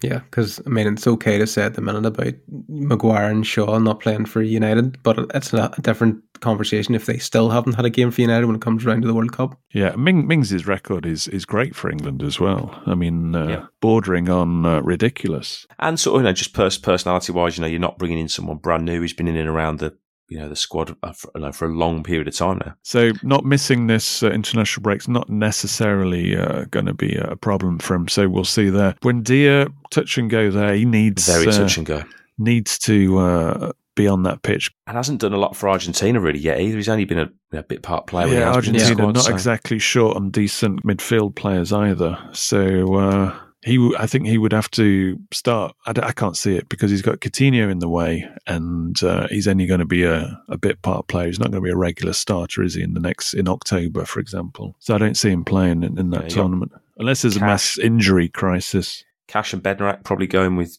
Yeah, 0.02 0.20
because 0.20 0.60
I 0.66 0.70
mean, 0.70 0.88
it's 0.88 1.06
okay 1.08 1.38
to 1.38 1.46
say 1.48 1.64
at 1.64 1.76
the 1.76 1.82
minute 1.82 2.06
about 2.06 2.34
Maguire 2.70 3.30
and 3.30 3.46
Shaw 3.46 3.78
not 3.80 4.00
playing 4.00 4.26
for 4.26 4.42
United, 4.42 5.02
but 5.04 5.20
it's 5.36 5.54
a 5.54 5.72
different 5.82 6.22
conversation 6.40 6.96
if 6.96 7.06
they 7.06 7.18
still 7.20 7.50
haven't 7.52 7.74
had 7.76 7.86
a 7.86 7.90
game 7.90 8.10
for 8.10 8.22
United 8.22 8.46
when 8.48 8.56
it 8.56 8.62
comes 8.62 8.84
around 8.86 9.02
to 9.02 9.08
the 9.08 9.14
World 9.14 9.32
Cup. 9.32 9.60
Yeah, 9.74 9.96
Ming, 9.96 10.28
Mings' 10.28 10.66
record 10.66 11.06
is 11.06 11.28
is 11.28 11.46
great 11.46 11.76
for 11.76 11.90
England 11.92 12.24
as 12.24 12.40
well. 12.40 12.82
I 12.86 12.96
mean, 12.96 13.36
uh, 13.36 13.48
Yeah. 13.48 13.66
bordering 13.80 14.30
on 14.30 14.66
uh, 14.66 14.82
ridiculous. 14.82 15.68
And 15.80 16.00
sort 16.00 16.16
of, 16.16 16.22
you 16.22 16.30
know, 16.30 16.34
just 16.34 16.54
pers- 16.54 16.78
personality 16.80 17.32
wise, 17.32 17.58
you 17.58 17.62
know, 17.62 17.68
you're 17.68 17.80
not 17.80 17.98
bringing 18.00 18.18
in 18.20 18.28
someone 18.30 18.58
brand 18.58 18.86
new 18.86 19.00
who's 19.00 19.14
been 19.14 19.28
in 19.28 19.36
and 19.38 19.48
around 19.50 19.80
the, 19.80 19.96
you 20.32 20.40
know, 20.40 20.48
the 20.48 20.56
squad 20.56 20.96
uh, 21.04 21.12
for, 21.12 21.30
you 21.36 21.42
know, 21.42 21.52
for 21.52 21.66
a 21.68 21.74
long 21.76 22.04
period 22.04 22.26
of 22.26 22.34
time 22.34 22.58
now. 22.66 22.74
So 22.84 23.12
not 23.22 23.44
missing 23.44 23.88
this 23.88 24.24
uh, 24.24 24.30
international 24.32 24.82
break's 24.82 25.10
not 25.10 25.30
necessarily 25.30 26.38
uh, 26.38 26.64
going 26.72 26.86
to 26.86 26.94
be 26.94 27.16
a 27.16 27.36
problem 27.36 27.80
for 27.80 27.96
him. 27.96 28.08
So 28.08 28.30
we'll 28.30 28.46
see 28.46 28.70
there. 28.70 28.94
Buendia 29.02 29.72
touch 29.90 30.18
and 30.18 30.30
go 30.30 30.50
there, 30.50 30.74
he 30.74 30.86
needs 30.86 31.28
Very 31.28 31.48
uh, 31.48 31.52
touch 31.52 31.76
and 31.78 31.86
go. 31.86 32.04
needs 32.38 32.80
to 32.80 33.18
uh, 33.18 33.72
be 33.96 34.08
on 34.08 34.24
that 34.24 34.42
pitch. 34.42 34.72
And 34.88 34.96
hasn't 34.96 35.20
done 35.20 35.34
a 35.34 35.38
lot 35.38 35.54
for 35.54 35.68
Argentina 35.68 36.22
really 36.22 36.40
yet 36.40 36.62
either. 36.62 36.78
He's 36.78 36.88
only 36.88 37.04
been 37.04 37.20
a, 37.20 37.30
a 37.52 37.64
bit 37.64 37.84
part 37.84 38.08
player. 38.08 38.28
yeah, 38.28 38.54
has 38.54 38.66
been 38.66 38.76
in 38.76 38.80
the 38.80 38.84
Argentina 38.86 38.96
squad, 38.96 39.16
not 39.16 39.24
so- 39.26 39.34
exactly 39.34 39.80
short 39.80 40.16
on 40.16 40.32
decent 40.32 40.86
midfield 40.86 41.36
players 41.36 41.74
either. 41.74 42.18
So 42.32 42.96
uh, 42.96 43.38
he, 43.64 43.78
w- 43.78 43.96
I 43.98 44.08
think 44.08 44.28
he 44.28 44.38
would 44.38 44.54
have 44.54 44.72
to 44.72 45.20
start. 45.32 45.76
I, 45.86 45.94
d- 45.94 46.02
I 46.04 46.12
can't 46.12 46.38
see 46.38 46.56
it 46.56 46.68
because 46.70 46.90
he's 46.92 47.02
got 47.02 47.20
Coutinho 47.20 47.70
in 47.70 47.80
the 47.80 47.90
way, 47.90 48.28
and 48.48 49.02
uh, 49.04 49.28
he's 49.30 49.48
only 49.48 49.66
going 49.66 49.80
to 49.80 49.86
be 49.86 50.04
a, 50.04 50.42
a 50.50 50.58
bit 50.58 50.82
part 50.82 51.08
player. 51.08 51.28
He's 51.28 51.40
not 51.40 51.52
going 51.52 51.62
to 51.64 51.68
be 51.68 51.72
a 51.72 51.78
regular 51.78 52.14
starter, 52.14 52.64
is 52.64 52.74
he? 52.76 52.82
In 52.82 52.94
the 52.94 53.00
next 53.00 53.34
in 53.34 53.48
October, 53.48 54.06
for 54.06 54.20
example. 54.20 54.76
So 54.80 54.96
I 54.96 54.98
don't 54.98 55.18
see 55.18 55.30
him 55.30 55.46
playing 55.46 55.84
in, 55.84 55.98
in 56.00 56.10
that 56.12 56.24
Yeah, 56.24 56.30
tournament 56.30 56.72
unless 56.98 57.24
there's 57.24 57.38
a 57.38 57.42
mass 57.42 57.78
injury 57.78 58.30
crisis. 58.30 59.04
Cash 59.28 59.54
and 59.54 59.64
Bednarek 59.64 60.04
probably 60.04 60.28
going 60.28 60.56
with 60.56 60.78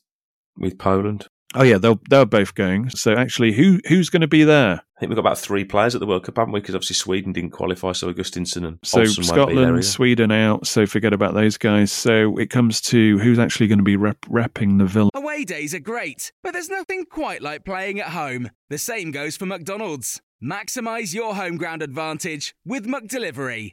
with 0.57 0.79
Poland. 0.79 1.29
Oh 1.55 1.63
yeah, 1.63 1.79
they'll 1.79 2.01
they're 2.09 2.27
both 2.27 2.55
going. 2.55 2.91
So 2.91 3.15
actually, 3.15 3.53
who 3.53 3.81
who's 3.89 4.09
going 4.09 4.23
to 4.23 4.29
be 4.29 4.45
there? 4.45 4.83
I 4.97 5.01
think 5.01 5.11
we've 5.11 5.17
got 5.17 5.27
about 5.27 5.39
three 5.39 5.65
players 5.65 5.95
at 5.95 6.01
the 6.01 6.07
World 6.07 6.25
Cup, 6.25 6.37
haven't 6.37 6.53
we? 6.53 6.61
Because 6.61 6.75
obviously 6.75 6.95
Sweden 6.95 7.33
didn't 7.33 7.51
qualify, 7.51 7.93
so 7.93 8.13
Augustinsson 8.13 8.67
and 8.67 8.79
So 8.85 9.01
Olsen 9.01 9.25
won't 9.25 9.49
be 9.49 9.57
there 9.57 9.65
Scotland, 9.65 9.73
either. 9.73 9.83
Sweden 9.83 10.31
out. 10.31 10.67
So 10.67 10.87
forget 10.87 11.13
about 11.13 11.35
those 11.35 11.59
guys. 11.59 11.91
So 11.91 12.37
it 12.39 12.51
comes 12.51 12.81
to 12.83 13.19
who's 13.19 13.39
actually 13.39 13.67
going 13.67 13.81
to 13.81 13.85
be 13.85 13.97
rep- 13.97 14.21
repping 14.27 14.79
the 14.79 14.87
Villa. 14.87 15.11
Away 15.15 15.45
days 15.45 15.75
are 15.75 15.81
great, 15.81 16.33
but 16.43 16.53
there's 16.53 16.69
nothing 16.69 17.05
quite 17.05 17.43
like 17.43 17.65
playing 17.65 17.99
at 17.99 18.09
home. 18.09 18.51
The 18.71 18.79
same 18.79 19.11
goes 19.11 19.37
for 19.37 19.47
McDonald's. 19.47 20.21
Maximize 20.43 21.15
your 21.15 21.35
home 21.35 21.57
ground 21.57 21.83
advantage 21.83 22.55
with 22.65 22.87
McDelivery. 22.87 23.73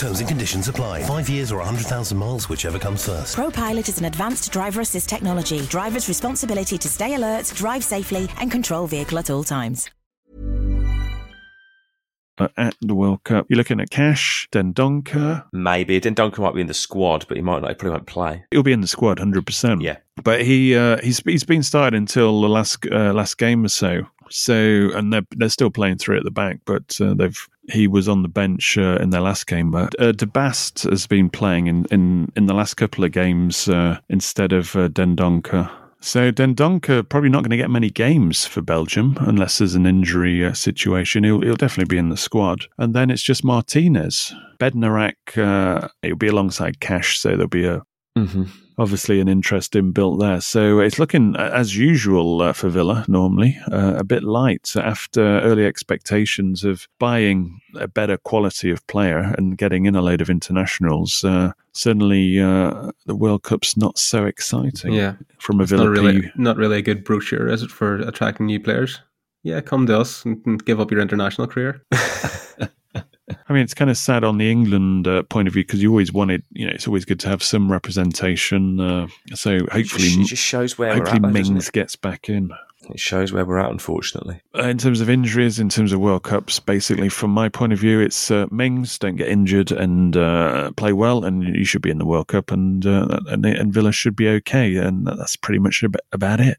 Terms 0.00 0.20
and 0.20 0.28
conditions 0.30 0.66
apply. 0.66 1.02
Five 1.02 1.28
years 1.28 1.52
or 1.52 1.58
100,000 1.58 2.16
miles, 2.16 2.48
whichever 2.48 2.78
comes 2.78 3.04
first. 3.04 3.36
ProPilot 3.36 3.86
is 3.86 3.98
an 3.98 4.06
advanced 4.06 4.50
driver 4.50 4.80
assist 4.80 5.10
technology. 5.10 5.60
Driver's 5.66 6.08
responsibility 6.08 6.78
to 6.78 6.88
stay 6.88 7.16
alert, 7.16 7.52
drive 7.54 7.84
safely, 7.84 8.26
and 8.40 8.50
control 8.50 8.86
vehicle 8.86 9.18
at 9.18 9.28
all 9.28 9.44
times. 9.44 9.90
Uh, 12.38 12.48
at 12.56 12.74
the 12.80 12.94
World 12.94 13.22
Cup, 13.24 13.44
you're 13.50 13.58
looking 13.58 13.78
at 13.78 13.90
Cash, 13.90 14.48
Dendoncker. 14.50 15.44
Maybe 15.52 16.00
Dendoncker 16.00 16.38
might 16.38 16.54
be 16.54 16.62
in 16.62 16.66
the 16.66 16.72
squad, 16.72 17.26
but 17.28 17.36
he 17.36 17.42
might 17.42 17.60
not. 17.60 17.68
He 17.68 17.74
probably 17.74 17.96
won't 17.98 18.06
play. 18.06 18.44
He'll 18.50 18.62
be 18.62 18.72
in 18.72 18.80
the 18.80 18.86
squad, 18.86 19.18
hundred 19.18 19.44
percent. 19.44 19.82
Yeah. 19.82 19.98
but 20.24 20.40
he 20.40 20.74
uh, 20.74 20.96
he's 21.02 21.18
he's 21.18 21.44
been 21.44 21.62
started 21.62 21.98
until 21.98 22.40
the 22.40 22.48
last 22.48 22.86
uh, 22.90 23.12
last 23.12 23.36
game 23.36 23.66
or 23.66 23.68
so. 23.68 24.04
So 24.30 24.90
and 24.94 25.12
they're 25.12 25.26
they're 25.36 25.48
still 25.48 25.70
playing 25.70 25.98
three 25.98 26.16
at 26.16 26.24
the 26.24 26.30
back, 26.30 26.60
but 26.64 26.98
uh, 27.00 27.14
they've 27.14 27.38
he 27.70 27.86
was 27.86 28.08
on 28.08 28.22
the 28.22 28.28
bench 28.28 28.76
uh, 28.78 28.98
in 29.00 29.10
their 29.10 29.20
last 29.20 29.46
game. 29.46 29.70
But 29.70 29.94
uh, 30.00 30.12
Debast 30.12 30.88
has 30.88 31.06
been 31.06 31.28
playing 31.30 31.66
in, 31.66 31.86
in, 31.90 32.32
in 32.36 32.46
the 32.46 32.54
last 32.54 32.74
couple 32.74 33.04
of 33.04 33.12
games 33.12 33.68
uh, 33.68 33.98
instead 34.08 34.52
of 34.52 34.74
uh, 34.76 34.88
Dendoncker. 34.88 35.70
So 36.02 36.32
Dendoncker 36.32 37.06
probably 37.08 37.28
not 37.28 37.42
going 37.42 37.50
to 37.50 37.56
get 37.58 37.70
many 37.70 37.90
games 37.90 38.46
for 38.46 38.62
Belgium 38.62 39.18
unless 39.20 39.58
there's 39.58 39.74
an 39.74 39.86
injury 39.86 40.44
uh, 40.44 40.54
situation. 40.54 41.24
He'll, 41.24 41.42
he'll 41.42 41.56
definitely 41.56 41.94
be 41.94 41.98
in 41.98 42.08
the 42.08 42.16
squad. 42.16 42.64
And 42.78 42.94
then 42.94 43.10
it's 43.10 43.22
just 43.22 43.44
Martinez. 43.44 44.34
Bednarek, 44.58 45.36
uh, 45.36 45.88
he'll 46.02 46.16
be 46.16 46.28
alongside 46.28 46.80
Cash, 46.80 47.18
so 47.18 47.30
there'll 47.30 47.48
be 47.48 47.66
a 47.66 47.82
Mm-hmm. 48.18 48.44
obviously 48.76 49.20
an 49.20 49.28
interest 49.28 49.76
in 49.76 49.92
built 49.92 50.18
there. 50.20 50.40
So 50.40 50.80
it's 50.80 50.98
looking 50.98 51.36
as 51.36 51.76
usual 51.76 52.42
uh, 52.42 52.52
for 52.52 52.68
Villa 52.68 53.04
normally, 53.06 53.56
uh, 53.70 53.94
a 53.96 54.04
bit 54.04 54.24
light 54.24 54.72
after 54.76 55.20
early 55.40 55.64
expectations 55.64 56.64
of 56.64 56.88
buying 56.98 57.60
a 57.76 57.86
better 57.86 58.16
quality 58.16 58.70
of 58.70 58.84
player 58.88 59.34
and 59.38 59.56
getting 59.56 59.86
in 59.86 59.94
a 59.94 60.02
load 60.02 60.20
of 60.20 60.28
internationals. 60.28 61.22
Uh, 61.22 61.52
suddenly, 61.72 62.40
uh, 62.40 62.90
the 63.06 63.14
World 63.14 63.42
Cup's 63.44 63.76
not 63.76 63.96
so 63.96 64.24
exciting. 64.24 64.92
Yeah. 64.92 65.14
from 65.38 65.60
a 65.60 65.62
It's 65.62 65.70
Villa 65.70 65.84
not 65.84 65.90
really, 65.90 66.22
P- 66.22 66.30
not 66.34 66.56
really 66.56 66.78
a 66.78 66.82
good 66.82 67.04
brochure, 67.04 67.48
is 67.48 67.62
it, 67.62 67.70
for 67.70 67.96
attracting 67.96 68.46
new 68.46 68.58
players? 68.60 69.00
Yeah, 69.44 69.60
come 69.60 69.86
to 69.86 69.98
us 69.98 70.24
and 70.24 70.62
give 70.64 70.80
up 70.80 70.90
your 70.90 71.00
international 71.00 71.46
career. 71.46 71.82
I 73.48 73.52
mean, 73.52 73.62
it's 73.62 73.74
kind 73.74 73.90
of 73.90 73.96
sad 73.96 74.24
on 74.24 74.38
the 74.38 74.50
England 74.50 75.06
uh, 75.06 75.22
point 75.24 75.48
of 75.48 75.54
view 75.54 75.64
because 75.64 75.82
you 75.82 75.90
always 75.90 76.12
wanted, 76.12 76.42
you 76.50 76.66
know, 76.66 76.72
it's 76.72 76.86
always 76.86 77.04
good 77.04 77.20
to 77.20 77.28
have 77.28 77.42
some 77.42 77.70
representation. 77.70 78.80
Uh, 78.80 79.06
so 79.34 79.58
hopefully, 79.70 80.08
it 80.08 80.26
just 80.26 80.42
shows 80.42 80.78
where 80.78 80.98
we're 80.98 81.06
at, 81.06 81.22
Mings 81.22 81.70
gets 81.70 81.96
back 81.96 82.28
in. 82.28 82.50
It 82.88 82.98
shows 82.98 83.32
where 83.32 83.44
we're 83.44 83.58
at, 83.58 83.70
unfortunately. 83.70 84.40
Uh, 84.56 84.62
in 84.62 84.78
terms 84.78 85.00
of 85.00 85.10
injuries, 85.10 85.58
in 85.58 85.68
terms 85.68 85.92
of 85.92 86.00
World 86.00 86.22
Cups, 86.22 86.58
basically, 86.58 87.08
from 87.08 87.30
my 87.30 87.48
point 87.48 87.72
of 87.72 87.78
view, 87.78 88.00
it's 88.00 88.30
uh, 88.30 88.46
Mings 88.50 88.98
don't 88.98 89.16
get 89.16 89.28
injured 89.28 89.70
and 89.70 90.16
uh, 90.16 90.70
play 90.72 90.92
well, 90.92 91.24
and 91.24 91.42
you 91.42 91.64
should 91.64 91.82
be 91.82 91.90
in 91.90 91.98
the 91.98 92.06
World 92.06 92.28
Cup, 92.28 92.50
and 92.50 92.86
uh, 92.86 93.20
and, 93.28 93.44
and 93.44 93.72
Villa 93.72 93.92
should 93.92 94.16
be 94.16 94.28
okay, 94.28 94.76
and 94.76 95.06
that's 95.06 95.36
pretty 95.36 95.58
much 95.58 95.84
about 96.12 96.40
it. 96.40 96.58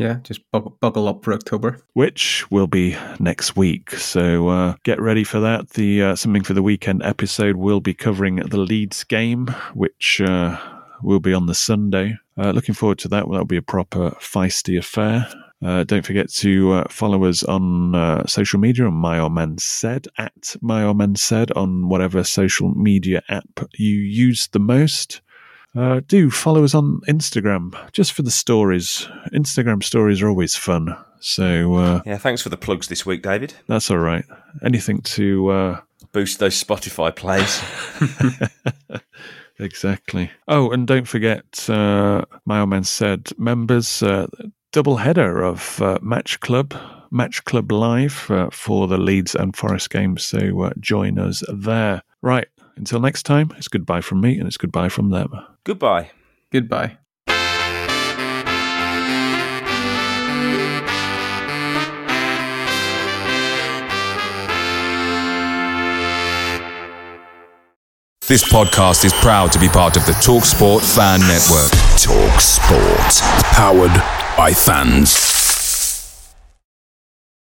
Yeah, 0.00 0.20
just 0.22 0.50
buckle, 0.50 0.78
buckle 0.80 1.08
up 1.08 1.22
for 1.22 1.34
October. 1.34 1.78
Which 1.92 2.50
will 2.50 2.66
be 2.66 2.96
next 3.18 3.54
week, 3.54 3.90
so 3.90 4.48
uh, 4.48 4.74
get 4.82 4.98
ready 4.98 5.24
for 5.24 5.40
that. 5.40 5.68
The 5.70 6.02
uh, 6.02 6.16
something 6.16 6.42
for 6.42 6.54
the 6.54 6.62
weekend 6.62 7.02
episode 7.02 7.56
will 7.56 7.80
be 7.80 7.92
covering 7.92 8.36
the 8.36 8.56
Leeds 8.56 9.04
game, 9.04 9.48
which 9.74 10.22
uh, 10.22 10.58
will 11.02 11.20
be 11.20 11.34
on 11.34 11.44
the 11.44 11.54
Sunday. 11.54 12.16
Uh, 12.38 12.52
looking 12.52 12.74
forward 12.74 12.98
to 13.00 13.08
that. 13.08 13.28
Well, 13.28 13.34
that'll 13.34 13.44
be 13.44 13.58
a 13.58 13.62
proper 13.62 14.12
feisty 14.12 14.78
affair. 14.78 15.28
Uh, 15.62 15.84
don't 15.84 16.06
forget 16.06 16.30
to 16.30 16.72
uh, 16.72 16.88
follow 16.88 17.24
us 17.24 17.42
on 17.42 17.94
uh, 17.94 18.24
social 18.26 18.58
media 18.58 18.86
on 18.86 18.94
My 18.94 19.18
Old 19.18 19.34
Man 19.34 19.58
Said 19.58 20.06
at 20.16 20.56
My 20.62 20.82
Old 20.82 20.96
Man 20.96 21.14
Said 21.14 21.52
on 21.52 21.90
whatever 21.90 22.24
social 22.24 22.70
media 22.74 23.22
app 23.28 23.68
you 23.74 23.96
use 23.96 24.48
the 24.48 24.60
most. 24.60 25.20
Uh, 25.76 26.00
do 26.08 26.30
follow 26.30 26.64
us 26.64 26.74
on 26.74 27.00
Instagram 27.08 27.74
just 27.92 28.12
for 28.12 28.22
the 28.22 28.30
stories. 28.30 29.06
Instagram 29.32 29.82
stories 29.84 30.20
are 30.20 30.28
always 30.28 30.56
fun. 30.56 30.96
So 31.20 31.74
uh, 31.74 32.02
Yeah, 32.04 32.18
thanks 32.18 32.42
for 32.42 32.48
the 32.48 32.56
plugs 32.56 32.88
this 32.88 33.06
week, 33.06 33.22
David. 33.22 33.54
that's 33.66 33.90
all 33.90 33.98
right. 33.98 34.24
Anything 34.64 35.00
to 35.02 35.48
uh, 35.50 35.80
Boost 36.12 36.40
those 36.40 36.62
Spotify 36.62 37.14
plays. 37.14 37.62
exactly. 39.60 40.30
Oh, 40.48 40.70
and 40.70 40.86
don't 40.86 41.06
forget, 41.06 41.68
uh, 41.68 42.24
my 42.46 42.60
old 42.60 42.70
man 42.70 42.84
said 42.84 43.28
members 43.38 44.02
uh, 44.02 44.26
double 44.72 44.96
header 44.96 45.42
of 45.44 45.80
uh, 45.80 45.98
Match 46.02 46.40
Club. 46.40 46.74
Match 47.12 47.44
Club 47.44 47.72
Live 47.72 48.30
uh, 48.30 48.50
for 48.50 48.86
the 48.86 48.98
Leeds 48.98 49.34
and 49.34 49.54
Forest 49.56 49.90
games. 49.90 50.24
So 50.24 50.62
uh, 50.62 50.70
join 50.78 51.18
us 51.18 51.42
there. 51.52 52.02
Right. 52.22 52.46
Until 52.80 52.98
next 52.98 53.24
time, 53.24 53.52
it's 53.58 53.68
goodbye 53.68 54.00
from 54.00 54.22
me 54.22 54.38
and 54.38 54.46
it's 54.46 54.56
goodbye 54.56 54.88
from 54.88 55.10
them. 55.10 55.28
Goodbye. 55.64 56.12
Goodbye. 56.50 56.96
This 68.26 68.50
podcast 68.50 69.04
is 69.04 69.12
proud 69.12 69.52
to 69.52 69.58
be 69.58 69.68
part 69.68 69.98
of 69.98 70.06
the 70.06 70.12
TalkSport 70.12 70.80
Fan 70.80 71.20
Network. 71.20 71.70
Talk 72.00 72.40
Sport. 72.40 73.44
Powered 73.52 73.92
by 74.38 74.54
fans. 74.54 75.39